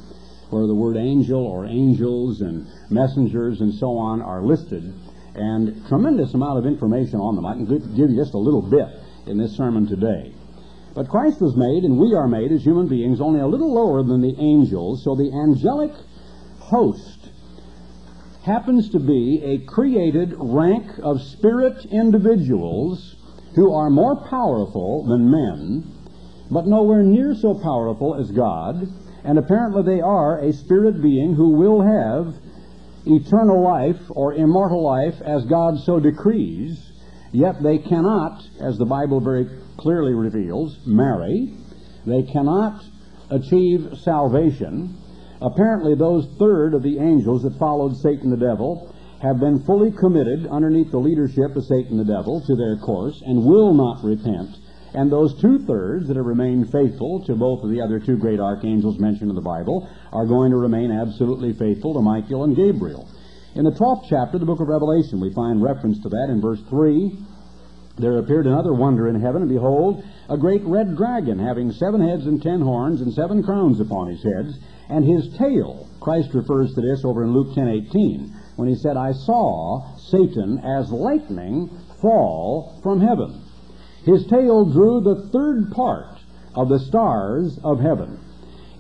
where 0.51 0.67
the 0.67 0.75
word 0.75 0.97
angel 0.97 1.45
or 1.45 1.67
angels 1.67 2.41
and 2.41 2.67
messengers 2.91 3.61
and 3.61 3.75
so 3.75 3.97
on 3.97 4.23
are 4.23 4.43
listed, 4.43 4.95
and 5.35 5.87
tremendous 5.89 6.33
amount 6.35 6.59
of 6.59 6.67
information 6.67 7.19
on 7.19 7.35
them. 7.35 7.45
I 7.45 7.55
can 7.55 7.67
give 7.67 8.11
you 8.11 8.17
just 8.17 8.35
a 8.35 8.39
little 8.39 8.62
bit 8.62 8.87
in 9.27 9.37
this 9.37 9.57
sermon 9.57 9.89
today. 9.89 10.34
But 10.95 11.09
Christ 11.09 11.41
was 11.41 11.57
made, 11.57 11.83
and 11.83 11.99
we 11.99 12.15
are 12.15 12.29
made 12.29 12.53
as 12.53 12.63
human 12.63 12.87
beings, 12.87 13.21
only 13.21 13.41
a 13.41 13.47
little 13.47 13.73
lower 13.73 14.03
than 14.05 14.21
the 14.21 14.37
angels, 14.39 15.03
so 15.03 15.17
the 15.17 15.33
angelic 15.33 15.93
host 16.61 17.31
happens 18.45 18.91
to 18.91 19.01
be 19.01 19.43
a 19.43 19.59
created 19.67 20.35
rank 20.39 20.87
of 21.03 21.21
spirit 21.21 21.85
individuals 21.87 23.17
who 23.57 23.73
are 23.73 23.91
more 23.91 24.17
powerful 24.29 25.05
than 25.07 25.31
men, 25.31 25.85
but 26.51 26.67
nowhere 26.67 27.03
near 27.03 27.35
so 27.35 27.55
powerful 27.55 28.15
as 28.15 28.31
God, 28.31 28.87
and 29.25 29.39
apparently 29.39 29.83
they 29.83 30.01
are 30.01 30.39
a 30.39 30.53
spirit 30.53 31.03
being 31.03 31.35
who 31.35 31.51
will 31.51 31.81
have 31.81 32.35
eternal 33.07 33.63
life 33.63 34.01
or 34.11 34.35
immortal 34.35 34.85
life 34.85 35.21
as 35.23 35.45
God 35.47 35.79
so 35.81 35.99
decrees, 35.99 36.93
yet 37.33 37.63
they 37.63 37.79
cannot, 37.79 38.47
as 38.61 38.77
the 38.79 38.85
Bible 38.85 39.21
very 39.21 39.49
clearly 39.77 40.14
reveals, 40.14 40.79
marry. 40.87 41.55
They 42.07 42.22
cannot 42.22 42.83
achieve 43.31 43.99
salvation. 44.03 44.97
Apparently, 45.41 45.95
those 45.95 46.27
third 46.39 46.75
of 46.75 46.83
the 46.83 46.99
angels 46.99 47.43
that 47.43 47.59
followed 47.59 47.97
Satan 47.97 48.31
the 48.31 48.37
devil 48.37 48.95
have 49.22 49.41
been 49.41 49.64
fully 49.64 49.91
committed 49.91 50.47
underneath 50.47 50.91
the 50.91 50.99
leadership 50.99 51.57
of 51.57 51.64
Satan 51.64 51.97
the 51.97 52.05
devil 52.05 52.43
to 52.47 52.57
their 52.57 52.77
course 52.77 53.20
and 53.25 53.45
will 53.45 53.72
not 53.72 54.05
repent. 54.05 54.57
And 54.95 55.11
those 55.11 55.41
two 55.41 55.59
thirds 55.66 56.07
that 56.07 56.16
have 56.16 56.27
remained 56.27 56.70
faithful 56.70 57.25
to 57.27 57.35
both 57.35 57.64
of 57.64 57.70
the 57.70 57.81
other 57.81 57.99
two 57.99 58.16
great 58.16 58.39
archangels 58.39 59.01
mentioned 59.01 59.31
in 59.31 59.35
the 59.35 59.43
Bible 59.43 59.89
are 60.12 60.27
going 60.27 60.53
to 60.53 60.57
remain 60.57 60.93
absolutely 60.93 61.53
faithful 61.53 61.95
to 61.95 62.01
Michael 62.01 62.45
and 62.45 62.55
Gabriel. 62.55 63.09
In 63.57 63.64
the 63.64 63.72
12th 63.72 64.07
chapter 64.09 64.37
of 64.37 64.41
the 64.41 64.47
book 64.47 64.61
of 64.61 64.68
Revelation, 64.68 65.20
we 65.20 65.33
find 65.33 65.62
reference 65.62 66.01
to 66.03 66.09
that 66.11 66.29
in 66.31 66.41
verse 66.41 66.61
3. 66.68 67.18
There 67.97 68.19
appeared 68.19 68.49
another 68.49 68.75
wonder 68.75 69.07
in 69.07 69.21
heaven, 69.21 69.43
and 69.43 69.49
behold, 69.49 70.03
a 70.29 70.37
great 70.37 70.65
red 70.65 70.97
dragon, 70.97 71.39
having 71.39 71.71
seven 71.71 72.01
heads 72.01 72.27
and 72.27 72.43
ten 72.43 72.61
horns, 72.61 73.01
and 73.01 73.13
seven 73.13 73.41
crowns 73.43 73.79
upon 73.79 74.09
his 74.09 74.23
heads, 74.23 74.59
and 74.89 75.05
his 75.05 75.29
tail. 75.37 75.87
Christ 76.01 76.35
refers 76.35 76.75
to 76.75 76.81
this 76.81 77.05
over 77.05 77.23
in 77.23 77.33
Luke 77.33 77.55
10:18, 77.55 78.33
when 78.57 78.69
he 78.69 78.75
said, 78.75 78.97
"I 78.97 79.13
saw 79.13 79.95
Satan 79.97 80.59
as 80.59 80.91
lightning 80.91 81.71
fall 82.01 82.73
from 82.83 83.01
heaven." 83.01 83.43
His 84.05 84.27
tail 84.27 84.65
drew 84.65 85.01
the 85.01 85.29
third 85.31 85.71
part 85.71 86.19
of 86.57 86.69
the 86.69 86.81
stars 86.81 87.59
of 87.63 87.79
heaven. 87.79 88.19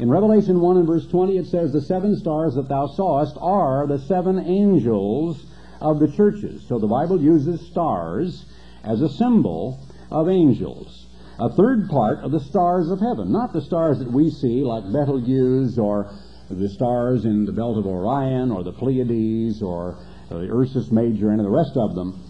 In 0.00 0.10
Revelation 0.10 0.60
1 0.60 0.76
and 0.76 0.86
verse 0.88 1.06
20, 1.06 1.36
it 1.38 1.46
says, 1.46 1.72
The 1.72 1.80
seven 1.80 2.16
stars 2.16 2.56
that 2.56 2.68
thou 2.68 2.86
sawest 2.86 3.38
are 3.40 3.86
the 3.86 3.98
seven 3.98 4.40
angels 4.40 5.46
of 5.80 6.00
the 6.00 6.08
churches. 6.08 6.62
So 6.66 6.78
the 6.78 6.88
Bible 6.88 7.20
uses 7.20 7.60
stars 7.60 8.44
as 8.84 9.00
a 9.00 9.08
symbol 9.08 9.80
of 10.10 10.28
angels. 10.28 11.06
A 11.38 11.50
third 11.50 11.88
part 11.88 12.20
of 12.20 12.30
the 12.30 12.40
stars 12.40 12.90
of 12.90 13.00
heaven, 13.00 13.32
not 13.32 13.52
the 13.52 13.60
stars 13.60 13.98
that 13.98 14.10
we 14.10 14.30
see 14.30 14.62
like 14.62 14.84
Betelgeuse 14.92 15.78
or 15.78 16.10
the 16.48 16.68
stars 16.68 17.24
in 17.24 17.44
the 17.44 17.52
belt 17.52 17.78
of 17.78 17.86
Orion 17.86 18.52
or 18.52 18.62
the 18.62 18.72
Pleiades 18.72 19.62
or 19.62 19.98
the 20.28 20.48
Ursus 20.50 20.90
Major 20.92 21.30
and 21.30 21.40
the 21.40 21.50
rest 21.50 21.76
of 21.76 21.94
them, 21.94 22.22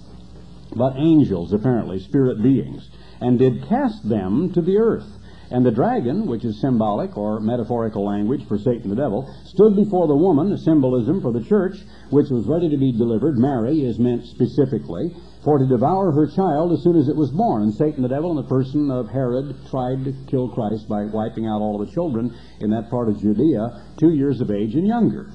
but 0.74 0.96
angels, 0.96 1.52
apparently, 1.52 1.98
spirit 1.98 2.42
beings, 2.42 2.88
and 3.20 3.38
did 3.38 3.66
cast 3.68 4.08
them 4.08 4.52
to 4.52 4.62
the 4.62 4.78
earth. 4.78 5.06
And 5.50 5.64
the 5.64 5.70
dragon, 5.70 6.26
which 6.26 6.44
is 6.44 6.60
symbolic 6.60 7.16
or 7.16 7.38
metaphorical 7.38 8.04
language 8.04 8.46
for 8.48 8.58
Satan 8.58 8.88
the 8.88 8.96
devil, 8.96 9.32
stood 9.44 9.76
before 9.76 10.08
the 10.08 10.16
woman, 10.16 10.50
a 10.52 10.58
symbolism 10.58 11.20
for 11.20 11.32
the 11.32 11.44
church, 11.44 11.76
which 12.10 12.30
was 12.30 12.46
ready 12.46 12.68
to 12.70 12.78
be 12.78 12.92
delivered. 12.92 13.38
Mary 13.38 13.84
is 13.84 13.98
meant 13.98 14.26
specifically 14.26 15.14
for 15.44 15.58
to 15.58 15.66
devour 15.66 16.10
her 16.10 16.26
child 16.26 16.72
as 16.72 16.82
soon 16.82 16.96
as 16.96 17.08
it 17.08 17.16
was 17.16 17.30
born. 17.30 17.62
And 17.62 17.74
Satan 17.74 18.02
the 18.02 18.08
devil, 18.08 18.30
in 18.30 18.36
the 18.36 18.48
person 18.48 18.90
of 18.90 19.10
Herod, 19.10 19.54
tried 19.70 20.04
to 20.04 20.14
kill 20.26 20.48
Christ 20.48 20.88
by 20.88 21.04
wiping 21.04 21.46
out 21.46 21.60
all 21.60 21.80
of 21.80 21.86
the 21.86 21.92
children 21.92 22.34
in 22.60 22.70
that 22.70 22.90
part 22.90 23.08
of 23.08 23.20
Judea, 23.20 23.94
two 23.98 24.14
years 24.14 24.40
of 24.40 24.50
age 24.50 24.74
and 24.74 24.86
younger. 24.86 25.30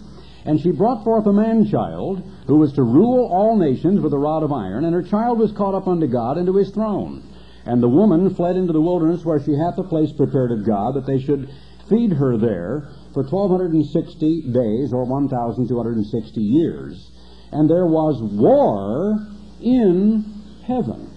And 0.46 0.60
she 0.60 0.72
brought 0.72 1.04
forth 1.04 1.28
a 1.28 1.34
man 1.34 1.70
child 1.70 2.24
who 2.48 2.56
was 2.58 2.74
to 2.74 2.84
rule 2.84 3.30
all 3.32 3.58
nations 3.58 4.02
with 4.02 4.14
a 4.14 4.18
rod 4.18 4.42
of 4.42 4.52
iron, 4.52 4.86
and 4.86 4.94
her 4.94 5.04
child 5.04 5.38
was 5.38 5.52
caught 5.52 5.76
up 5.76 5.88
unto 5.88 6.08
God 6.08 6.38
into 6.38 6.56
his 6.56 6.72
throne. 6.72 7.24
And 7.66 7.84
the 7.84 7.90
woman 7.90 8.34
fled 8.34 8.56
into 8.56 8.74
the 8.74 8.82
wilderness 8.82 9.24
where 9.24 9.40
she 9.40 9.54
hath 9.54 9.78
a 9.78 9.84
place 9.84 10.12
prepared 10.12 10.52
of 10.52 10.66
God, 10.66 10.96
that 10.96 11.06
they 11.06 11.22
should 11.22 11.50
feed 11.88 12.14
her 12.14 12.38
there 12.38 12.90
for 13.14 13.24
1260 13.24 14.54
days, 14.54 14.94
or 14.94 15.06
1260 15.06 16.42
years. 16.42 17.12
And 17.52 17.70
there 17.70 17.86
was 17.86 18.22
war 18.22 19.20
in 19.62 20.26
heaven. 20.66 21.10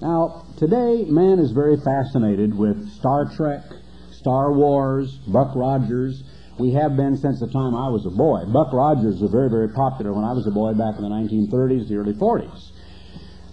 Now, 0.00 0.44
today, 0.58 1.04
man 1.08 1.38
is 1.38 1.52
very 1.52 1.76
fascinated 1.76 2.54
with 2.56 2.90
Star 2.92 3.30
Trek, 3.34 3.62
Star 4.12 4.52
Wars, 4.52 5.18
Buck 5.26 5.54
Rogers, 5.54 6.22
we 6.58 6.72
have 6.72 6.96
been 6.96 7.16
since 7.16 7.40
the 7.40 7.48
time 7.48 7.76
I 7.76 7.88
was 7.92 8.06
a 8.06 8.10
boy. 8.10 8.44
Buck 8.48 8.72
Rogers 8.72 9.20
was 9.20 9.30
very, 9.30 9.50
very 9.50 9.68
popular 9.68 10.14
when 10.14 10.24
I 10.24 10.32
was 10.32 10.46
a 10.46 10.50
boy 10.50 10.72
back 10.72 10.96
in 10.96 11.04
the 11.04 11.12
1930s, 11.12 11.88
the 11.88 11.96
early 11.96 12.14
40s. 12.14 12.72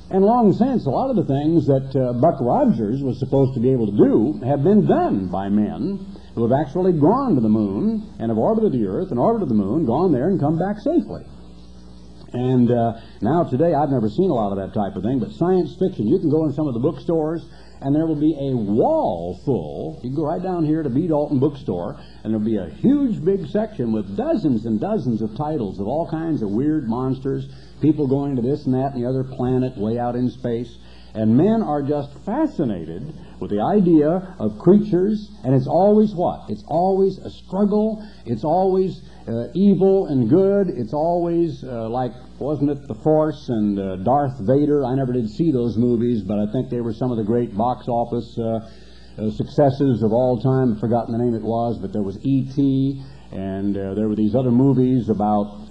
And 0.09 0.23
long 0.23 0.53
since, 0.53 0.85
a 0.85 0.89
lot 0.89 1.09
of 1.09 1.17
the 1.17 1.27
things 1.27 1.67
that 1.67 1.91
uh, 1.99 2.13
Buck 2.13 2.39
Rogers 2.39 3.03
was 3.03 3.19
supposed 3.19 3.55
to 3.55 3.59
be 3.59 3.71
able 3.71 3.87
to 3.87 3.97
do 3.97 4.39
have 4.47 4.63
been 4.63 4.87
done 4.87 5.27
by 5.27 5.49
men 5.49 5.99
who 6.35 6.47
have 6.47 6.55
actually 6.55 6.93
gone 6.93 7.35
to 7.35 7.41
the 7.41 7.49
moon 7.51 8.07
and 8.19 8.29
have 8.29 8.37
orbited 8.37 8.71
the 8.71 8.87
Earth 8.87 9.11
and 9.11 9.19
orbited 9.19 9.49
the 9.49 9.55
moon, 9.55 9.85
gone 9.85 10.13
there 10.13 10.29
and 10.29 10.39
come 10.39 10.57
back 10.57 10.79
safely. 10.79 11.25
And 12.33 12.71
uh, 12.71 12.99
now 13.21 13.43
today, 13.43 13.73
I've 13.73 13.89
never 13.89 14.09
seen 14.09 14.29
a 14.29 14.33
lot 14.33 14.51
of 14.51 14.57
that 14.57 14.73
type 14.73 14.95
of 14.95 15.03
thing, 15.03 15.19
but 15.19 15.31
science 15.31 15.75
fiction, 15.77 16.07
you 16.07 16.17
can 16.19 16.29
go 16.29 16.45
in 16.45 16.53
some 16.53 16.67
of 16.67 16.73
the 16.73 16.79
bookstores 16.79 17.45
and 17.83 17.93
there 17.93 18.07
will 18.07 18.19
be 18.19 18.33
a 18.33 18.55
wall 18.55 19.39
full. 19.43 19.99
You 20.03 20.09
can 20.09 20.15
go 20.15 20.25
right 20.25 20.41
down 20.41 20.63
here 20.65 20.83
to 20.83 20.89
B. 20.89 21.07
Dalton 21.07 21.37
Bookstore, 21.37 21.99
and 22.23 22.33
there'll 22.33 22.39
be 22.39 22.57
a 22.57 22.69
huge 22.69 23.23
big 23.23 23.45
section 23.47 23.91
with 23.91 24.15
dozens 24.15 24.65
and 24.65 24.79
dozens 24.79 25.21
of 25.21 25.35
titles 25.35 25.79
of 25.81 25.87
all 25.87 26.07
kinds 26.09 26.41
of 26.41 26.49
weird 26.49 26.87
monsters, 26.87 27.45
people 27.81 28.07
going 28.07 28.37
to 28.37 28.41
this 28.41 28.65
and 28.65 28.73
that 28.73 28.93
and 28.93 29.03
the 29.03 29.07
other 29.07 29.25
planet 29.25 29.77
way 29.77 29.99
out 29.99 30.15
in 30.15 30.29
space. 30.29 30.77
And 31.13 31.35
men 31.35 31.61
are 31.61 31.83
just 31.83 32.17
fascinated 32.25 33.13
with 33.39 33.51
the 33.51 33.61
idea 33.61 34.35
of 34.39 34.57
creatures, 34.59 35.29
and 35.43 35.53
it's 35.53 35.67
always 35.67 36.13
what? 36.15 36.49
It's 36.49 36.63
always 36.67 37.17
a 37.17 37.29
struggle. 37.29 38.05
It's 38.25 38.43
always 38.43 39.01
uh, 39.27 39.47
evil 39.53 40.07
and 40.07 40.29
good. 40.29 40.69
It's 40.69 40.93
always 40.93 41.63
uh, 41.63 41.89
like, 41.89 42.11
wasn't 42.39 42.71
it 42.71 42.87
The 42.87 42.95
Force 42.95 43.49
and 43.49 43.79
uh, 43.79 43.95
Darth 43.97 44.39
Vader? 44.39 44.85
I 44.85 44.95
never 44.95 45.13
did 45.13 45.29
see 45.29 45.51
those 45.51 45.77
movies, 45.77 46.23
but 46.23 46.39
I 46.39 46.51
think 46.51 46.69
they 46.69 46.81
were 46.81 46.93
some 46.93 47.11
of 47.11 47.17
the 47.17 47.23
great 47.23 47.55
box 47.55 47.87
office 47.87 48.37
uh, 48.37 48.59
uh, 49.21 49.31
successes 49.31 50.03
of 50.03 50.11
all 50.11 50.39
time. 50.41 50.73
I've 50.73 50.79
forgotten 50.79 51.11
the 51.11 51.23
name 51.23 51.35
it 51.35 51.43
was, 51.43 51.77
but 51.79 51.93
there 51.93 52.03
was 52.03 52.17
E.T., 52.23 53.03
and 53.31 53.75
uh, 53.75 53.93
there 53.95 54.07
were 54.07 54.15
these 54.15 54.35
other 54.35 54.51
movies 54.51 55.09
about 55.09 55.65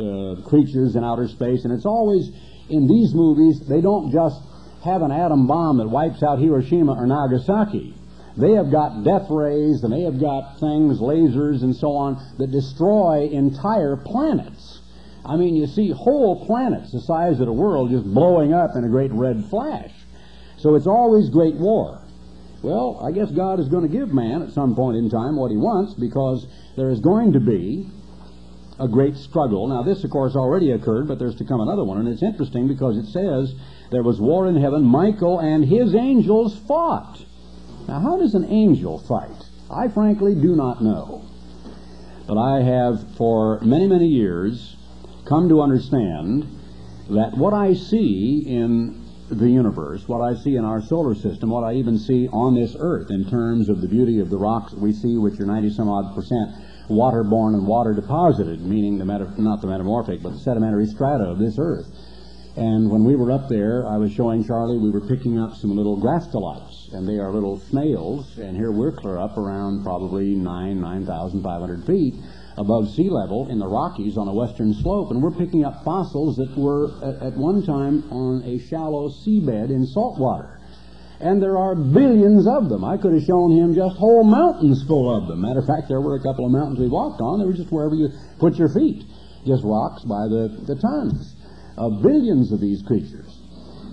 creatures 0.46 0.96
in 0.96 1.04
outer 1.04 1.28
space, 1.28 1.64
and 1.64 1.72
it's 1.72 1.86
always, 1.86 2.26
in 2.68 2.88
these 2.88 3.14
movies, 3.14 3.62
they 3.68 3.80
don't 3.80 4.10
just 4.10 4.40
have 4.84 5.02
an 5.02 5.12
atom 5.12 5.46
bomb 5.46 5.78
that 5.78 5.88
wipes 5.88 6.22
out 6.22 6.38
Hiroshima 6.38 6.92
or 6.92 7.06
Nagasaki. 7.06 7.94
They 8.36 8.52
have 8.52 8.70
got 8.70 9.04
death 9.04 9.26
rays 9.30 9.84
and 9.84 9.92
they 9.92 10.02
have 10.02 10.18
got 10.18 10.58
things, 10.58 10.98
lasers 11.00 11.62
and 11.62 11.76
so 11.76 11.92
on, 11.92 12.20
that 12.38 12.50
destroy 12.50 13.28
entire 13.30 13.96
planets. 13.96 14.80
I 15.24 15.36
mean, 15.36 15.54
you 15.54 15.66
see 15.66 15.90
whole 15.90 16.44
planets 16.46 16.92
the 16.92 17.00
size 17.00 17.38
of 17.40 17.46
the 17.46 17.52
world 17.52 17.90
just 17.90 18.04
blowing 18.04 18.52
up 18.52 18.74
in 18.74 18.84
a 18.84 18.88
great 18.88 19.12
red 19.12 19.44
flash. 19.50 19.92
So 20.58 20.74
it's 20.74 20.86
always 20.86 21.28
great 21.28 21.54
war. 21.54 22.00
Well, 22.62 23.00
I 23.04 23.10
guess 23.12 23.30
God 23.30 23.60
is 23.60 23.68
going 23.68 23.82
to 23.82 23.88
give 23.88 24.14
man 24.14 24.42
at 24.42 24.52
some 24.52 24.74
point 24.74 24.96
in 24.96 25.10
time 25.10 25.36
what 25.36 25.50
he 25.50 25.56
wants 25.56 25.94
because 25.94 26.46
there 26.76 26.90
is 26.90 27.00
going 27.00 27.32
to 27.32 27.40
be 27.40 27.90
a 28.78 28.88
great 28.88 29.16
struggle. 29.16 29.68
Now, 29.68 29.82
this, 29.82 30.04
of 30.04 30.10
course, 30.10 30.34
already 30.34 30.70
occurred, 30.70 31.08
but 31.08 31.18
there's 31.18 31.36
to 31.36 31.44
come 31.44 31.60
another 31.60 31.84
one. 31.84 31.98
And 31.98 32.08
it's 32.08 32.22
interesting 32.22 32.68
because 32.68 32.96
it 32.96 33.06
says 33.06 33.54
there 33.92 34.02
was 34.02 34.20
war 34.20 34.48
in 34.48 34.56
heaven. 34.56 34.84
Michael 34.84 35.38
and 35.38 35.64
his 35.64 35.94
angels 35.94 36.58
fought. 36.66 37.24
Now, 37.86 38.00
how 38.00 38.18
does 38.18 38.34
an 38.34 38.46
angel 38.46 38.98
fight? 38.98 39.30
I 39.70 39.88
frankly 39.88 40.34
do 40.34 40.56
not 40.56 40.82
know. 40.82 41.24
But 42.26 42.38
I 42.38 42.62
have, 42.62 43.16
for 43.16 43.60
many, 43.60 43.86
many 43.86 44.08
years, 44.08 44.76
come 45.26 45.48
to 45.50 45.60
understand 45.60 46.44
that 47.10 47.36
what 47.36 47.52
I 47.52 47.74
see 47.74 48.44
in 48.46 49.02
the 49.28 49.48
universe, 49.48 50.08
what 50.08 50.20
I 50.20 50.34
see 50.34 50.56
in 50.56 50.64
our 50.64 50.80
solar 50.82 51.14
system, 51.14 51.50
what 51.50 51.64
I 51.64 51.74
even 51.74 51.98
see 51.98 52.28
on 52.28 52.54
this 52.54 52.76
earth 52.78 53.10
in 53.10 53.28
terms 53.28 53.68
of 53.68 53.80
the 53.80 53.88
beauty 53.88 54.20
of 54.20 54.30
the 54.30 54.38
rocks 54.38 54.72
that 54.72 54.80
we 54.80 54.92
see, 54.92 55.18
which 55.18 55.38
are 55.40 55.46
90 55.46 55.70
some 55.70 55.88
odd 55.88 56.14
percent 56.14 56.50
waterborne 56.88 57.54
and 57.54 57.66
water 57.66 57.94
deposited, 57.94 58.60
meaning 58.60 58.98
the 58.98 59.04
meta- 59.04 59.34
not 59.40 59.60
the 59.60 59.66
metamorphic, 59.66 60.22
but 60.22 60.32
the 60.32 60.38
sedimentary 60.38 60.86
strata 60.86 61.24
of 61.24 61.38
this 61.38 61.56
earth. 61.58 61.86
And 62.56 62.90
when 62.90 63.04
we 63.04 63.16
were 63.16 63.32
up 63.32 63.48
there, 63.48 63.86
I 63.86 63.96
was 63.96 64.12
showing 64.12 64.44
Charlie, 64.44 64.76
we 64.76 64.90
were 64.90 65.00
picking 65.00 65.38
up 65.38 65.56
some 65.56 65.74
little 65.74 65.96
graptolites, 65.96 66.92
and 66.92 67.08
they 67.08 67.18
are 67.18 67.32
little 67.32 67.58
snails, 67.58 68.36
and 68.36 68.54
here 68.54 68.70
we're 68.70 68.92
clear 68.92 69.16
up 69.16 69.38
around 69.38 69.82
probably 69.82 70.34
9, 70.34 70.78
9,500 70.78 71.86
feet 71.86 72.14
above 72.58 72.90
sea 72.90 73.08
level 73.08 73.48
in 73.48 73.58
the 73.58 73.66
Rockies 73.66 74.18
on 74.18 74.28
a 74.28 74.34
western 74.34 74.74
slope, 74.74 75.10
and 75.10 75.22
we're 75.22 75.30
picking 75.30 75.64
up 75.64 75.82
fossils 75.82 76.36
that 76.36 76.54
were 76.54 76.92
at, 77.02 77.32
at 77.32 77.38
one 77.38 77.64
time 77.64 78.04
on 78.12 78.42
a 78.44 78.58
shallow 78.68 79.08
seabed 79.08 79.70
in 79.70 79.86
salt 79.86 80.18
water. 80.18 80.60
And 81.20 81.40
there 81.40 81.56
are 81.56 81.74
billions 81.74 82.46
of 82.46 82.68
them. 82.68 82.84
I 82.84 82.98
could 82.98 83.14
have 83.14 83.22
shown 83.22 83.56
him 83.56 83.74
just 83.74 83.96
whole 83.96 84.24
mountains 84.24 84.84
full 84.86 85.08
of 85.08 85.26
them. 85.26 85.40
Matter 85.40 85.60
of 85.60 85.66
fact, 85.66 85.88
there 85.88 86.02
were 86.02 86.16
a 86.16 86.22
couple 86.22 86.44
of 86.44 86.52
mountains 86.52 86.80
we 86.80 86.88
walked 86.88 87.22
on. 87.22 87.38
They 87.38 87.46
were 87.46 87.54
just 87.54 87.72
wherever 87.72 87.94
you 87.94 88.10
put 88.38 88.56
your 88.56 88.68
feet, 88.68 89.04
just 89.46 89.62
rocks 89.64 90.02
by 90.04 90.28
the, 90.28 90.64
the 90.66 90.76
tons. 90.76 91.36
Uh, 91.78 91.88
billions 92.02 92.52
of 92.52 92.60
these 92.60 92.82
creatures. 92.82 93.42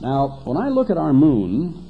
Now, 0.02 0.42
when 0.46 0.58
I 0.58 0.70
look 0.70 0.90
at 0.90 0.98
our 0.98 1.14
moon, 1.14 1.90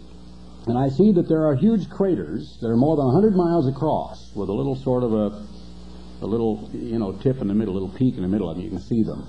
and 0.68 0.78
I 0.78 0.90
see 0.90 1.12
that 1.14 1.28
there 1.28 1.46
are 1.46 1.56
huge 1.56 1.90
craters 1.90 2.58
that 2.62 2.68
are 2.68 2.78
more 2.78 2.96
than 2.96 3.06
100 3.06 3.36
miles 3.36 3.68
across, 3.68 4.32
with 4.36 4.50
a 4.50 4.54
little 4.54 4.76
sort 4.76 5.04
of 5.04 5.14
a, 5.14 5.46
a 6.22 6.28
little, 6.28 6.70
you 6.74 7.00
know, 7.00 7.14
tip 7.14 7.42
in 7.42 7.48
the 7.48 7.54
middle, 7.54 7.74
a 7.74 7.78
little 7.80 7.98
peak 7.98 8.16
in 8.16 8.22
the 8.22 8.28
middle 8.28 8.50
of 8.50 8.56
them. 8.58 8.64
You 8.64 8.70
can 8.70 8.82
see 8.82 9.04
them. 9.04 9.26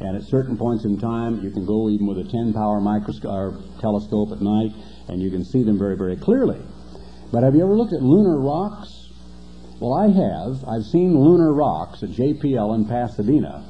And 0.00 0.16
at 0.16 0.22
certain 0.24 0.56
points 0.56 0.84
in 0.84 0.98
time, 0.98 1.42
you 1.44 1.50
can 1.50 1.66
go 1.66 1.90
even 1.90 2.06
with 2.06 2.18
a 2.18 2.24
10-power 2.24 2.80
microscope 2.80 3.30
or 3.30 3.62
telescope 3.80 4.32
at 4.32 4.40
night, 4.40 4.72
and 5.08 5.22
you 5.22 5.30
can 5.30 5.44
see 5.44 5.62
them 5.62 5.78
very, 5.78 5.96
very 5.96 6.16
clearly. 6.16 6.58
But 7.30 7.44
have 7.44 7.54
you 7.54 7.62
ever 7.62 7.76
looked 7.76 7.92
at 7.92 8.02
lunar 8.02 8.40
rocks? 8.40 8.88
Well, 9.78 9.94
I 9.94 10.08
have. 10.08 10.64
I've 10.66 10.84
seen 10.90 11.14
lunar 11.14 11.52
rocks 11.54 12.02
at 12.02 12.10
JPL 12.10 12.74
in 12.74 12.86
Pasadena, 12.86 13.69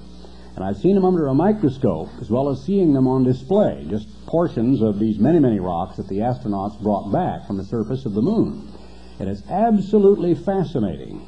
and 0.61 0.68
I've 0.68 0.82
seen 0.82 0.94
them 0.94 1.06
under 1.06 1.26
a 1.26 1.32
microscope 1.32 2.11
as 2.20 2.28
well 2.28 2.50
as 2.50 2.62
seeing 2.62 2.92
them 2.92 3.08
on 3.08 3.24
display, 3.24 3.86
just 3.88 4.26
portions 4.26 4.82
of 4.82 4.98
these 4.98 5.18
many, 5.18 5.38
many 5.38 5.58
rocks 5.58 5.96
that 5.96 6.06
the 6.06 6.18
astronauts 6.18 6.78
brought 6.82 7.11
back 7.11 7.46
from 7.46 7.56
the 7.56 7.64
surface 7.64 8.04
of 8.04 8.12
the 8.12 8.20
moon. 8.20 8.70
It 9.18 9.26
is 9.26 9.42
absolutely 9.48 10.34
fascinating 10.34 11.26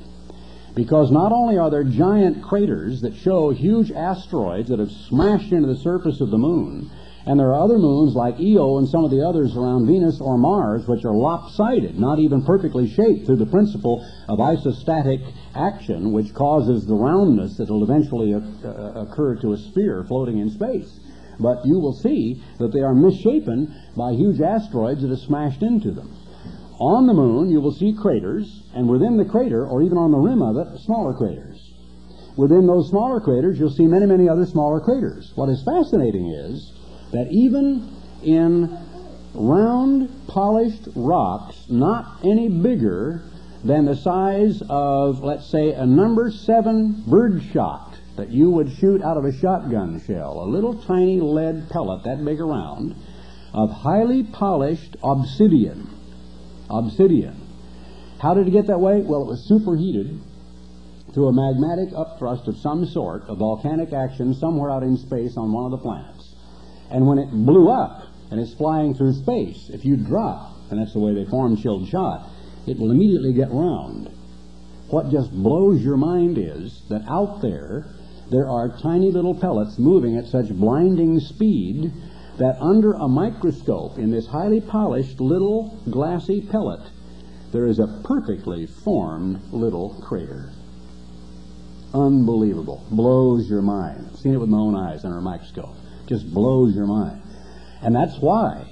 because 0.74 1.11
not 1.11 1.33
only 1.33 1.57
are 1.57 1.70
there 1.70 1.83
giant 1.83 2.43
craters 2.43 3.01
that 3.01 3.16
show 3.16 3.49
huge 3.49 3.91
asteroids 3.91 4.68
that 4.68 4.80
have 4.80 4.93
smashed 4.93 5.51
into 5.51 5.68
the 5.68 5.80
surface 5.80 6.20
of 6.20 6.30
the 6.30 6.37
moon, 6.37 6.91
and 7.27 7.39
there 7.39 7.49
are 7.49 7.62
other 7.62 7.79
moons 7.79 8.14
like 8.14 8.35
Io 8.41 8.79
and 8.79 8.89
some 8.89 9.05
of 9.05 9.11
the 9.11 9.27
others 9.27 9.57
around 9.57 9.87
Venus 9.87 10.20
or 10.20 10.39
Mars 10.39 10.89
which 10.89 11.05
are 11.05 11.14
lopsided, 11.14 11.99
not 11.99 12.18
even 12.18 12.45
perfectly 12.45 12.89
shaped 12.89 13.27
through 13.27 13.37
the 13.37 13.47
principle 13.47 14.05
of 14.29 14.39
isostatic 14.39 15.23
action, 15.55 16.12
which 16.12 16.35
causes 16.35 16.87
the 16.87 16.95
roundness 16.95 17.57
that 17.59 17.70
will 17.70 17.85
eventually 17.85 18.35
uh, 18.35 19.07
occur 19.07 19.37
to 19.37 19.53
a 19.53 19.57
sphere 19.57 20.05
floating 20.09 20.39
in 20.39 20.51
space. 20.51 20.99
But 21.39 21.64
you 21.64 21.79
will 21.79 21.95
see 21.95 22.43
that 22.59 22.73
they 22.73 22.81
are 22.81 22.95
misshapen 22.95 23.75
by 23.97 24.12
huge 24.12 24.41
asteroids 24.41 25.03
that 25.03 25.11
have 25.11 25.18
smashed 25.20 25.62
into 25.62 25.93
them. 25.93 26.11
On 26.79 27.07
the 27.07 27.14
moon, 27.14 27.51
you 27.51 27.61
will 27.61 27.73
see 27.73 27.95
craters, 27.95 28.62
and 28.75 28.89
within 28.89 29.16
the 29.16 29.25
crater, 29.25 29.66
or 29.66 29.83
even 29.83 29.97
on 29.97 30.11
the 30.11 30.18
rim 30.18 30.43
of 30.43 30.57
it, 30.57 30.81
smaller 30.81 31.14
craters. 31.14 31.73
Within 32.37 32.66
those 32.66 32.89
smaller 32.89 33.20
craters, 33.20 33.59
you'll 33.59 33.70
see 33.70 33.87
many, 33.87 34.07
many 34.07 34.29
other 34.29 34.47
smaller 34.47 34.81
craters. 34.81 35.33
What 35.37 35.49
is 35.49 35.62
fascinating 35.64 36.29
is 36.31 36.72
that 37.13 37.29
even 37.31 37.95
in 38.23 38.79
round, 39.35 40.11
polished 40.29 40.89
rocks, 40.95 41.67
not 41.69 42.25
any 42.25 42.49
bigger 42.49 43.23
than 43.65 43.85
the 43.85 43.97
size 43.97 44.63
of, 44.69 45.23
let's 45.23 45.47
say, 45.51 45.73
a 45.73 45.87
number 45.87 46.31
seven 46.31 47.05
birdshot 47.07 47.99
that 48.17 48.31
you 48.31 48.51
would 48.51 48.71
shoot 48.73 49.03
out 49.03 49.17
of 49.17 49.25
a 49.25 49.33
shotgun 49.33 50.03
shell, 50.07 50.43
a 50.43 50.49
little 50.49 50.75
tiny 50.83 51.21
lead 51.21 51.69
pellet 51.71 52.05
that 52.05 52.25
big 52.25 52.41
around, 52.41 52.95
of 53.55 53.71
highly 53.71 54.23
polished 54.23 54.97
obsidian 55.03 55.89
obsidian. 56.73 57.37
How 58.21 58.35
did 58.35 58.49
it 58.49 58.53
get 58.53 58.67
that 58.69 58.81
way? 58.81 59.01
Well, 59.01 59.23
it 59.23 59.27
was 59.27 59.47
superheated 59.47 60.19
through 61.13 61.29
a 61.29 61.33
magmatic 61.33 61.93
upthrust 61.93 62.49
of 62.49 62.57
some 62.57 62.87
sort, 62.87 63.25
a 63.29 63.35
volcanic 63.35 63.93
action 63.93 64.35
somewhere 64.35 64.71
out 64.71 64.83
in 64.83 64.97
space 64.97 65.37
on 65.37 65.53
one 65.53 65.67
of 65.67 65.71
the 65.73 65.79
planets. 65.79 66.12
And 66.93 67.07
when 67.07 67.18
it 67.18 67.30
blew 67.30 67.70
up 67.70 68.03
and 68.30 68.38
is 68.38 68.53
flying 68.55 68.95
through 68.95 69.14
space, 69.14 69.70
if 69.72 69.84
you 69.84 69.97
drop, 69.97 70.55
and 70.70 70.78
that's 70.78 70.93
the 70.93 71.01
way 71.01 71.14
they 71.14 71.24
form 71.24 71.57
chilled 71.57 71.88
shot, 71.88 72.28
it 72.66 72.78
will 72.78 72.90
immediately 72.90 73.32
get 73.32 73.51
round. 73.51 74.11
What 74.88 75.11
just 75.11 75.32
blows 75.32 75.82
your 75.82 75.97
mind 75.97 76.36
is 76.36 76.82
that 76.90 77.09
out 77.09 77.40
there, 77.40 77.86
there 78.30 78.49
are 78.49 78.68
tiny 78.68 79.11
little 79.11 79.34
pellets 79.34 79.78
moving 79.78 80.16
at 80.16 80.26
such 80.26 80.51
blinding 80.51 81.18
speed 81.18 81.93
that 82.38 82.61
under 82.61 82.93
a 82.93 83.09
microscope 83.09 83.99
in 83.99 84.11
this 84.11 84.26
highly 84.26 84.61
polished 84.61 85.18
little 85.18 85.78
glassy 85.90 86.43
pellet, 86.43 86.80
there 87.53 87.66
is 87.66 87.78
a 87.78 88.03
perfectly 88.05 88.66
formed 88.66 89.40
little 89.51 89.95
crater. 90.03 90.51
Unbelievable. 91.95 92.84
Blows 92.90 93.49
your 93.49 93.62
mind. 93.62 94.09
I've 94.11 94.18
seen 94.18 94.34
it 94.34 94.40
with 94.40 94.49
my 94.49 94.59
own 94.59 94.74
eyes 94.74 95.05
under 95.05 95.18
a 95.18 95.22
microscope. 95.22 95.76
Just 96.07 96.33
blows 96.33 96.75
your 96.75 96.87
mind. 96.87 97.23
And 97.83 97.95
that's 97.95 98.19
why 98.19 98.67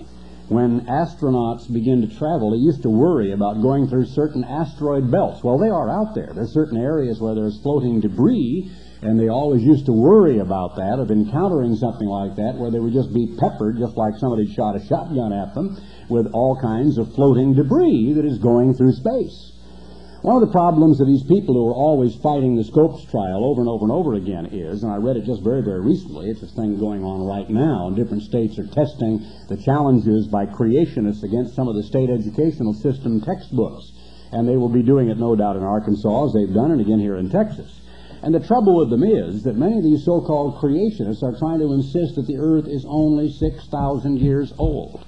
when 0.48 0.80
astronauts 0.86 1.72
begin 1.72 2.02
to 2.02 2.18
travel, 2.18 2.50
they 2.50 2.58
used 2.58 2.82
to 2.82 2.90
worry 2.90 3.32
about 3.32 3.62
going 3.62 3.88
through 3.88 4.06
certain 4.06 4.44
asteroid 4.44 5.10
belts. 5.10 5.44
Well, 5.44 5.58
they 5.58 5.70
are 5.70 5.88
out 5.88 6.14
there. 6.14 6.32
There's 6.34 6.52
certain 6.52 6.76
areas 6.76 7.20
where 7.20 7.34
there's 7.34 7.60
floating 7.62 8.00
debris 8.00 8.70
and 9.02 9.18
they 9.18 9.28
always 9.28 9.62
used 9.62 9.86
to 9.86 9.92
worry 9.92 10.38
about 10.40 10.76
that, 10.76 10.98
of 10.98 11.10
encountering 11.10 11.74
something 11.74 12.06
like 12.06 12.36
that, 12.36 12.56
where 12.56 12.70
they 12.70 12.78
would 12.78 12.92
just 12.92 13.14
be 13.14 13.34
peppered, 13.38 13.78
just 13.78 13.96
like 13.96 14.12
somebody 14.18 14.46
shot 14.52 14.76
a 14.76 14.86
shotgun 14.86 15.32
at 15.32 15.54
them, 15.54 15.80
with 16.10 16.26
all 16.34 16.60
kinds 16.60 16.98
of 16.98 17.14
floating 17.14 17.54
debris 17.54 18.12
that 18.12 18.26
is 18.26 18.38
going 18.38 18.74
through 18.74 18.92
space. 18.92 19.52
One 20.22 20.36
of 20.36 20.46
the 20.46 20.52
problems 20.52 21.00
of 21.00 21.06
these 21.06 21.22
people 21.22 21.54
who 21.54 21.68
are 21.68 21.72
always 21.72 22.14
fighting 22.16 22.54
the 22.54 22.64
Scopes 22.64 23.10
trial 23.10 23.42
over 23.42 23.62
and 23.62 23.70
over 23.70 23.84
and 23.86 23.92
over 23.92 24.14
again 24.20 24.52
is, 24.52 24.82
and 24.82 24.92
I 24.92 24.96
read 24.96 25.16
it 25.16 25.24
just 25.24 25.40
very, 25.40 25.62
very 25.62 25.80
recently, 25.80 26.28
it's 26.28 26.42
a 26.42 26.46
thing 26.46 26.78
going 26.78 27.02
on 27.02 27.24
right 27.24 27.48
now, 27.48 27.86
and 27.86 27.96
different 27.96 28.24
states 28.24 28.58
are 28.58 28.66
testing 28.66 29.24
the 29.48 29.56
challenges 29.56 30.28
by 30.28 30.44
creationists 30.44 31.22
against 31.22 31.54
some 31.54 31.68
of 31.68 31.74
the 31.74 31.82
state 31.82 32.10
educational 32.10 32.74
system 32.74 33.22
textbooks. 33.22 33.92
And 34.30 34.46
they 34.46 34.58
will 34.58 34.68
be 34.68 34.82
doing 34.82 35.08
it, 35.08 35.16
no 35.16 35.34
doubt, 35.34 35.56
in 35.56 35.62
Arkansas, 35.62 36.26
as 36.26 36.34
they've 36.34 36.52
done, 36.52 36.70
and 36.70 36.82
again 36.82 37.00
here 37.00 37.16
in 37.16 37.30
Texas. 37.30 37.80
And 38.22 38.34
the 38.34 38.46
trouble 38.46 38.76
with 38.76 38.90
them 38.90 39.02
is 39.02 39.42
that 39.44 39.56
many 39.56 39.78
of 39.78 39.84
these 39.84 40.04
so-called 40.04 40.60
creationists 40.60 41.22
are 41.22 41.38
trying 41.38 41.60
to 41.60 41.72
insist 41.72 42.16
that 42.16 42.26
the 42.26 42.36
earth 42.36 42.68
is 42.68 42.84
only 42.86 43.32
6,000 43.32 44.20
years 44.20 44.52
old. 44.58 45.02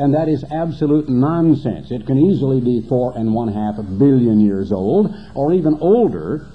And 0.00 0.14
that 0.14 0.30
is 0.30 0.42
absolute 0.50 1.10
nonsense. 1.10 1.90
It 1.90 2.06
can 2.06 2.16
easily 2.16 2.58
be 2.62 2.80
four 2.88 3.12
and 3.18 3.34
one 3.34 3.48
half 3.48 3.76
billion 3.98 4.40
years 4.40 4.72
old, 4.72 5.14
or 5.34 5.52
even 5.52 5.76
older, 5.78 6.46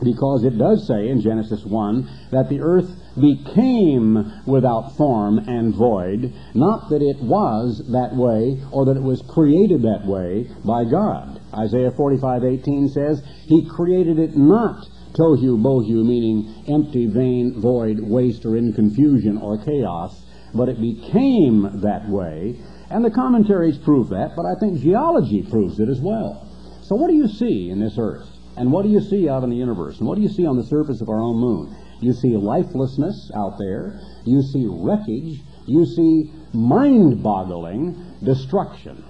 because 0.00 0.44
it 0.44 0.56
does 0.56 0.86
say 0.86 1.08
in 1.08 1.20
Genesis 1.20 1.64
1 1.64 2.08
that 2.30 2.48
the 2.48 2.60
earth 2.60 2.88
became 3.20 4.32
without 4.46 4.96
form 4.96 5.38
and 5.38 5.74
void, 5.74 6.32
not 6.54 6.88
that 6.90 7.02
it 7.02 7.18
was 7.18 7.82
that 7.90 8.14
way 8.14 8.62
or 8.70 8.84
that 8.84 8.96
it 8.96 9.02
was 9.02 9.22
created 9.22 9.82
that 9.82 10.06
way 10.06 10.48
by 10.64 10.84
God. 10.84 11.40
Isaiah 11.52 11.90
45:18 11.90 12.90
says, 12.90 13.24
He 13.46 13.68
created 13.68 14.20
it 14.20 14.36
not 14.36 14.86
tohu 15.14 15.58
bohu, 15.58 16.06
meaning 16.06 16.64
empty, 16.68 17.06
vain, 17.06 17.60
void, 17.60 17.98
waste, 17.98 18.46
or 18.46 18.56
in 18.56 18.72
confusion 18.72 19.36
or 19.36 19.58
chaos, 19.58 20.22
but 20.54 20.68
it 20.68 20.80
became 20.80 21.80
that 21.82 22.08
way. 22.08 22.60
And 22.90 23.04
the 23.04 23.10
commentaries 23.10 23.78
prove 23.78 24.08
that, 24.10 24.32
but 24.34 24.46
I 24.46 24.54
think 24.58 24.80
geology 24.80 25.42
proves 25.42 25.78
it 25.78 25.88
as 25.88 26.00
well. 26.00 26.48
So 26.82 26.94
what 26.94 27.08
do 27.08 27.16
you 27.16 27.28
see 27.28 27.70
in 27.70 27.80
this 27.80 27.96
earth? 27.98 28.26
And 28.56 28.72
what 28.72 28.82
do 28.82 28.88
you 28.88 29.00
see 29.00 29.28
out 29.28 29.44
in 29.44 29.50
the 29.50 29.56
universe? 29.56 29.98
And 29.98 30.08
what 30.08 30.16
do 30.16 30.22
you 30.22 30.28
see 30.28 30.46
on 30.46 30.56
the 30.56 30.64
surface 30.64 31.00
of 31.00 31.08
our 31.08 31.20
own 31.20 31.36
moon? 31.36 31.76
You 32.00 32.12
see 32.12 32.36
lifelessness 32.36 33.30
out 33.36 33.58
there. 33.58 34.00
You 34.24 34.40
see 34.42 34.66
wreckage. 34.68 35.42
You 35.66 35.84
see 35.84 36.32
mind-boggling 36.54 38.16
destruction. 38.24 39.04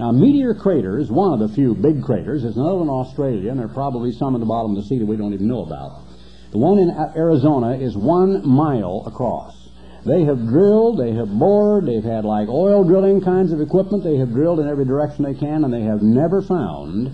Now, 0.00 0.10
Meteor 0.10 0.54
Crater 0.54 0.98
is 0.98 1.10
one 1.10 1.32
of 1.34 1.38
the 1.48 1.54
few 1.54 1.74
big 1.74 2.02
craters. 2.02 2.42
There's 2.42 2.56
another 2.56 2.78
one 2.78 2.88
in 2.88 2.94
Australia, 2.94 3.50
and 3.50 3.60
there 3.60 3.66
are 3.66 3.74
probably 3.74 4.10
some 4.10 4.34
in 4.34 4.40
the 4.40 4.46
bottom 4.46 4.74
of 4.74 4.82
the 4.82 4.88
sea 4.88 4.98
that 4.98 5.06
we 5.06 5.16
don't 5.16 5.34
even 5.34 5.46
know 5.46 5.62
about. 5.62 6.02
The 6.50 6.58
one 6.58 6.78
in 6.78 6.90
Arizona 6.90 7.76
is 7.76 7.96
one 7.96 8.46
mile 8.48 9.04
across. 9.06 9.63
They 10.06 10.24
have 10.24 10.46
drilled, 10.46 10.98
they 10.98 11.12
have 11.12 11.28
bored, 11.28 11.86
they've 11.86 12.04
had 12.04 12.24
like 12.24 12.48
oil 12.48 12.84
drilling 12.84 13.22
kinds 13.22 13.52
of 13.52 13.60
equipment. 13.60 14.04
They 14.04 14.18
have 14.18 14.32
drilled 14.32 14.60
in 14.60 14.68
every 14.68 14.84
direction 14.84 15.24
they 15.24 15.34
can, 15.34 15.64
and 15.64 15.72
they 15.72 15.82
have 15.82 16.02
never 16.02 16.42
found 16.42 17.10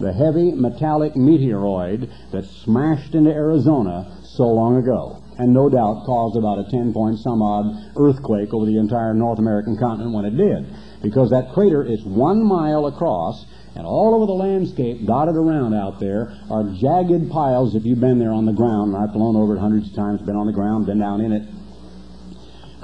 the 0.00 0.12
heavy 0.12 0.52
metallic 0.52 1.14
meteoroid 1.14 2.10
that 2.32 2.44
smashed 2.44 3.14
into 3.14 3.30
Arizona 3.30 4.18
so 4.24 4.48
long 4.48 4.76
ago 4.76 5.22
and 5.38 5.52
no 5.52 5.68
doubt 5.68 6.04
caused 6.06 6.36
about 6.36 6.58
a 6.58 6.70
10 6.70 6.92
point 6.92 7.18
some 7.18 7.42
odd 7.42 7.92
earthquake 7.96 8.54
over 8.54 8.66
the 8.66 8.78
entire 8.78 9.14
North 9.14 9.38
American 9.38 9.76
continent 9.76 10.12
when 10.12 10.24
it 10.24 10.36
did 10.36 10.66
because 11.04 11.30
that 11.30 11.52
crater 11.52 11.84
is 11.84 12.02
one 12.04 12.42
mile 12.42 12.86
across, 12.86 13.44
and 13.76 13.86
all 13.86 14.14
over 14.14 14.24
the 14.24 14.32
landscape, 14.32 15.04
dotted 15.06 15.36
around 15.36 15.74
out 15.74 16.00
there, 16.00 16.32
are 16.50 16.64
jagged 16.80 17.30
piles, 17.30 17.74
if 17.74 17.84
you've 17.84 18.00
been 18.00 18.18
there 18.18 18.32
on 18.32 18.46
the 18.46 18.52
ground, 18.52 18.94
and 18.94 19.04
I've 19.04 19.12
flown 19.12 19.36
over 19.36 19.54
it 19.54 19.60
hundreds 19.60 19.90
of 19.90 19.94
times, 19.94 20.22
been 20.22 20.36
on 20.36 20.46
the 20.46 20.52
ground, 20.52 20.86
been 20.86 20.98
down 20.98 21.20
in 21.20 21.32
it, 21.32 21.42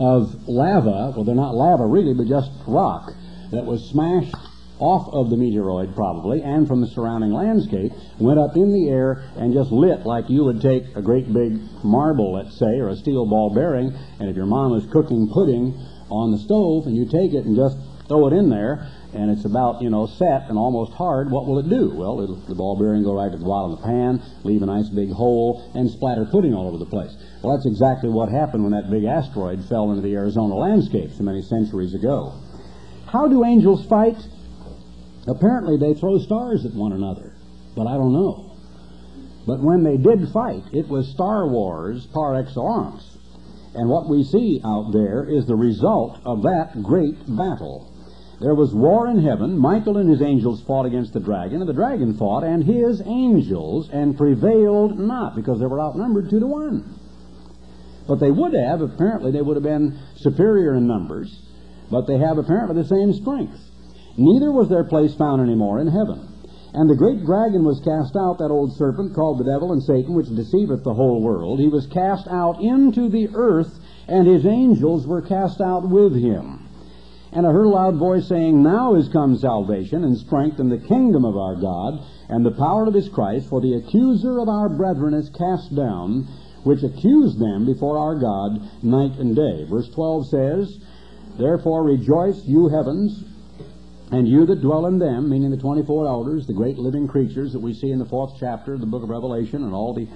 of 0.00 0.48
lava, 0.48 1.12
well, 1.14 1.24
they're 1.24 1.34
not 1.34 1.54
lava 1.54 1.86
really, 1.86 2.14
but 2.14 2.26
just 2.26 2.50
rock, 2.66 3.12
that 3.52 3.64
was 3.64 3.88
smashed 3.90 4.34
off 4.78 5.12
of 5.12 5.28
the 5.28 5.36
meteoroid 5.36 5.94
probably 5.94 6.42
and 6.42 6.66
from 6.66 6.80
the 6.80 6.86
surrounding 6.88 7.32
landscape, 7.32 7.92
went 8.18 8.40
up 8.40 8.56
in 8.56 8.72
the 8.72 8.88
air 8.88 9.22
and 9.36 9.52
just 9.52 9.70
lit 9.70 10.06
like 10.06 10.28
you 10.30 10.42
would 10.42 10.60
take 10.60 10.84
a 10.96 11.02
great 11.02 11.30
big 11.32 11.60
marble, 11.84 12.32
let's 12.32 12.58
say, 12.58 12.80
or 12.80 12.88
a 12.88 12.96
steel 12.96 13.26
ball 13.26 13.52
bearing, 13.54 13.92
and 14.18 14.28
if 14.28 14.34
your 14.34 14.46
mom 14.46 14.72
was 14.72 14.86
cooking 14.86 15.28
pudding 15.28 15.78
on 16.08 16.32
the 16.32 16.38
stove 16.38 16.86
and 16.86 16.96
you 16.96 17.04
take 17.04 17.34
it 17.34 17.44
and 17.44 17.54
just 17.54 17.76
throw 18.08 18.26
it 18.26 18.32
in 18.32 18.48
there, 18.48 18.88
and 19.12 19.30
it's 19.30 19.44
about, 19.44 19.82
you 19.82 19.90
know, 19.90 20.06
set 20.06 20.48
and 20.48 20.56
almost 20.56 20.92
hard, 20.92 21.30
what 21.30 21.46
will 21.46 21.58
it 21.58 21.68
do? 21.68 21.90
Well, 21.94 22.20
it'll, 22.20 22.36
the 22.36 22.54
ball 22.54 22.78
bearing 22.78 23.02
go 23.02 23.14
right 23.14 23.30
to 23.30 23.38
the 23.38 23.44
bottom 23.44 23.72
of 23.72 23.80
the 23.80 23.86
pan, 23.86 24.22
leave 24.44 24.62
a 24.62 24.66
nice 24.66 24.88
big 24.88 25.10
hole, 25.10 25.70
and 25.74 25.90
splatter 25.90 26.24
pudding 26.24 26.54
all 26.54 26.68
over 26.68 26.78
the 26.78 26.86
place. 26.86 27.14
Well, 27.42 27.56
that's 27.56 27.66
exactly 27.66 28.08
what 28.08 28.28
happened 28.28 28.62
when 28.62 28.72
that 28.72 28.90
big 28.90 29.04
asteroid 29.04 29.64
fell 29.64 29.90
into 29.90 30.02
the 30.02 30.14
Arizona 30.14 30.54
landscape 30.54 31.10
so 31.12 31.24
many 31.24 31.42
centuries 31.42 31.94
ago. 31.94 32.34
How 33.06 33.26
do 33.26 33.44
angels 33.44 33.84
fight? 33.86 34.18
Apparently, 35.26 35.76
they 35.76 35.98
throw 35.98 36.18
stars 36.18 36.64
at 36.64 36.74
one 36.74 36.92
another, 36.92 37.34
but 37.74 37.86
I 37.86 37.94
don't 37.94 38.12
know. 38.12 38.56
But 39.46 39.60
when 39.60 39.82
they 39.82 39.96
did 39.96 40.28
fight, 40.28 40.62
it 40.72 40.88
was 40.88 41.08
Star 41.08 41.48
Wars 41.48 42.06
par 42.06 42.36
excellence. 42.36 43.18
And 43.74 43.88
what 43.88 44.08
we 44.08 44.24
see 44.24 44.60
out 44.64 44.92
there 44.92 45.24
is 45.24 45.46
the 45.46 45.56
result 45.56 46.18
of 46.24 46.42
that 46.42 46.82
great 46.82 47.18
battle. 47.26 47.92
There 48.40 48.54
was 48.54 48.74
war 48.74 49.06
in 49.06 49.22
heaven. 49.22 49.58
Michael 49.58 49.98
and 49.98 50.08
his 50.08 50.22
angels 50.22 50.62
fought 50.62 50.86
against 50.86 51.12
the 51.12 51.20
dragon, 51.20 51.60
and 51.60 51.68
the 51.68 51.74
dragon 51.74 52.14
fought 52.14 52.42
and 52.42 52.64
his 52.64 53.02
angels 53.04 53.90
and 53.92 54.16
prevailed 54.16 54.98
not 54.98 55.36
because 55.36 55.60
they 55.60 55.66
were 55.66 55.80
outnumbered 55.80 56.30
two 56.30 56.40
to 56.40 56.46
one. 56.46 56.98
But 58.08 58.18
they 58.18 58.30
would 58.30 58.54
have, 58.54 58.80
apparently, 58.80 59.30
they 59.30 59.42
would 59.42 59.56
have 59.56 59.62
been 59.62 59.98
superior 60.16 60.74
in 60.74 60.86
numbers, 60.86 61.42
but 61.90 62.06
they 62.06 62.16
have 62.16 62.38
apparently 62.38 62.82
the 62.82 62.88
same 62.88 63.12
strength. 63.12 63.60
Neither 64.16 64.50
was 64.50 64.70
their 64.70 64.84
place 64.84 65.14
found 65.14 65.42
any 65.42 65.54
more 65.54 65.78
in 65.78 65.86
heaven. 65.86 66.26
And 66.72 66.88
the 66.88 66.96
great 66.96 67.24
dragon 67.26 67.62
was 67.62 67.80
cast 67.84 68.16
out, 68.16 68.38
that 68.38 68.50
old 68.50 68.74
serpent 68.76 69.14
called 69.14 69.38
the 69.38 69.44
devil 69.52 69.72
and 69.72 69.82
Satan, 69.82 70.14
which 70.14 70.34
deceiveth 70.34 70.82
the 70.82 70.94
whole 70.94 71.20
world. 71.20 71.58
He 71.60 71.68
was 71.68 71.86
cast 71.88 72.26
out 72.28 72.60
into 72.60 73.10
the 73.10 73.28
earth, 73.34 73.78
and 74.08 74.26
his 74.26 74.46
angels 74.46 75.06
were 75.06 75.20
cast 75.20 75.60
out 75.60 75.86
with 75.86 76.14
him. 76.14 76.69
And 77.32 77.46
I 77.46 77.52
heard 77.52 77.66
a 77.66 77.68
loud 77.68 77.96
voice 77.96 78.26
saying, 78.26 78.60
Now 78.60 78.96
is 78.96 79.08
come 79.08 79.36
salvation 79.36 80.02
and 80.02 80.18
strength 80.18 80.58
and 80.58 80.70
the 80.70 80.84
kingdom 80.88 81.24
of 81.24 81.36
our 81.36 81.54
God 81.54 82.04
and 82.28 82.44
the 82.44 82.58
power 82.58 82.86
of 82.86 82.94
his 82.94 83.08
Christ, 83.08 83.48
for 83.48 83.60
the 83.60 83.74
accuser 83.74 84.40
of 84.40 84.48
our 84.48 84.68
brethren 84.68 85.14
is 85.14 85.30
cast 85.30 85.74
down, 85.74 86.26
which 86.64 86.82
accused 86.82 87.38
them 87.38 87.66
before 87.66 87.98
our 87.98 88.16
God 88.18 88.82
night 88.82 89.18
and 89.18 89.36
day. 89.36 89.64
Verse 89.70 89.88
12 89.90 90.28
says, 90.28 90.78
Therefore 91.38 91.84
rejoice, 91.84 92.42
you 92.46 92.68
heavens, 92.68 93.22
and 94.10 94.26
you 94.26 94.44
that 94.46 94.60
dwell 94.60 94.86
in 94.86 94.98
them, 94.98 95.30
meaning 95.30 95.52
the 95.52 95.56
24 95.56 96.06
elders, 96.08 96.46
the 96.48 96.52
great 96.52 96.78
living 96.78 97.06
creatures 97.06 97.52
that 97.52 97.62
we 97.62 97.72
see 97.72 97.90
in 97.90 98.00
the 98.00 98.06
fourth 98.06 98.34
chapter 98.40 98.74
of 98.74 98.80
the 98.80 98.86
book 98.86 99.04
of 99.04 99.08
Revelation, 99.08 99.62
and 99.62 99.72
all 99.72 99.94
the, 99.94 100.08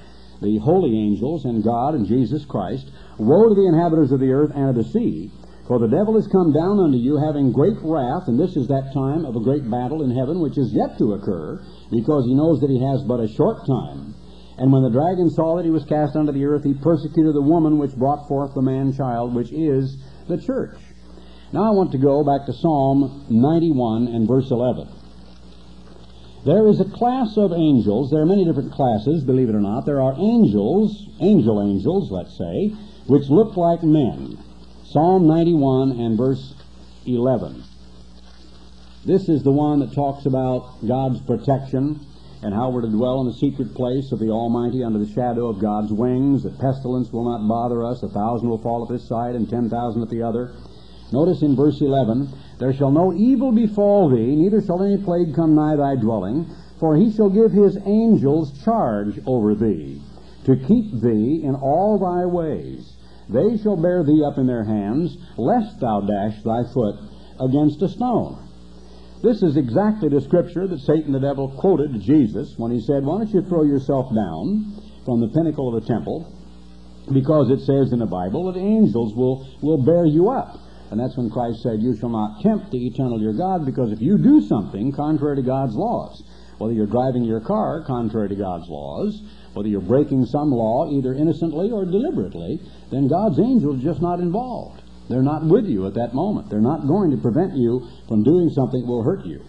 the 0.43 0.59
holy 0.59 0.99
angels, 0.99 1.45
and 1.45 1.63
God 1.63 1.95
and 1.95 2.07
Jesus 2.07 2.45
Christ. 2.45 2.91
Woe 3.19 3.49
to 3.49 3.55
the 3.55 3.69
inhabitants 3.69 4.11
of 4.11 4.19
the 4.19 4.33
earth 4.33 4.51
and 4.53 4.71
of 4.71 4.75
the 4.75 4.91
sea, 4.91 5.31
for 5.67 5.79
the 5.79 5.89
devil 5.89 6.17
is 6.17 6.29
come 6.29 6.53
down 6.53 6.79
unto 6.79 6.99
you, 6.99 7.17
having 7.17 7.53
great 7.53 7.81
wrath, 7.81 8.29
and 8.29 8.39
this 8.39 8.55
is 8.57 8.69
that 8.69 8.93
time 8.93 9.25
of 9.25 9.37
a 9.37 9.41
great 9.41 9.65
battle 9.71 10.03
in 10.03 10.15
heaven, 10.15 10.41
which 10.41 10.59
is 10.59 10.75
yet 10.75 10.99
to 10.99 11.15
occur, 11.15 11.65
because 11.91 12.27
he 12.27 12.35
knows 12.35 12.61
that 12.61 12.69
he 12.69 12.85
has 12.85 13.03
but 13.09 13.21
a 13.21 13.29
short 13.33 13.65
time. 13.67 14.15
And 14.59 14.71
when 14.71 14.83
the 14.83 14.91
dragon 14.91 15.31
saw 15.31 15.57
that 15.57 15.65
he 15.65 15.73
was 15.73 15.85
cast 15.85 16.17
unto 16.17 16.33
the 16.33 16.45
earth, 16.45 16.65
he 16.65 16.75
persecuted 16.75 17.35
the 17.35 17.43
woman 17.43 17.79
which 17.79 17.97
brought 17.97 18.29
forth 18.29 18.55
the 18.55 18.63
man 18.63 18.93
child, 18.93 19.35
which 19.35 19.51
is 19.53 19.97
the 20.29 20.37
church. 20.37 20.77
Now 21.53 21.65
I 21.65 21.71
want 21.71 21.93
to 21.93 21.99
go 21.99 22.23
back 22.23 22.47
to 22.47 22.53
Psalm 22.53 23.27
91 23.31 24.09
and 24.09 24.29
verse 24.29 24.51
11. 24.51 24.89
There 26.45 26.69
is 26.69 26.79
a 26.79 26.93
class 26.93 27.39
of 27.39 27.53
angels. 27.53 28.11
There 28.11 28.21
are 28.21 28.27
many 28.27 28.45
different 28.45 28.73
classes, 28.73 29.25
believe 29.25 29.49
it 29.49 29.55
or 29.55 29.65
not. 29.65 29.87
There 29.87 30.03
are 30.03 30.13
angels, 30.13 30.93
angel 31.21 31.63
angels, 31.63 32.11
let's 32.13 32.37
say, 32.37 32.69
which 33.07 33.31
look 33.31 33.57
like 33.57 33.83
men. 33.83 34.44
Psalm 34.95 35.27
91 35.27 35.91
and 35.99 36.17
verse 36.17 36.55
11. 37.05 37.65
This 39.05 39.29
is 39.29 39.43
the 39.43 39.51
one 39.51 39.81
that 39.81 39.93
talks 39.93 40.25
about 40.25 40.87
God's 40.87 41.21
protection 41.23 41.99
and 42.45 42.55
how 42.55 42.71
we're 42.71 42.83
to 42.83 42.89
dwell 42.89 43.21
in 43.21 43.27
the 43.27 43.35
secret 43.35 43.75
place 43.75 44.13
of 44.13 44.21
the 44.21 44.31
Almighty 44.31 44.85
under 44.85 45.01
the 45.01 45.13
shadow 45.13 45.49
of 45.49 45.59
God's 45.59 45.93
wings, 45.93 46.45
that 46.45 46.61
pestilence 46.61 47.13
will 47.13 47.25
not 47.25 47.49
bother 47.49 47.83
us, 47.83 48.05
a 48.05 48.09
thousand 48.09 48.49
will 48.49 48.63
fall 48.63 48.85
at 48.85 48.89
this 48.89 49.09
side 49.09 49.35
and 49.35 49.51
ten 49.51 49.69
thousand 49.69 50.03
at 50.03 50.11
the 50.11 50.23
other. 50.23 50.55
Notice 51.11 51.43
in 51.43 51.57
verse 51.57 51.81
11, 51.81 52.29
There 52.61 52.73
shall 52.73 52.93
no 52.93 53.13
evil 53.13 53.51
befall 53.51 54.09
thee, 54.09 54.37
neither 54.37 54.63
shall 54.63 54.81
any 54.81 55.03
plague 55.03 55.35
come 55.35 55.57
nigh 55.57 55.75
thy 55.75 55.97
dwelling, 55.97 56.47
for 56.79 56.95
he 56.95 57.11
shall 57.11 57.31
give 57.31 57.51
his 57.51 57.77
angels 57.85 58.63
charge 58.63 59.19
over 59.27 59.57
thee, 59.57 60.01
to 60.45 60.55
keep 60.55 61.01
thee 61.03 61.43
in 61.43 61.57
all 61.57 61.99
thy 61.99 62.25
ways. 62.27 62.94
They 63.29 63.57
shall 63.63 63.77
bear 63.77 64.05
thee 64.05 64.25
up 64.25 64.39
in 64.39 64.47
their 64.47 64.65
hands, 64.65 65.17
lest 65.37 65.81
thou 65.81 66.01
dash 66.01 66.43
thy 66.43 66.63
foot 66.73 66.97
against 67.41 67.83
a 67.83 67.89
stone. 67.89 68.45
This 69.23 69.43
is 69.43 69.57
exactly 69.57 70.11
the 70.11 70.21
scripture 70.21 70.67
that 70.69 70.81
Satan 70.81 71.13
the 71.13 71.21
devil 71.21 71.49
quoted 71.59 71.95
to 71.95 71.99
Jesus 71.99 72.55
when 72.59 72.71
he 72.71 72.81
said, 72.81 73.05
Why 73.05 73.19
don't 73.19 73.33
you 73.33 73.43
throw 73.43 73.63
yourself 73.63 74.15
down 74.15 74.77
from 75.07 75.21
the 75.21 75.29
pinnacle 75.29 75.75
of 75.75 75.83
the 75.83 75.89
temple? 75.89 76.31
Because 77.13 77.51
it 77.51 77.65
says 77.65 77.93
in 77.93 78.01
the 78.01 78.07
Bible 78.07 78.53
that 78.53 78.59
angels 78.59 79.15
will, 79.15 79.49
will 79.63 79.83
bear 79.83 80.05
you 80.05 80.29
up. 80.29 80.59
And 80.91 81.01
that's 81.01 81.17
when 81.17 81.31
Christ 81.31 81.63
said, 81.63 81.81
You 81.81 81.97
shall 81.97 82.11
not 82.11 82.43
tempt 82.43 82.71
the 82.71 82.87
eternal 82.87 83.21
your 83.21 83.33
God, 83.33 83.65
because 83.65 83.93
if 83.93 84.01
you 84.01 84.19
do 84.19 84.43
something 84.43 84.93
contrary 84.93 85.37
to 85.37 85.43
God's 85.43 85.75
laws, 85.75 86.23
whether 86.59 86.75
you're 86.75 86.87
driving 86.87 87.25
your 87.25 87.41
car 87.41 87.83
contrary 87.87 88.29
to 88.29 88.37
God's 88.37 88.69
laws, 88.69 89.23
whether 89.55 89.69
you're 89.69 89.81
breaking 89.81 90.27
some 90.27 90.51
law 90.51 90.91
either 90.91 91.15
innocently 91.15 91.71
or 91.71 91.85
deliberately, 91.85 92.61
then 92.91 93.09
God's 93.09 93.39
angels 93.39 93.81
are 93.81 93.83
just 93.83 94.03
not 94.03 94.21
involved. 94.21 94.83
They're 95.09 95.23
not 95.23 95.45
with 95.45 95.67
you 95.67 95.87
at 95.87 95.95
that 95.95 96.15
moment. 96.15 96.51
They're 96.51 96.61
not 96.61 96.87
going 96.87 97.11
to 97.11 97.17
prevent 97.17 97.57
you 97.57 97.89
from 98.09 98.23
doing 98.23 98.51
something 98.51 98.81
that 98.81 98.87
will 98.87 99.03
hurt 99.03 99.25
you. 99.25 99.45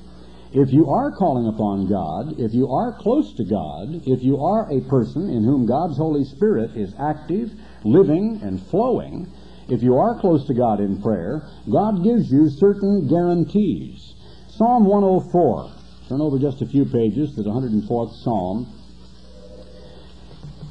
If 0.54 0.72
you 0.72 0.90
are 0.90 1.12
calling 1.12 1.48
upon 1.48 1.90
God, 1.90 2.40
if 2.40 2.54
you 2.54 2.72
are 2.72 2.98
close 3.00 3.34
to 3.36 3.44
God, 3.44 4.08
if 4.08 4.24
you 4.24 4.40
are 4.42 4.72
a 4.72 4.82
person 4.88 5.30
in 5.30 5.44
whom 5.44 5.66
God's 5.66 5.98
Holy 5.98 6.24
Spirit 6.24 6.78
is 6.78 6.94
active, 7.00 7.52
living, 7.84 8.40
and 8.42 8.62
flowing, 8.68 9.28
if 9.68 9.82
you 9.82 9.98
are 9.98 10.20
close 10.20 10.46
to 10.48 10.54
God 10.54 10.80
in 10.80 11.02
prayer, 11.02 11.42
God 11.70 12.04
gives 12.04 12.32
you 12.32 12.50
certain 12.50 13.08
guarantees. 13.08 14.14
Psalm 14.50 14.86
104. 14.86 15.72
Turn 16.08 16.22
over 16.22 16.38
just 16.38 16.62
a 16.62 16.68
few 16.68 16.86
pages 16.86 17.36
to 17.36 17.44
the 17.44 17.50
104th 17.50 18.14
Psalm. 18.24 18.68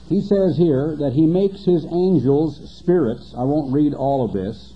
He 0.08 0.20
says 0.20 0.56
here 0.56 0.96
that 1.00 1.12
he 1.14 1.26
makes 1.26 1.64
his 1.64 1.86
angels 1.86 2.60
spirits. 2.78 3.34
I 3.36 3.44
won't 3.44 3.72
read 3.72 3.94
all 3.94 4.24
of 4.24 4.32
this. 4.32 4.74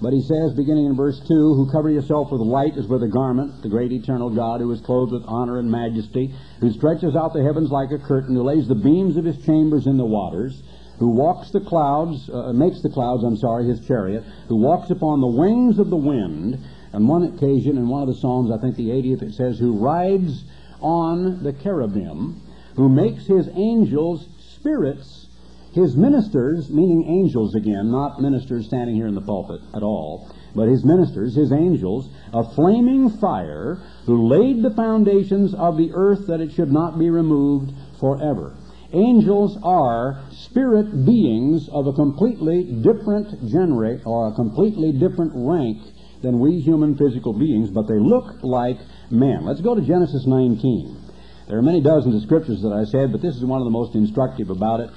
But 0.00 0.12
he 0.12 0.22
says, 0.22 0.54
beginning 0.54 0.86
in 0.86 0.96
verse 0.96 1.20
2, 1.20 1.26
Who 1.28 1.70
cover 1.70 1.88
yourself 1.88 2.32
with 2.32 2.40
white 2.40 2.76
as 2.76 2.86
with 2.86 3.02
a 3.02 3.08
garment, 3.08 3.62
the 3.62 3.68
great 3.68 3.92
eternal 3.92 4.28
God, 4.28 4.60
who 4.60 4.70
is 4.72 4.80
clothed 4.80 5.12
with 5.12 5.22
honor 5.26 5.58
and 5.58 5.70
majesty, 5.70 6.34
who 6.60 6.72
stretches 6.72 7.14
out 7.14 7.32
the 7.32 7.42
heavens 7.42 7.70
like 7.70 7.90
a 7.92 7.98
curtain, 7.98 8.34
who 8.34 8.42
lays 8.42 8.66
the 8.66 8.74
beams 8.74 9.16
of 9.16 9.24
his 9.24 9.38
chambers 9.44 9.86
in 9.86 9.96
the 9.96 10.04
waters, 10.04 10.62
who 10.98 11.08
walks 11.08 11.50
the 11.50 11.60
clouds, 11.60 12.28
uh, 12.30 12.52
makes 12.52 12.82
the 12.82 12.90
clouds, 12.90 13.22
I'm 13.22 13.36
sorry, 13.36 13.66
his 13.66 13.86
chariot, 13.86 14.24
who 14.48 14.56
walks 14.56 14.90
upon 14.90 15.20
the 15.20 15.26
wings 15.26 15.78
of 15.78 15.90
the 15.90 15.96
wind. 15.96 16.58
On 16.92 17.06
one 17.06 17.24
occasion, 17.24 17.78
in 17.78 17.88
one 17.88 18.02
of 18.02 18.08
the 18.08 18.20
Psalms, 18.20 18.50
I 18.50 18.58
think 18.58 18.76
the 18.76 18.90
80th, 18.90 19.22
it 19.22 19.34
says, 19.34 19.58
Who 19.58 19.78
rides 19.78 20.44
on 20.80 21.42
the 21.42 21.52
cherubim, 21.52 22.42
who 22.76 22.88
makes 22.88 23.26
his 23.26 23.48
angels 23.48 24.26
spirits, 24.64 25.28
his 25.74 25.94
ministers, 25.94 26.70
meaning 26.70 27.04
angels 27.06 27.54
again, 27.54 27.90
not 27.90 28.22
ministers 28.22 28.64
standing 28.66 28.96
here 28.96 29.06
in 29.06 29.14
the 29.14 29.20
pulpit 29.20 29.60
at 29.76 29.82
all, 29.82 30.32
but 30.54 30.68
his 30.68 30.82
ministers, 30.86 31.34
his 31.34 31.52
angels, 31.52 32.08
a 32.32 32.42
flaming 32.54 33.10
fire, 33.20 33.76
who 34.06 34.26
laid 34.26 34.62
the 34.62 34.74
foundations 34.74 35.52
of 35.52 35.76
the 35.76 35.90
earth 35.92 36.26
that 36.28 36.40
it 36.40 36.50
should 36.52 36.72
not 36.72 36.98
be 36.98 37.10
removed 37.10 37.74
forever. 38.00 38.56
Angels 38.94 39.58
are 39.62 40.24
spirit 40.30 41.04
beings 41.04 41.68
of 41.70 41.86
a 41.86 41.92
completely 41.92 42.64
different 42.80 43.50
genre 43.50 44.00
or 44.06 44.28
a 44.28 44.34
completely 44.34 44.92
different 44.92 45.32
rank 45.34 45.82
than 46.22 46.38
we 46.40 46.58
human 46.60 46.96
physical 46.96 47.34
beings, 47.34 47.68
but 47.70 47.86
they 47.86 47.98
look 47.98 48.42
like 48.42 48.78
men. 49.10 49.44
Let's 49.44 49.60
go 49.60 49.74
to 49.74 49.82
Genesis 49.82 50.24
19. 50.26 51.03
There 51.46 51.58
are 51.58 51.62
many 51.62 51.82
dozens 51.82 52.14
of 52.14 52.22
scriptures 52.22 52.62
that 52.62 52.72
I 52.72 52.84
said, 52.84 53.12
but 53.12 53.20
this 53.20 53.36
is 53.36 53.44
one 53.44 53.60
of 53.60 53.66
the 53.66 53.70
most 53.70 53.94
instructive 53.94 54.48
about 54.48 54.80
it 54.80 54.90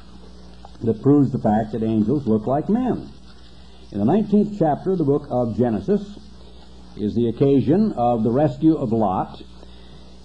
that 0.82 1.02
proves 1.02 1.32
the 1.32 1.40
fact 1.40 1.74
that 1.74 1.84
angels 1.84 2.26
look 2.26 2.48
like 2.48 2.70
men. 2.70 3.10
In 3.92 4.00
the 4.00 4.06
19th 4.06 4.58
chapter 4.58 4.92
of 4.92 4.98
the 4.98 5.04
book 5.04 5.28
of 5.30 5.58
Genesis 5.58 6.02
is 6.96 7.14
the 7.16 7.28
occasion 7.30 7.94
of 7.98 8.24
the 8.24 8.32
rescue 8.32 8.76
of 8.76 8.94
Lot. 8.94 9.42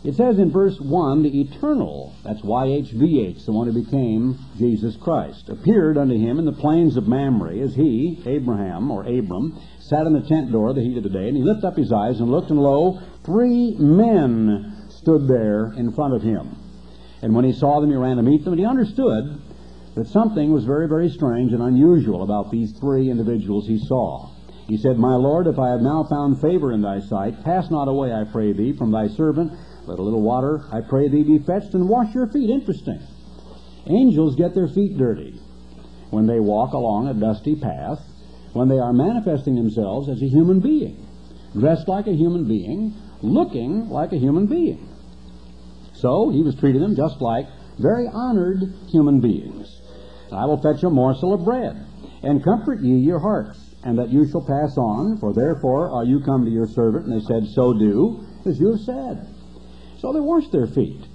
It 0.05 0.15
says 0.15 0.39
in 0.39 0.51
verse 0.51 0.81
1, 0.81 1.23
the 1.23 1.41
eternal, 1.41 2.15
that's 2.25 2.41
YHVH, 2.43 3.45
the 3.45 3.53
one 3.53 3.67
who 3.67 3.85
became 3.85 4.39
Jesus 4.57 4.97
Christ, 4.97 5.49
appeared 5.49 5.99
unto 5.99 6.17
him 6.17 6.39
in 6.39 6.45
the 6.45 6.53
plains 6.53 6.97
of 6.97 7.09
Mamre 7.09 7.59
as 7.59 7.75
he, 7.75 8.23
Abraham, 8.27 8.91
or 8.91 9.03
Abram, 9.03 9.59
sat 9.81 10.07
in 10.07 10.13
the 10.13 10.29
tent 10.29 10.53
door 10.53 10.73
the 10.73 10.83
heat 10.83 10.97
of 10.97 11.05
the 11.05 11.09
day, 11.09 11.29
and 11.29 11.37
he 11.37 11.43
lifted 11.43 11.67
up 11.67 11.77
his 11.77 11.93
eyes 11.93 12.21
and 12.21 12.31
looked, 12.31 12.51
and 12.51 12.61
lo, 12.61 13.01
three 13.25 13.77
men 13.77 14.72
stood 15.03 15.29
there 15.29 15.73
in 15.77 15.93
front 15.93 16.15
of 16.15 16.23
him. 16.23 16.57
And 17.23 17.35
when 17.35 17.45
he 17.45 17.53
saw 17.53 17.81
them, 17.81 17.91
he 17.91 17.97
ran 17.97 18.17
to 18.17 18.23
meet 18.23 18.45
them, 18.45 18.55
and 18.55 18.61
he 18.61 18.67
understood 18.67 19.41
that 19.95 20.09
something 20.09 20.53
was 20.53 20.65
very, 20.65 20.89
very 20.89 21.11
strange 21.11 21.53
and 21.53 21.63
unusual 21.63 22.23
about 22.23 22.51
these 22.51 22.73
three 22.81 23.11
individuals 23.11 23.67
he 23.67 23.79
saw. 23.79 24.31
He 24.67 24.79
said, 24.79 24.99
My 24.99 25.15
Lord, 25.15 25.47
if 25.47 25.59
I 25.59 25.71
have 25.71 25.83
now 25.83 26.05
found 26.09 26.41
favor 26.41 26.73
in 26.73 26.81
thy 26.81 27.01
sight, 27.01 27.45
pass 27.45 27.71
not 27.71 27.89
away, 27.89 28.13
I 28.13 28.25
pray 28.25 28.53
thee, 28.53 28.73
from 28.77 28.91
thy 28.91 29.09
servant. 29.09 29.53
Let 29.87 29.99
a 29.99 30.03
little 30.03 30.23
water, 30.23 30.65
I 30.73 30.81
pray 30.81 31.09
thee, 31.09 31.25
be 31.25 31.39
fetched, 31.39 31.75
and 31.75 31.89
wash 31.89 32.15
your 32.15 32.29
feet. 32.29 32.49
Interesting. 32.49 33.01
Angels 33.87 34.37
get 34.37 34.55
their 34.55 34.69
feet 34.69 34.97
dirty 34.97 35.41
when 36.11 36.27
they 36.27 36.39
walk 36.39 36.73
along 36.73 37.09
a 37.09 37.15
dusty 37.15 37.57
path, 37.57 37.99
when 38.53 38.69
they 38.69 38.79
are 38.79 38.93
manifesting 38.93 39.57
themselves 39.57 40.09
as 40.09 40.23
a 40.23 40.29
human 40.29 40.61
being, 40.61 41.09
dressed 41.59 41.89
like 41.89 42.07
a 42.07 42.15
human 42.15 42.47
being, 42.47 42.95
looking 43.23 43.89
like 43.89 44.13
a 44.13 44.19
human 44.19 44.47
being. 44.47 44.92
So 46.03 46.31
he 46.31 46.43
was 46.43 46.57
treating 46.57 46.83
them 46.83 46.97
just 46.97 47.23
like 47.23 47.47
very 47.79 48.09
honored 48.13 48.59
human 48.89 49.21
beings. 49.21 49.81
I 50.33 50.47
will 50.47 50.61
fetch 50.61 50.83
a 50.83 50.91
morsel 50.91 51.33
of 51.33 51.45
bread, 51.45 51.87
and 52.25 52.43
comfort 52.43 52.81
ye 52.81 52.97
your 52.97 53.21
hearts, 53.21 53.59
and 53.85 53.97
that 53.99 54.09
you 54.11 54.29
shall 54.29 54.45
pass 54.45 54.77
on, 54.77 55.19
for 55.19 55.33
therefore 55.33 55.91
are 55.91 56.05
you 56.05 56.21
come 56.21 56.45
to 56.45 56.51
your 56.51 56.67
servant. 56.67 57.07
And 57.07 57.21
they 57.21 57.25
said, 57.25 57.47
So 57.55 57.73
do, 57.73 58.27
as 58.45 58.59
you 58.59 58.73
have 58.73 58.81
said. 58.81 59.29
So 60.01 60.13
they 60.13 60.19
washed 60.19 60.51
their 60.51 60.67
feet, 60.67 61.07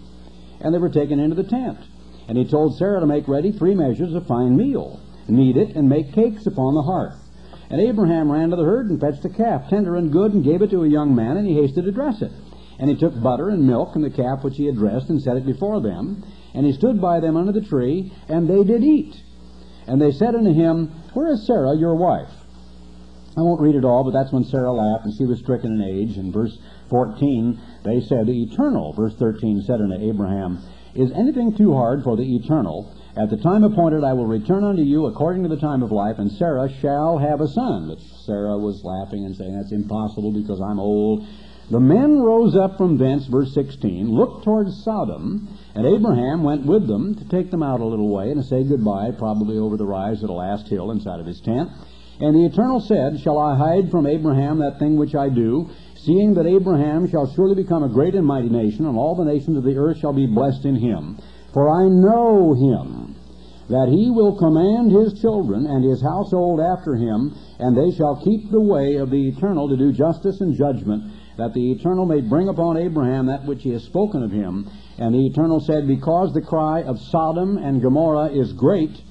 and 0.61 0.73
they 0.73 0.79
were 0.79 0.89
taken 0.89 1.19
into 1.19 1.35
the 1.35 1.49
tent. 1.49 1.79
And 2.29 2.37
he 2.37 2.45
told 2.45 2.77
Sarah 2.77 3.01
to 3.01 3.05
make 3.05 3.27
ready 3.27 3.51
three 3.51 3.75
measures 3.75 4.13
of 4.13 4.25
fine 4.25 4.55
meal, 4.55 5.01
knead 5.27 5.57
it, 5.57 5.75
and 5.75 5.89
make 5.89 6.13
cakes 6.13 6.47
upon 6.47 6.75
the 6.75 6.81
hearth. 6.81 7.19
And 7.69 7.81
Abraham 7.81 8.31
ran 8.31 8.51
to 8.51 8.55
the 8.55 8.63
herd 8.63 8.89
and 8.89 9.01
fetched 9.01 9.25
a 9.25 9.29
calf, 9.29 9.69
tender 9.69 9.97
and 9.97 10.13
good, 10.13 10.33
and 10.33 10.45
gave 10.45 10.61
it 10.61 10.69
to 10.69 10.83
a 10.83 10.89
young 10.89 11.13
man, 11.13 11.35
and 11.35 11.45
he 11.45 11.55
hasted 11.55 11.83
to 11.83 11.91
dress 11.91 12.21
it. 12.21 12.31
And 12.79 12.89
he 12.89 12.95
took 12.95 13.19
butter 13.21 13.49
and 13.49 13.65
milk 13.65 13.95
and 13.95 14.03
the 14.03 14.09
calf 14.09 14.43
which 14.43 14.57
he 14.57 14.65
had 14.65 14.75
dressed, 14.75 15.09
and 15.09 15.21
set 15.21 15.37
it 15.37 15.45
before 15.45 15.81
them. 15.81 16.23
And 16.53 16.65
he 16.65 16.73
stood 16.73 17.01
by 17.01 17.19
them 17.19 17.35
under 17.35 17.51
the 17.51 17.61
tree, 17.61 18.13
and 18.27 18.49
they 18.49 18.63
did 18.63 18.83
eat. 18.83 19.15
And 19.87 20.01
they 20.01 20.11
said 20.11 20.35
unto 20.35 20.53
him, 20.53 20.91
Where 21.13 21.31
is 21.31 21.45
Sarah, 21.47 21.75
your 21.75 21.95
wife? 21.95 22.29
I 23.37 23.41
won't 23.41 23.61
read 23.61 23.75
it 23.75 23.85
all, 23.85 24.03
but 24.03 24.11
that's 24.11 24.31
when 24.31 24.43
Sarah 24.43 24.73
laughed, 24.73 25.05
and 25.05 25.13
she 25.15 25.25
was 25.25 25.39
stricken 25.39 25.79
in 25.79 25.81
age. 25.81 26.17
In 26.17 26.31
verse 26.31 26.57
14, 26.89 27.59
they 27.83 28.01
said, 28.01 28.25
The 28.25 28.43
eternal, 28.43 28.93
verse 28.93 29.13
13, 29.15 29.61
said 29.61 29.79
unto 29.79 29.95
Abraham, 29.95 30.59
Is 30.95 31.11
anything 31.11 31.55
too 31.55 31.73
hard 31.73 32.03
for 32.03 32.17
the 32.17 32.35
eternal? 32.35 32.93
At 33.15 33.29
the 33.29 33.37
time 33.37 33.63
appointed 33.63 34.03
I 34.03 34.13
will 34.13 34.25
return 34.25 34.63
unto 34.63 34.81
you 34.81 35.05
according 35.05 35.43
to 35.43 35.49
the 35.49 35.59
time 35.59 35.83
of 35.83 35.91
life, 35.91 36.17
and 36.19 36.31
Sarah 36.31 36.69
shall 36.81 37.17
have 37.17 37.41
a 37.41 37.47
son. 37.47 37.89
But 37.89 37.99
Sarah 38.25 38.57
was 38.57 38.83
laughing 38.83 39.25
and 39.25 39.35
saying, 39.35 39.55
That's 39.55 39.71
impossible 39.71 40.31
because 40.31 40.59
I'm 40.59 40.79
old. 40.79 41.25
The 41.69 41.79
men 41.81 42.21
rose 42.21 42.55
up 42.55 42.77
from 42.77 42.97
thence, 42.97 43.25
verse 43.25 43.53
16, 43.53 44.09
looked 44.09 44.45
towards 44.45 44.81
Sodom, 44.85 45.49
and 45.75 45.85
Abraham 45.85 46.41
went 46.43 46.65
with 46.65 46.87
them 46.87 47.13
to 47.15 47.27
take 47.27 47.51
them 47.51 47.61
out 47.61 47.81
a 47.81 47.85
little 47.85 48.07
way 48.07 48.31
and 48.31 48.41
to 48.41 48.47
say 48.47 48.63
goodbye, 48.63 49.11
probably 49.11 49.57
over 49.57 49.75
the 49.75 49.85
rise 49.85 50.21
of 50.23 50.27
the 50.27 50.33
last 50.33 50.69
hill 50.69 50.91
inside 50.91 51.19
of 51.19 51.25
his 51.25 51.41
tent. 51.41 51.69
And 52.21 52.33
the 52.33 52.45
Eternal 52.45 52.79
said, 52.79 53.19
Shall 53.19 53.37
I 53.37 53.57
hide 53.57 53.91
from 53.91 54.07
Abraham 54.07 54.59
that 54.59 54.79
thing 54.79 54.95
which 54.95 55.13
I 55.13 55.27
do, 55.27 55.69
seeing 55.97 56.35
that 56.35 56.45
Abraham 56.45 57.09
shall 57.09 57.27
surely 57.33 57.55
become 57.55 57.83
a 57.83 57.89
great 57.89 58.15
and 58.15 58.25
mighty 58.25 58.49
nation, 58.49 58.85
and 58.85 58.97
all 58.97 59.15
the 59.15 59.25
nations 59.25 59.57
of 59.57 59.65
the 59.65 59.75
earth 59.75 59.97
shall 59.97 60.13
be 60.13 60.25
blessed 60.25 60.63
in 60.63 60.77
him? 60.77 61.17
For 61.53 61.69
I 61.69 61.89
know 61.89 62.53
him, 62.53 63.15
that 63.69 63.89
he 63.89 64.09
will 64.09 64.37
command 64.37 64.91
his 64.91 65.19
children 65.19 65.65
and 65.67 65.83
his 65.83 66.01
household 66.01 66.61
after 66.61 66.95
him, 66.95 67.35
and 67.59 67.75
they 67.75 67.93
shall 67.95 68.21
keep 68.23 68.49
the 68.49 68.61
way 68.61 68.95
of 68.95 69.09
the 69.09 69.27
Eternal 69.27 69.67
to 69.67 69.75
do 69.75 69.91
justice 69.91 70.39
and 70.39 70.55
judgment, 70.55 71.11
that 71.37 71.53
the 71.53 71.71
Eternal 71.71 72.05
may 72.05 72.21
bring 72.21 72.49
upon 72.49 72.77
Abraham 72.77 73.27
that 73.27 73.45
which 73.45 73.63
he 73.63 73.71
has 73.71 73.83
spoken 73.83 74.23
of 74.23 74.31
him. 74.31 74.69
And 74.97 75.13
the 75.13 75.25
Eternal 75.25 75.59
said, 75.59 75.87
Because 75.87 76.33
the 76.33 76.41
cry 76.41 76.81
of 76.83 76.99
Sodom 76.99 77.57
and 77.57 77.81
Gomorrah 77.81 78.29
is 78.29 78.53
great, 78.53 79.01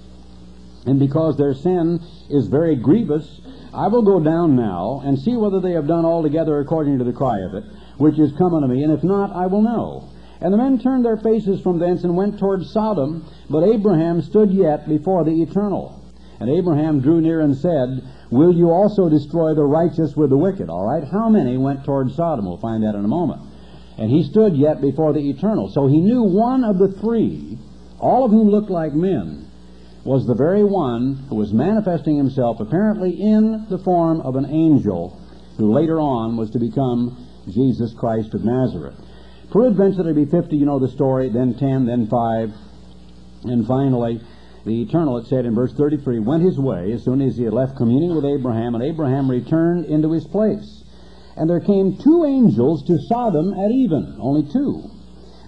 and 0.86 0.98
because 0.98 1.36
their 1.36 1.54
sin 1.54 2.00
is 2.28 2.48
very 2.48 2.76
grievous, 2.76 3.40
I 3.72 3.88
will 3.88 4.02
go 4.02 4.20
down 4.20 4.56
now 4.56 5.02
and 5.04 5.18
see 5.18 5.36
whether 5.36 5.60
they 5.60 5.72
have 5.72 5.86
done 5.86 6.04
altogether 6.04 6.60
according 6.60 6.98
to 6.98 7.04
the 7.04 7.12
cry 7.12 7.40
of 7.40 7.54
it, 7.54 7.64
which 7.98 8.18
is 8.18 8.32
come 8.38 8.54
unto 8.54 8.68
me, 8.68 8.82
and 8.82 8.92
if 8.92 9.04
not, 9.04 9.34
I 9.34 9.46
will 9.46 9.62
know. 9.62 10.08
And 10.40 10.52
the 10.52 10.58
men 10.58 10.78
turned 10.78 11.04
their 11.04 11.16
faces 11.16 11.60
from 11.60 11.78
thence 11.78 12.04
and 12.04 12.16
went 12.16 12.38
toward 12.38 12.64
Sodom, 12.64 13.24
but 13.48 13.64
Abraham 13.64 14.20
stood 14.22 14.50
yet 14.50 14.88
before 14.88 15.24
the 15.24 15.42
Eternal. 15.42 15.95
And 16.40 16.50
Abraham 16.50 17.00
drew 17.00 17.20
near 17.20 17.40
and 17.40 17.56
said, 17.56 18.02
Will 18.30 18.54
you 18.54 18.70
also 18.70 19.08
destroy 19.08 19.54
the 19.54 19.64
righteous 19.64 20.16
with 20.16 20.30
the 20.30 20.36
wicked? 20.36 20.68
All 20.68 20.86
right, 20.86 21.04
how 21.04 21.28
many 21.28 21.56
went 21.56 21.84
toward 21.84 22.10
Sodom? 22.12 22.46
We'll 22.46 22.58
find 22.58 22.82
that 22.82 22.94
in 22.94 23.04
a 23.04 23.08
moment. 23.08 23.42
And 23.98 24.10
he 24.10 24.22
stood 24.24 24.56
yet 24.56 24.80
before 24.80 25.12
the 25.12 25.30
Eternal. 25.30 25.70
So 25.72 25.86
he 25.86 26.00
knew 26.00 26.22
one 26.22 26.64
of 26.64 26.78
the 26.78 26.92
three, 27.00 27.58
all 27.98 28.24
of 28.24 28.30
whom 28.30 28.50
looked 28.50 28.70
like 28.70 28.92
men, 28.92 29.50
was 30.04 30.26
the 30.26 30.34
very 30.34 30.62
one 30.62 31.26
who 31.28 31.36
was 31.36 31.52
manifesting 31.52 32.16
himself 32.16 32.60
apparently 32.60 33.10
in 33.10 33.66
the 33.68 33.78
form 33.78 34.20
of 34.20 34.36
an 34.36 34.46
angel 34.46 35.20
who 35.56 35.72
later 35.72 35.98
on 35.98 36.36
was 36.36 36.50
to 36.50 36.60
become 36.60 37.26
Jesus 37.48 37.94
Christ 37.94 38.34
of 38.34 38.44
Nazareth. 38.44 38.94
Peradventure 39.50 40.02
there 40.02 40.14
be 40.14 40.26
fifty, 40.26 40.56
you 40.56 40.66
know 40.66 40.78
the 40.78 40.88
story, 40.88 41.30
then 41.30 41.54
ten, 41.54 41.86
then 41.86 42.06
five, 42.08 42.52
and 43.44 43.66
finally 43.66 44.20
the 44.66 44.82
Eternal, 44.82 45.16
it 45.18 45.26
said 45.26 45.46
in 45.46 45.54
verse 45.54 45.72
33, 45.72 46.18
went 46.18 46.42
his 46.42 46.58
way 46.58 46.90
as 46.92 47.04
soon 47.04 47.22
as 47.22 47.36
he 47.36 47.44
had 47.44 47.54
left 47.54 47.76
communing 47.76 48.14
with 48.14 48.24
Abraham, 48.24 48.74
and 48.74 48.82
Abraham 48.82 49.30
returned 49.30 49.86
into 49.86 50.10
his 50.10 50.26
place. 50.26 50.82
And 51.36 51.48
there 51.48 51.60
came 51.60 51.96
two 51.96 52.24
angels 52.24 52.84
to 52.86 52.98
Sodom 53.08 53.54
at 53.54 53.70
even, 53.70 54.16
only 54.20 54.42
two. 54.52 54.90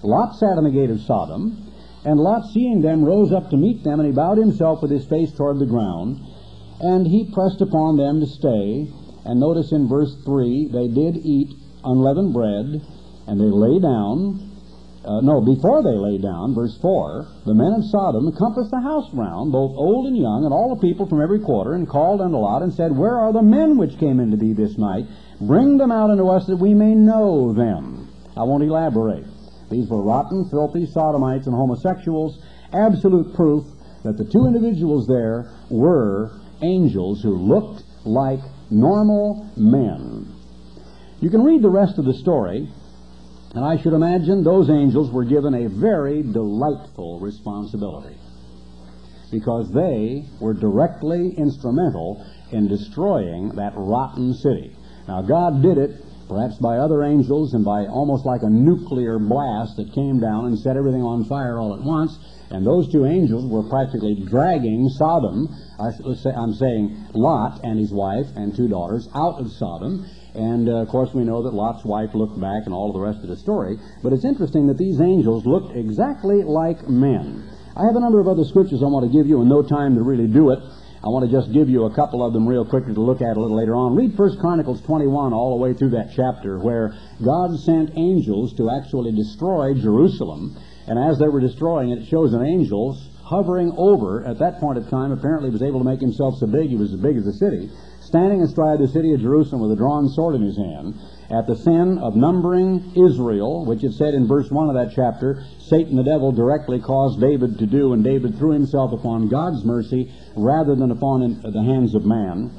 Lot 0.04 0.36
sat 0.36 0.56
on 0.56 0.64
the 0.64 0.70
gate 0.70 0.90
of 0.90 1.00
Sodom, 1.00 1.68
and 2.04 2.20
Lot, 2.20 2.46
seeing 2.52 2.80
them, 2.80 3.04
rose 3.04 3.32
up 3.32 3.50
to 3.50 3.56
meet 3.56 3.82
them, 3.82 3.98
and 3.98 4.06
he 4.06 4.14
bowed 4.14 4.38
himself 4.38 4.82
with 4.82 4.92
his 4.92 5.06
face 5.06 5.32
toward 5.32 5.58
the 5.58 5.66
ground, 5.66 6.20
and 6.80 7.04
he 7.04 7.32
pressed 7.32 7.60
upon 7.60 7.96
them 7.96 8.20
to 8.20 8.26
stay. 8.26 8.88
And 9.24 9.40
notice 9.40 9.72
in 9.72 9.88
verse 9.88 10.14
3, 10.24 10.68
they 10.72 10.86
did 10.86 11.16
eat 11.16 11.54
unleavened 11.84 12.32
bread, 12.32 12.86
and 13.26 13.40
they 13.40 13.50
lay 13.50 13.80
down, 13.80 14.47
uh, 15.05 15.20
no, 15.20 15.40
before 15.40 15.82
they 15.82 15.94
lay 15.94 16.18
down, 16.18 16.55
verse 16.55 16.76
4, 16.82 17.26
the 17.46 17.55
men 17.55 17.72
of 17.72 17.84
Sodom 17.84 18.32
compassed 18.36 18.70
the 18.70 18.80
house 18.80 19.09
round, 19.14 19.53
both 19.53 19.76
old 19.76 20.07
and 20.07 20.16
young, 20.16 20.44
and 20.44 20.53
all 20.53 20.74
the 20.74 20.82
people 20.82 21.07
from 21.07 21.22
every 21.22 21.38
quarter, 21.38 21.74
and 21.74 21.88
called 21.88 22.20
unto 22.20 22.36
Lot, 22.36 22.62
and 22.62 22.74
said, 22.74 22.90
Where 22.90 23.16
are 23.16 23.32
the 23.32 23.42
men 23.42 23.78
which 23.78 23.99
came 23.99 24.18
into 24.18 24.36
thee 24.36 24.53
this 24.53 24.76
night? 24.76 25.07
Bring 25.40 25.78
them 25.78 25.92
out 25.92 26.11
unto 26.11 26.28
us 26.28 26.46
that 26.46 26.57
we 26.57 26.74
may 26.74 26.94
know 26.94 27.53
them. 27.53 28.11
I 28.36 28.42
won't 28.42 28.64
elaborate. 28.64 29.24
These 29.70 29.88
were 29.88 30.03
rotten, 30.03 30.49
filthy 30.51 30.86
sodomites 30.86 31.46
and 31.46 31.55
homosexuals. 31.55 32.42
Absolute 32.72 33.34
proof 33.34 33.64
that 34.03 34.16
the 34.18 34.24
two 34.24 34.46
individuals 34.46 35.07
there 35.07 35.51
were 35.70 36.32
angels 36.62 37.22
who 37.22 37.36
looked 37.36 37.82
like 38.05 38.40
normal 38.70 39.49
men. 39.57 40.34
You 41.20 41.30
can 41.30 41.42
read 41.42 41.62
the 41.62 41.70
rest 41.70 41.99
of 41.99 42.05
the 42.05 42.14
story 42.14 42.68
and 43.55 43.64
I 43.64 43.80
should 43.80 43.94
imagine 43.94 44.44
those 44.44 44.68
angels 44.68 45.11
were 45.11 45.24
given 45.24 45.55
a 45.55 45.68
very 45.68 46.22
delightful 46.22 47.18
responsibility 47.20 48.16
because 49.30 49.70
they 49.72 50.24
were 50.40 50.55
directly 50.55 51.34
instrumental 51.36 52.24
in 52.51 52.68
destroying 52.68 53.51
that 53.57 53.72
rotten 53.76 54.34
city. 54.34 54.74
Now, 55.07 55.22
God 55.22 55.62
did 55.62 55.78
it 55.78 56.05
perhaps 56.28 56.57
by 56.59 56.76
other 56.76 57.03
angels 57.05 57.55
and 57.55 57.64
by 57.64 57.86
almost 57.86 58.26
like 58.26 58.42
a 58.42 58.51
nuclear 58.51 59.18
blast 59.18 59.76
that 59.76 59.92
came 59.94 60.20
down 60.20 60.46
and 60.46 60.59
set 60.59 60.76
everything 60.76 61.03
on 61.03 61.24
fire 61.24 61.59
all 61.59 61.74
at 61.74 61.82
once. 61.82 62.18
And 62.51 62.66
those 62.66 62.90
two 62.92 63.07
angels 63.07 63.51
were 63.51 63.68
practically 63.68 64.14
dragging 64.26 64.88
Sodom, 64.90 65.49
I'm 65.78 66.55
saying 66.55 67.07
Lot 67.14 67.61
and 67.64 67.78
his 67.78 67.92
wife 67.92 68.26
and 68.36 68.55
two 68.55 68.68
daughters, 68.68 69.09
out 69.14 69.40
of 69.40 69.51
Sodom 69.53 70.07
and 70.34 70.68
uh, 70.68 70.82
of 70.82 70.88
course, 70.88 71.10
we 71.14 71.24
know 71.24 71.42
that 71.42 71.54
Lot's 71.54 71.84
wife 71.84 72.14
looked 72.14 72.40
back 72.40 72.62
and 72.66 72.74
all 72.74 72.88
of 72.88 72.94
the 72.94 73.00
rest 73.00 73.22
of 73.22 73.28
the 73.28 73.36
story. 73.36 73.78
But 74.02 74.12
it's 74.12 74.24
interesting 74.24 74.66
that 74.66 74.78
these 74.78 75.00
angels 75.00 75.46
looked 75.46 75.76
exactly 75.76 76.42
like 76.42 76.88
men. 76.88 77.48
I 77.76 77.86
have 77.86 77.96
a 77.96 78.00
number 78.00 78.20
of 78.20 78.28
other 78.28 78.44
scriptures 78.44 78.82
I 78.82 78.86
want 78.86 79.10
to 79.10 79.16
give 79.16 79.26
you, 79.26 79.40
and 79.40 79.48
no 79.48 79.62
time 79.62 79.94
to 79.94 80.02
really 80.02 80.26
do 80.26 80.50
it. 80.50 80.58
I 80.98 81.08
want 81.14 81.24
to 81.24 81.30
just 81.30 81.52
give 81.52 81.68
you 81.68 81.84
a 81.84 81.94
couple 81.94 82.26
of 82.26 82.32
them 82.32 82.46
real 82.46 82.64
quickly 82.64 82.92
to 82.92 83.00
look 83.00 83.22
at 83.22 83.36
a 83.36 83.40
little 83.40 83.56
later 83.56 83.76
on. 83.76 83.94
Read 83.94 84.18
1 84.18 84.38
Chronicles 84.40 84.82
21 84.82 85.32
all 85.32 85.56
the 85.56 85.62
way 85.62 85.72
through 85.72 85.90
that 85.90 86.10
chapter 86.14 86.58
where 86.58 86.92
God 87.24 87.54
sent 87.60 87.96
angels 87.96 88.52
to 88.54 88.68
actually 88.68 89.12
destroy 89.12 89.74
Jerusalem. 89.74 90.58
And 90.88 90.98
as 90.98 91.18
they 91.18 91.28
were 91.28 91.40
destroying 91.40 91.90
it, 91.90 92.02
it 92.02 92.08
shows 92.08 92.34
an 92.34 92.44
angel 92.44 92.98
hovering 93.22 93.72
over, 93.76 94.24
at 94.24 94.38
that 94.40 94.58
point 94.58 94.78
of 94.78 94.88
time, 94.88 95.12
apparently 95.12 95.50
was 95.50 95.62
able 95.62 95.78
to 95.78 95.84
make 95.84 96.00
himself 96.00 96.34
so 96.40 96.46
big 96.46 96.70
he 96.70 96.76
was 96.76 96.92
as 96.92 97.00
big 97.00 97.16
as 97.16 97.24
the 97.24 97.32
city, 97.34 97.70
standing 98.09 98.42
astride 98.42 98.80
the 98.80 98.88
city 98.88 99.12
of 99.12 99.20
Jerusalem 99.20 99.61
with 99.61 99.72
a 99.72 99.76
drawn 99.76 100.09
sword 100.09 100.34
in 100.34 100.42
his 100.42 100.56
hand, 100.56 100.94
at 101.30 101.46
the 101.46 101.56
sin 101.56 101.98
of 101.98 102.16
numbering 102.16 102.92
Israel, 102.96 103.66
which 103.66 103.84
it 103.84 103.92
said 103.92 104.14
in 104.14 104.26
verse 104.26 104.50
1 104.50 104.70
of 104.70 104.74
that 104.74 104.94
chapter, 104.96 105.44
Satan 105.61 105.94
the 105.94 106.02
devil 106.02 106.32
directly 106.32 106.80
caused 106.80 107.20
David 107.20 107.59
to 107.59 107.66
do, 107.66 107.92
and 107.92 108.02
David 108.02 108.38
threw 108.38 108.52
himself 108.52 108.92
upon 108.92 109.28
God's 109.28 109.62
mercy 109.62 110.11
rather 110.36 110.74
than 110.74 110.90
upon 110.90 111.20
the 111.42 111.62
hands 111.62 111.94
of 111.94 112.06
man. 112.06 112.50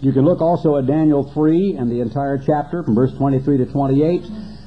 You 0.00 0.12
can 0.12 0.24
look 0.24 0.40
also 0.40 0.78
at 0.78 0.86
Daniel 0.86 1.22
3 1.22 1.76
and 1.76 1.92
the 1.92 2.00
entire 2.00 2.38
chapter 2.38 2.82
from 2.82 2.94
verse 2.94 3.12
23 3.12 3.58
to 3.58 3.66
28, 3.66 4.24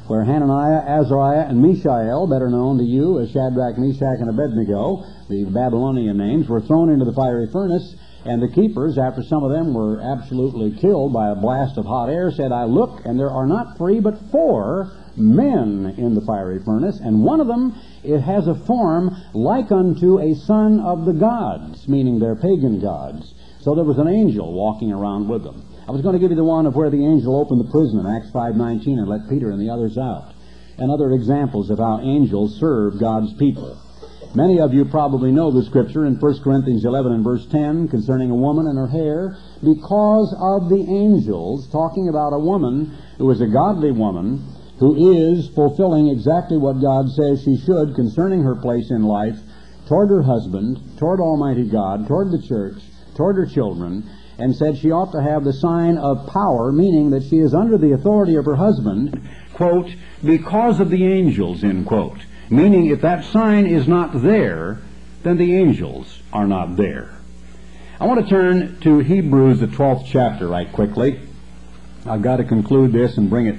where 0.08 0.24
Hananiah, 0.24 1.02
Azariah, 1.02 1.48
and 1.50 1.60
Mishael, 1.60 2.28
better 2.28 2.50
known 2.50 2.78
to 2.78 2.84
you 2.84 3.20
as 3.20 3.32
Shadrach, 3.32 3.80
Meshach, 3.80 4.22
and 4.22 4.30
Abednego, 4.30 5.04
the 5.28 5.46
Babylonian 5.46 6.18
names, 6.18 6.48
were 6.48 6.62
thrown 6.62 6.90
into 6.90 7.06
the 7.06 7.14
fiery 7.14 7.50
furnace, 7.52 7.96
and 8.26 8.42
the 8.42 8.50
keepers, 8.50 8.98
after 8.98 9.22
some 9.22 9.44
of 9.44 9.52
them 9.52 9.74
were 9.74 10.02
absolutely 10.02 10.76
killed 10.82 11.14
by 11.14 11.30
a 11.30 11.36
blast 11.36 11.78
of 11.78 11.86
hot 11.86 12.10
air, 12.10 12.32
said, 12.32 12.52
I 12.52 12.66
look, 12.66 13.06
and 13.06 13.20
there 13.20 13.30
are 13.30 13.46
not 13.46 13.78
three 13.78 14.00
but 14.00 14.18
four 14.32 14.92
men 15.16 15.94
in 15.98 16.16
the 16.16 16.22
fiery 16.22 16.60
furnace, 16.66 17.00
and 17.00 17.24
one 17.24 17.40
of 17.40 17.48
them 17.48 17.80
it 18.04 18.20
has 18.22 18.48
a 18.48 18.56
form 18.66 19.16
like 19.34 19.72
unto 19.72 20.20
a 20.20 20.34
son 20.34 20.80
of 20.80 21.06
the 21.06 21.14
gods, 21.14 21.88
meaning 21.88 22.20
their 22.20 22.36
pagan 22.36 22.82
gods. 22.82 23.34
So 23.62 23.76
there 23.76 23.84
was 23.84 24.00
an 24.00 24.08
angel 24.08 24.54
walking 24.54 24.92
around 24.92 25.30
with 25.30 25.44
them. 25.44 25.64
I 25.88 25.92
was 25.92 26.02
going 26.02 26.14
to 26.14 26.20
give 26.20 26.32
you 26.32 26.38
the 26.38 26.44
one 26.44 26.66
of 26.66 26.76
where 26.76 26.90
the 26.90 27.06
angel 27.06 27.40
opened 27.40 27.62
the 27.62 27.72
prison 27.72 28.00
in 28.00 28.08
Acts 28.08 28.32
5.19 28.32 28.88
and 28.98 29.08
let 29.08 29.30
Peter 29.30 29.52
and 29.52 29.62
the 29.62 29.72
others 29.72 29.98
out. 30.00 30.34
And 30.78 30.92
other 30.92 31.12
examples 31.12 31.70
of 31.70 31.78
how 31.78 32.02
angels 32.02 32.60
serve 32.60 33.00
God's 33.00 33.34
people. 33.38 33.80
Many 34.36 34.60
of 34.60 34.74
you 34.74 34.84
probably 34.84 35.32
know 35.32 35.50
the 35.50 35.64
scripture 35.64 36.06
in 36.06 36.16
1 36.16 36.44
Corinthians 36.44 36.84
11 36.84 37.14
and 37.14 37.24
verse 37.24 37.46
10 37.48 37.88
concerning 37.88 38.32
a 38.32 38.36
woman 38.36 38.68
and 38.68 38.78
her 38.78 38.88
hair 38.88 39.38
because 39.64 40.36
of 40.38 40.68
the 40.68 40.86
angels, 40.92 41.70
talking 41.72 42.10
about 42.10 42.34
a 42.34 42.40
woman 42.40 42.98
who 43.18 43.32
is 43.32 43.40
a 43.40 43.48
godly 43.48 43.92
woman 43.92 44.44
who 44.78 45.16
is 45.16 45.48
fulfilling 45.56 46.10
exactly 46.10 46.58
what 46.58 46.82
God 46.82 47.08
says 47.12 47.44
she 47.44 47.56
should 47.66 47.96
concerning 47.96 48.44
her 48.44 48.58
place 48.58 48.92
in 48.92 49.04
life 49.04 49.38
toward 49.88 50.10
her 50.10 50.24
husband, 50.24 50.82
toward 50.98 51.22
Almighty 51.22 51.70
God, 51.70 52.06
toward 52.06 52.30
the 52.32 52.46
church, 52.46 52.84
toward 53.16 53.38
her 53.38 53.46
children, 53.46 54.04
and 54.38 54.54
said 54.54 54.78
she 54.78 54.92
ought 54.92 55.14
to 55.14 55.24
have 55.24 55.46
the 55.46 55.54
sign 55.54 55.98
of 55.98 56.28
power, 56.28 56.74
meaning 56.74 57.12
that 57.12 57.24
she 57.24 57.38
is 57.38 57.54
under 57.54 57.78
the 57.78 57.94
authority 57.94 58.36
of 58.36 58.44
her 58.44 58.56
husband, 58.56 59.18
quote, 59.54 59.88
because 60.26 60.82
of 60.82 60.90
the 60.90 61.06
angels, 61.06 61.64
end 61.64 61.86
quote. 61.86 62.18
Meaning, 62.50 62.88
if 62.88 63.02
that 63.02 63.26
sign 63.26 63.66
is 63.66 63.88
not 63.88 64.22
there, 64.22 64.82
then 65.24 65.38
the 65.38 65.56
angels 65.56 66.22
are 66.32 66.48
not 66.48 66.76
there. 66.76 67.18
I 68.00 68.06
want 68.06 68.24
to 68.24 68.30
turn 68.30 68.80
to 68.82 69.00
Hebrews, 69.00 69.62
the 69.62 69.68
12th 69.68 70.06
chapter, 70.06 70.48
right 70.48 70.72
quickly. 70.72 71.20
I've 72.06 72.22
got 72.22 72.38
to 72.38 72.44
conclude 72.44 72.92
this 72.92 73.18
and 73.18 73.30
bring 73.30 73.48
it 73.48 73.56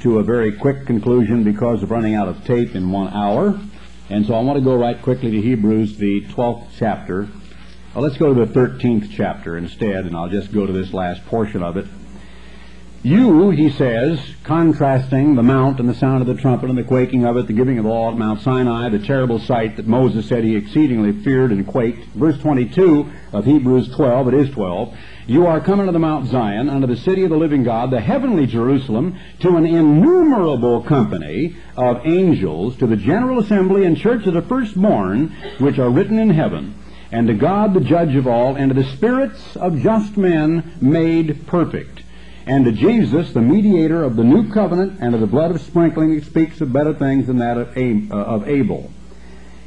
to 0.00 0.18
a 0.18 0.22
very 0.22 0.52
quick 0.52 0.86
conclusion 0.86 1.44
because 1.44 1.82
of 1.82 1.90
running 1.90 2.14
out 2.14 2.28
of 2.28 2.44
tape 2.44 2.74
in 2.74 2.90
one 2.90 3.12
hour. 3.12 3.60
And 4.08 4.24
so 4.26 4.34
I 4.34 4.40
want 4.40 4.58
to 4.58 4.64
go 4.64 4.76
right 4.76 5.00
quickly 5.00 5.30
to 5.30 5.40
Hebrews, 5.40 5.98
the 5.98 6.22
12th 6.26 6.68
chapter. 6.76 7.28
Well, 7.94 8.02
let's 8.02 8.16
go 8.16 8.32
to 8.32 8.46
the 8.46 8.52
13th 8.52 9.10
chapter 9.12 9.58
instead, 9.58 10.06
and 10.06 10.16
I'll 10.16 10.28
just 10.28 10.52
go 10.52 10.66
to 10.66 10.72
this 10.72 10.94
last 10.94 11.26
portion 11.26 11.62
of 11.62 11.76
it. 11.76 11.86
You, 13.04 13.50
he 13.50 13.68
says, 13.70 14.20
contrasting 14.44 15.34
the 15.34 15.42
mount 15.42 15.80
and 15.80 15.88
the 15.88 15.94
sound 15.94 16.20
of 16.20 16.28
the 16.28 16.40
trumpet 16.40 16.70
and 16.70 16.78
the 16.78 16.84
quaking 16.84 17.24
of 17.24 17.36
it, 17.36 17.48
the 17.48 17.52
giving 17.52 17.80
of 17.80 17.84
law 17.84 18.12
at 18.12 18.16
Mount 18.16 18.42
Sinai, 18.42 18.90
the 18.90 19.00
terrible 19.00 19.40
sight 19.40 19.76
that 19.76 19.88
Moses 19.88 20.28
said 20.28 20.44
he 20.44 20.54
exceedingly 20.54 21.10
feared 21.24 21.50
and 21.50 21.66
quaked. 21.66 22.04
Verse 22.14 22.38
22 22.38 23.10
of 23.32 23.44
Hebrews 23.44 23.88
12, 23.96 24.28
it 24.28 24.34
is 24.34 24.50
12. 24.50 24.96
You 25.26 25.48
are 25.48 25.60
coming 25.60 25.86
to 25.86 25.92
the 25.92 25.98
Mount 25.98 26.28
Zion, 26.28 26.70
unto 26.70 26.86
the 26.86 26.96
city 26.96 27.24
of 27.24 27.30
the 27.30 27.36
living 27.36 27.64
God, 27.64 27.90
the 27.90 28.00
heavenly 28.00 28.46
Jerusalem, 28.46 29.18
to 29.40 29.56
an 29.56 29.66
innumerable 29.66 30.84
company 30.84 31.56
of 31.76 32.06
angels, 32.06 32.76
to 32.76 32.86
the 32.86 32.96
general 32.96 33.40
assembly 33.40 33.84
and 33.84 33.96
church 33.96 34.28
of 34.28 34.34
the 34.34 34.42
firstborn, 34.42 35.34
which 35.58 35.80
are 35.80 35.90
written 35.90 36.20
in 36.20 36.30
heaven 36.30 36.76
and 37.10 37.26
to 37.26 37.34
God 37.34 37.74
the 37.74 37.80
judge 37.80 38.16
of 38.16 38.26
all, 38.26 38.56
and 38.56 38.70
to 38.70 38.82
the 38.82 38.88
spirits 38.88 39.54
of 39.56 39.78
just 39.80 40.16
men 40.16 40.72
made 40.80 41.46
perfect, 41.46 42.02
and 42.46 42.64
to 42.64 42.72
Jesus, 42.72 43.32
the 43.32 43.40
mediator 43.40 44.02
of 44.02 44.16
the 44.16 44.24
new 44.24 44.50
covenant, 44.52 44.98
and 45.00 45.14
of 45.14 45.20
the 45.20 45.26
blood 45.26 45.50
of 45.50 45.60
sprinkling, 45.60 46.14
that 46.14 46.24
speaks 46.24 46.60
of 46.60 46.72
better 46.72 46.94
things 46.94 47.26
than 47.26 47.38
that 47.38 47.56
of 47.56 47.76
uh, 47.76 48.44
Abel. 48.46 48.90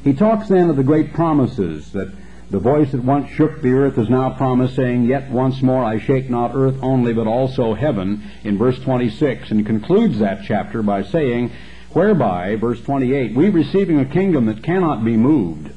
He 0.04 0.14
talks 0.14 0.48
then 0.48 0.70
of 0.70 0.76
the 0.76 0.84
great 0.84 1.14
promises 1.14 1.92
that 1.94 2.14
the 2.50 2.60
voice 2.60 2.92
that 2.92 3.04
once 3.04 3.32
shook 3.32 3.62
the 3.62 3.74
earth 3.74 3.98
is 3.98 4.10
now 4.10 4.30
promised, 4.32 4.76
saying, 4.76 5.06
Yet 5.06 5.32
once 5.32 5.62
more 5.62 5.84
I 5.84 6.00
shake 6.00 6.30
not 6.30 6.52
earth 6.54 6.78
only, 6.82 7.12
but 7.12 7.28
also 7.28 7.74
heaven, 7.74 8.24
in 8.44 8.58
verse 8.58 8.80
26, 8.80 9.50
and 9.52 9.66
concludes 9.66 10.20
that 10.20 10.44
chapter 10.46 10.84
by 10.84 11.04
saying, 11.04 11.52
Whereby, 11.92 12.56
verse 12.58 12.82
28, 12.82 13.36
we 13.36 13.50
receiving 13.50 14.00
a 14.00 14.06
kingdom 14.06 14.46
that 14.46 14.64
cannot 14.64 15.04
be 15.04 15.18
moved, 15.18 15.72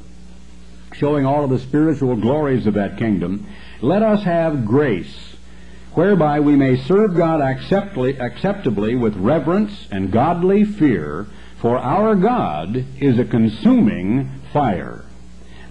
showing 0.93 1.25
all 1.25 1.45
of 1.45 1.51
the 1.51 1.59
spiritual 1.61 2.17
glories 2.17 2.67
of 2.67 2.75
that 2.75 2.99
kingdom, 2.99 3.47
let 3.81 4.03
us 4.03 4.25
have 4.25 4.67
grace, 4.67 5.28
whereby 5.95 6.41
we 6.41 6.57
may 6.57 6.77
serve 6.77 7.17
God 7.17 7.41
acceptably, 7.41 8.19
acceptably 8.19 8.95
with 8.95 9.17
reverence 9.17 9.89
and 9.91 10.13
godly 10.13 10.65
fear, 10.65 11.27
for 11.61 11.79
our 11.79 12.15
God 12.15 12.85
is 13.01 13.19
a 13.19 13.25
consuming 13.25 14.31
fire. 14.53 15.05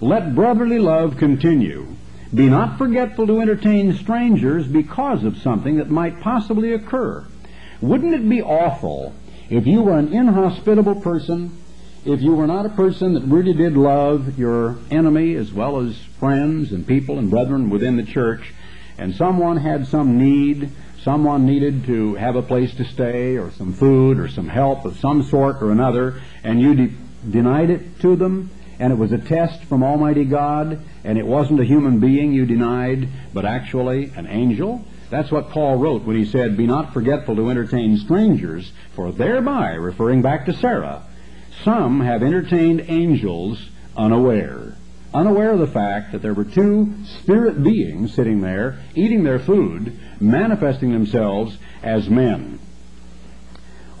Let 0.00 0.34
brotherly 0.34 0.78
love 0.78 1.16
continue. 1.16 1.86
Be 2.32 2.48
not 2.48 2.76
forgetful 2.78 3.26
to 3.26 3.40
entertain 3.40 3.94
strangers 3.94 4.66
because 4.66 5.24
of 5.24 5.38
something 5.38 5.76
that 5.76 5.90
might 5.90 6.20
possibly 6.20 6.72
occur. 6.72 7.26
Wouldn't 7.80 8.14
it 8.14 8.28
be 8.28 8.42
awful 8.42 9.14
if 9.48 9.66
you 9.66 9.82
were 9.82 9.98
an 9.98 10.12
inhospitable 10.12 11.00
person 11.00 11.56
if 12.04 12.22
you 12.22 12.34
were 12.34 12.46
not 12.46 12.64
a 12.64 12.70
person 12.70 13.14
that 13.14 13.24
really 13.24 13.52
did 13.52 13.76
love 13.76 14.38
your 14.38 14.76
enemy 14.90 15.34
as 15.34 15.52
well 15.52 15.80
as 15.80 15.96
friends 16.18 16.72
and 16.72 16.86
people 16.86 17.18
and 17.18 17.28
brethren 17.28 17.70
within 17.70 17.96
the 17.96 18.02
church, 18.02 18.54
and 18.98 19.14
someone 19.14 19.56
had 19.56 19.86
some 19.86 20.18
need, 20.18 20.70
someone 21.02 21.46
needed 21.46 21.84
to 21.86 22.14
have 22.16 22.36
a 22.36 22.42
place 22.42 22.74
to 22.74 22.84
stay 22.84 23.36
or 23.36 23.50
some 23.52 23.72
food 23.72 24.18
or 24.18 24.28
some 24.28 24.48
help 24.48 24.84
of 24.84 24.98
some 24.98 25.22
sort 25.22 25.62
or 25.62 25.70
another, 25.70 26.20
and 26.44 26.60
you 26.60 26.74
de- 26.74 26.92
denied 27.30 27.70
it 27.70 28.00
to 28.00 28.16
them, 28.16 28.50
and 28.78 28.92
it 28.92 28.96
was 28.96 29.12
a 29.12 29.18
test 29.18 29.64
from 29.64 29.82
Almighty 29.82 30.24
God, 30.24 30.80
and 31.04 31.18
it 31.18 31.26
wasn't 31.26 31.60
a 31.60 31.64
human 31.64 32.00
being 32.00 32.32
you 32.32 32.44
denied, 32.44 33.08
but 33.32 33.44
actually 33.44 34.12
an 34.16 34.26
angel, 34.26 34.84
that's 35.10 35.30
what 35.30 35.50
Paul 35.50 35.76
wrote 35.76 36.04
when 36.04 36.16
he 36.16 36.24
said, 36.24 36.56
Be 36.56 36.66
not 36.66 36.92
forgetful 36.92 37.36
to 37.36 37.50
entertain 37.50 37.96
strangers, 37.96 38.72
for 38.94 39.10
thereby, 39.10 39.74
referring 39.74 40.22
back 40.22 40.46
to 40.46 40.52
Sarah, 40.52 41.02
some 41.64 42.00
have 42.00 42.22
entertained 42.22 42.84
angels 42.88 43.68
unaware. 43.96 44.77
Unaware 45.14 45.52
of 45.52 45.58
the 45.58 45.66
fact 45.66 46.12
that 46.12 46.20
there 46.20 46.34
were 46.34 46.44
two 46.44 46.92
spirit 47.20 47.62
beings 47.62 48.14
sitting 48.14 48.42
there, 48.42 48.78
eating 48.94 49.24
their 49.24 49.38
food, 49.38 49.98
manifesting 50.20 50.92
themselves 50.92 51.56
as 51.82 52.10
men. 52.10 52.58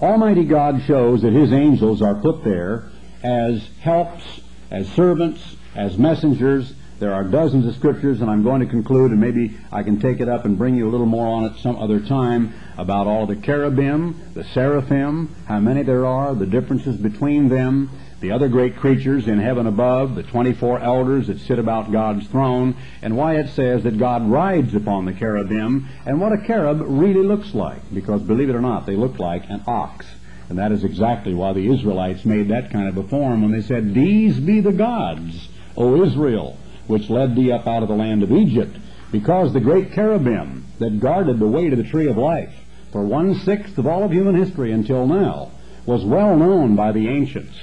Almighty 0.02 0.44
God 0.44 0.82
shows 0.82 1.22
that 1.22 1.32
His 1.32 1.52
angels 1.52 2.02
are 2.02 2.14
put 2.14 2.44
there 2.44 2.90
as 3.22 3.68
helps, 3.80 4.40
as 4.70 4.88
servants, 4.92 5.56
as 5.74 5.96
messengers. 5.96 6.74
There 6.98 7.14
are 7.14 7.24
dozens 7.24 7.64
of 7.64 7.74
scriptures, 7.74 8.20
and 8.20 8.30
I'm 8.30 8.42
going 8.42 8.60
to 8.60 8.66
conclude, 8.66 9.10
and 9.10 9.20
maybe 9.20 9.56
I 9.72 9.82
can 9.84 10.00
take 10.00 10.20
it 10.20 10.28
up 10.28 10.44
and 10.44 10.58
bring 10.58 10.74
you 10.76 10.88
a 10.88 10.90
little 10.90 11.06
more 11.06 11.26
on 11.26 11.44
it 11.44 11.58
some 11.58 11.76
other 11.76 12.00
time 12.00 12.52
about 12.76 13.06
all 13.06 13.26
the 13.26 13.36
cherubim, 13.36 14.20
the 14.34 14.44
seraphim, 14.44 15.34
how 15.46 15.58
many 15.58 15.82
there 15.84 16.04
are, 16.04 16.34
the 16.34 16.46
differences 16.46 16.96
between 16.96 17.48
them, 17.48 17.90
the 18.20 18.32
other 18.32 18.48
great 18.48 18.76
creatures 18.76 19.28
in 19.28 19.38
heaven 19.38 19.66
above, 19.66 20.14
the 20.14 20.22
24 20.22 20.80
elders 20.80 21.28
that 21.28 21.40
sit 21.40 21.58
about 21.58 21.92
God's 21.92 22.26
throne, 22.28 22.76
and 23.00 23.16
why 23.16 23.36
it 23.36 23.50
says 23.50 23.84
that 23.84 23.98
God 23.98 24.28
rides 24.28 24.74
upon 24.74 25.04
the 25.04 25.12
cherubim, 25.12 25.88
and 26.04 26.20
what 26.20 26.32
a 26.32 26.46
cherub 26.46 26.82
really 26.82 27.22
looks 27.22 27.54
like, 27.54 27.80
because 27.94 28.22
believe 28.22 28.50
it 28.50 28.56
or 28.56 28.60
not, 28.60 28.86
they 28.86 28.96
look 28.96 29.18
like 29.18 29.48
an 29.48 29.62
ox. 29.66 30.06
And 30.48 30.58
that 30.58 30.72
is 30.72 30.84
exactly 30.84 31.34
why 31.34 31.52
the 31.52 31.72
Israelites 31.72 32.24
made 32.24 32.48
that 32.48 32.70
kind 32.70 32.88
of 32.88 32.96
a 32.96 33.08
form 33.08 33.42
when 33.42 33.52
they 33.52 33.62
said, 33.62 33.94
These 33.94 34.40
be 34.40 34.60
the 34.60 34.72
gods, 34.72 35.48
O 35.76 36.02
Israel, 36.02 36.58
which 36.86 37.10
led 37.10 37.36
thee 37.36 37.52
up 37.52 37.66
out 37.66 37.82
of 37.82 37.88
the 37.88 37.94
land 37.94 38.22
of 38.22 38.32
Egypt, 38.32 38.76
because 39.12 39.52
the 39.52 39.60
great 39.60 39.92
cherubim 39.92 40.66
that 40.78 41.00
guarded 41.00 41.38
the 41.38 41.46
way 41.46 41.70
to 41.70 41.76
the 41.76 41.84
tree 41.84 42.08
of 42.08 42.16
life 42.16 42.54
for 42.92 43.04
one-sixth 43.04 43.76
of 43.78 43.86
all 43.86 44.04
of 44.04 44.12
human 44.12 44.34
history 44.34 44.72
until 44.72 45.06
now, 45.06 45.50
was 45.86 46.04
well 46.04 46.36
known 46.36 46.76
by 46.76 46.92
the 46.92 47.08
ancients. 47.08 47.56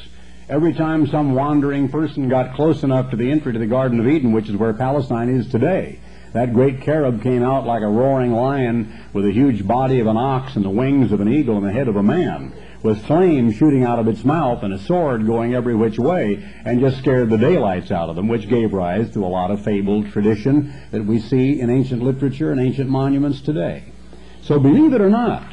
Every 0.47 0.75
time 0.75 1.07
some 1.07 1.33
wandering 1.33 1.89
person 1.89 2.29
got 2.29 2.53
close 2.53 2.83
enough 2.83 3.09
to 3.09 3.17
the 3.17 3.31
entry 3.31 3.51
to 3.53 3.57
the 3.57 3.65
Garden 3.65 3.99
of 3.99 4.07
Eden, 4.07 4.31
which 4.31 4.47
is 4.47 4.55
where 4.55 4.73
Palestine 4.73 5.27
is 5.27 5.47
today, 5.47 5.97
that 6.33 6.53
great 6.53 6.83
cherub 6.83 7.23
came 7.23 7.41
out 7.41 7.65
like 7.65 7.81
a 7.81 7.87
roaring 7.87 8.31
lion 8.31 8.93
with 9.11 9.25
a 9.25 9.31
huge 9.31 9.65
body 9.65 9.99
of 9.99 10.05
an 10.05 10.17
ox 10.17 10.55
and 10.55 10.63
the 10.63 10.69
wings 10.69 11.11
of 11.11 11.19
an 11.19 11.29
eagle 11.29 11.57
and 11.57 11.65
the 11.65 11.71
head 11.71 11.87
of 11.87 11.95
a 11.95 12.03
man. 12.03 12.53
with 12.83 13.03
flames 13.07 13.55
shooting 13.55 13.83
out 13.83 13.97
of 13.97 14.07
its 14.07 14.23
mouth 14.23 14.61
and 14.61 14.71
a 14.71 14.77
sword 14.77 15.25
going 15.25 15.55
every 15.55 15.73
which 15.73 15.97
way 15.97 16.47
and 16.65 16.79
just 16.79 16.99
scared 16.99 17.31
the 17.31 17.37
daylights 17.37 17.89
out 17.89 18.09
of 18.09 18.15
them, 18.15 18.27
which 18.27 18.47
gave 18.47 18.71
rise 18.71 19.11
to 19.11 19.25
a 19.25 19.27
lot 19.27 19.49
of 19.49 19.63
fabled 19.63 20.07
tradition 20.11 20.71
that 20.91 21.03
we 21.03 21.17
see 21.17 21.59
in 21.59 21.71
ancient 21.71 22.03
literature 22.03 22.51
and 22.51 22.61
ancient 22.61 22.87
monuments 22.87 23.41
today. 23.41 23.83
So 24.43 24.59
believe 24.59 24.93
it 24.93 25.01
or 25.01 25.09
not, 25.09 25.43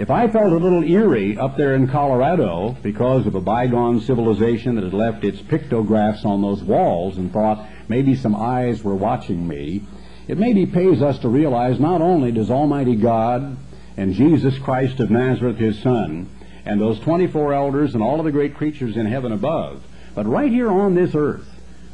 if 0.00 0.08
I 0.08 0.28
felt 0.28 0.50
a 0.50 0.56
little 0.56 0.82
eerie 0.82 1.36
up 1.36 1.58
there 1.58 1.74
in 1.74 1.86
Colorado 1.86 2.74
because 2.82 3.26
of 3.26 3.34
a 3.34 3.40
bygone 3.42 4.00
civilization 4.00 4.76
that 4.76 4.84
had 4.84 4.94
left 4.94 5.24
its 5.24 5.42
pictographs 5.42 6.24
on 6.24 6.40
those 6.40 6.62
walls 6.62 7.18
and 7.18 7.30
thought 7.30 7.68
maybe 7.86 8.14
some 8.14 8.34
eyes 8.34 8.82
were 8.82 8.94
watching 8.94 9.46
me, 9.46 9.82
it 10.26 10.38
maybe 10.38 10.64
pays 10.64 11.02
us 11.02 11.18
to 11.18 11.28
realize 11.28 11.78
not 11.78 12.00
only 12.00 12.32
does 12.32 12.50
Almighty 12.50 12.96
God 12.96 13.58
and 13.98 14.14
Jesus 14.14 14.58
Christ 14.60 15.00
of 15.00 15.10
Nazareth, 15.10 15.58
his 15.58 15.78
Son, 15.82 16.30
and 16.64 16.80
those 16.80 16.98
24 17.00 17.52
elders 17.52 17.92
and 17.92 18.02
all 18.02 18.20
of 18.20 18.24
the 18.24 18.32
great 18.32 18.54
creatures 18.54 18.96
in 18.96 19.04
heaven 19.04 19.32
above, 19.32 19.84
but 20.14 20.26
right 20.26 20.50
here 20.50 20.70
on 20.70 20.94
this 20.94 21.14
earth, 21.14 21.46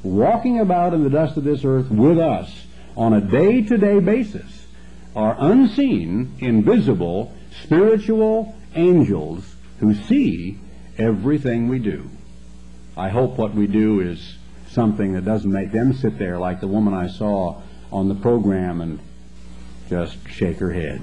walking 0.05 0.61
about 0.61 0.95
in 0.95 1.03
the 1.03 1.11
dust 1.11 1.37
of 1.37 1.43
this 1.43 1.65
earth 1.65 1.91
with 1.91 2.21
us 2.21 2.67
on 2.97 3.15
a 3.15 3.21
day-to-day 3.21 3.99
basis, 3.99 4.69
are 5.17 5.35
unseen, 5.41 6.37
invisible, 6.39 7.36
spiritual 7.63 8.55
angels 8.75 9.57
who 9.81 9.95
see 9.95 10.59
everything 10.99 11.69
we 11.69 11.79
do. 11.79 12.09
I 12.97 13.09
hope 13.11 13.37
what 13.37 13.55
we 13.55 13.67
do 13.67 14.01
is 14.01 14.37
something 14.69 15.13
that 15.13 15.25
doesn't 15.25 15.51
make 15.51 15.73
them 15.73 15.93
sit 15.93 16.19
there 16.19 16.39
like 16.39 16.61
the 16.61 16.67
woman 16.67 16.95
I 16.95 17.09
saw 17.09 17.61
on 17.93 18.09
the 18.09 18.15
program 18.15 18.81
and 18.81 18.99
just 19.89 20.17
shake 20.29 20.59
her 20.59 20.73
head. 20.73 21.03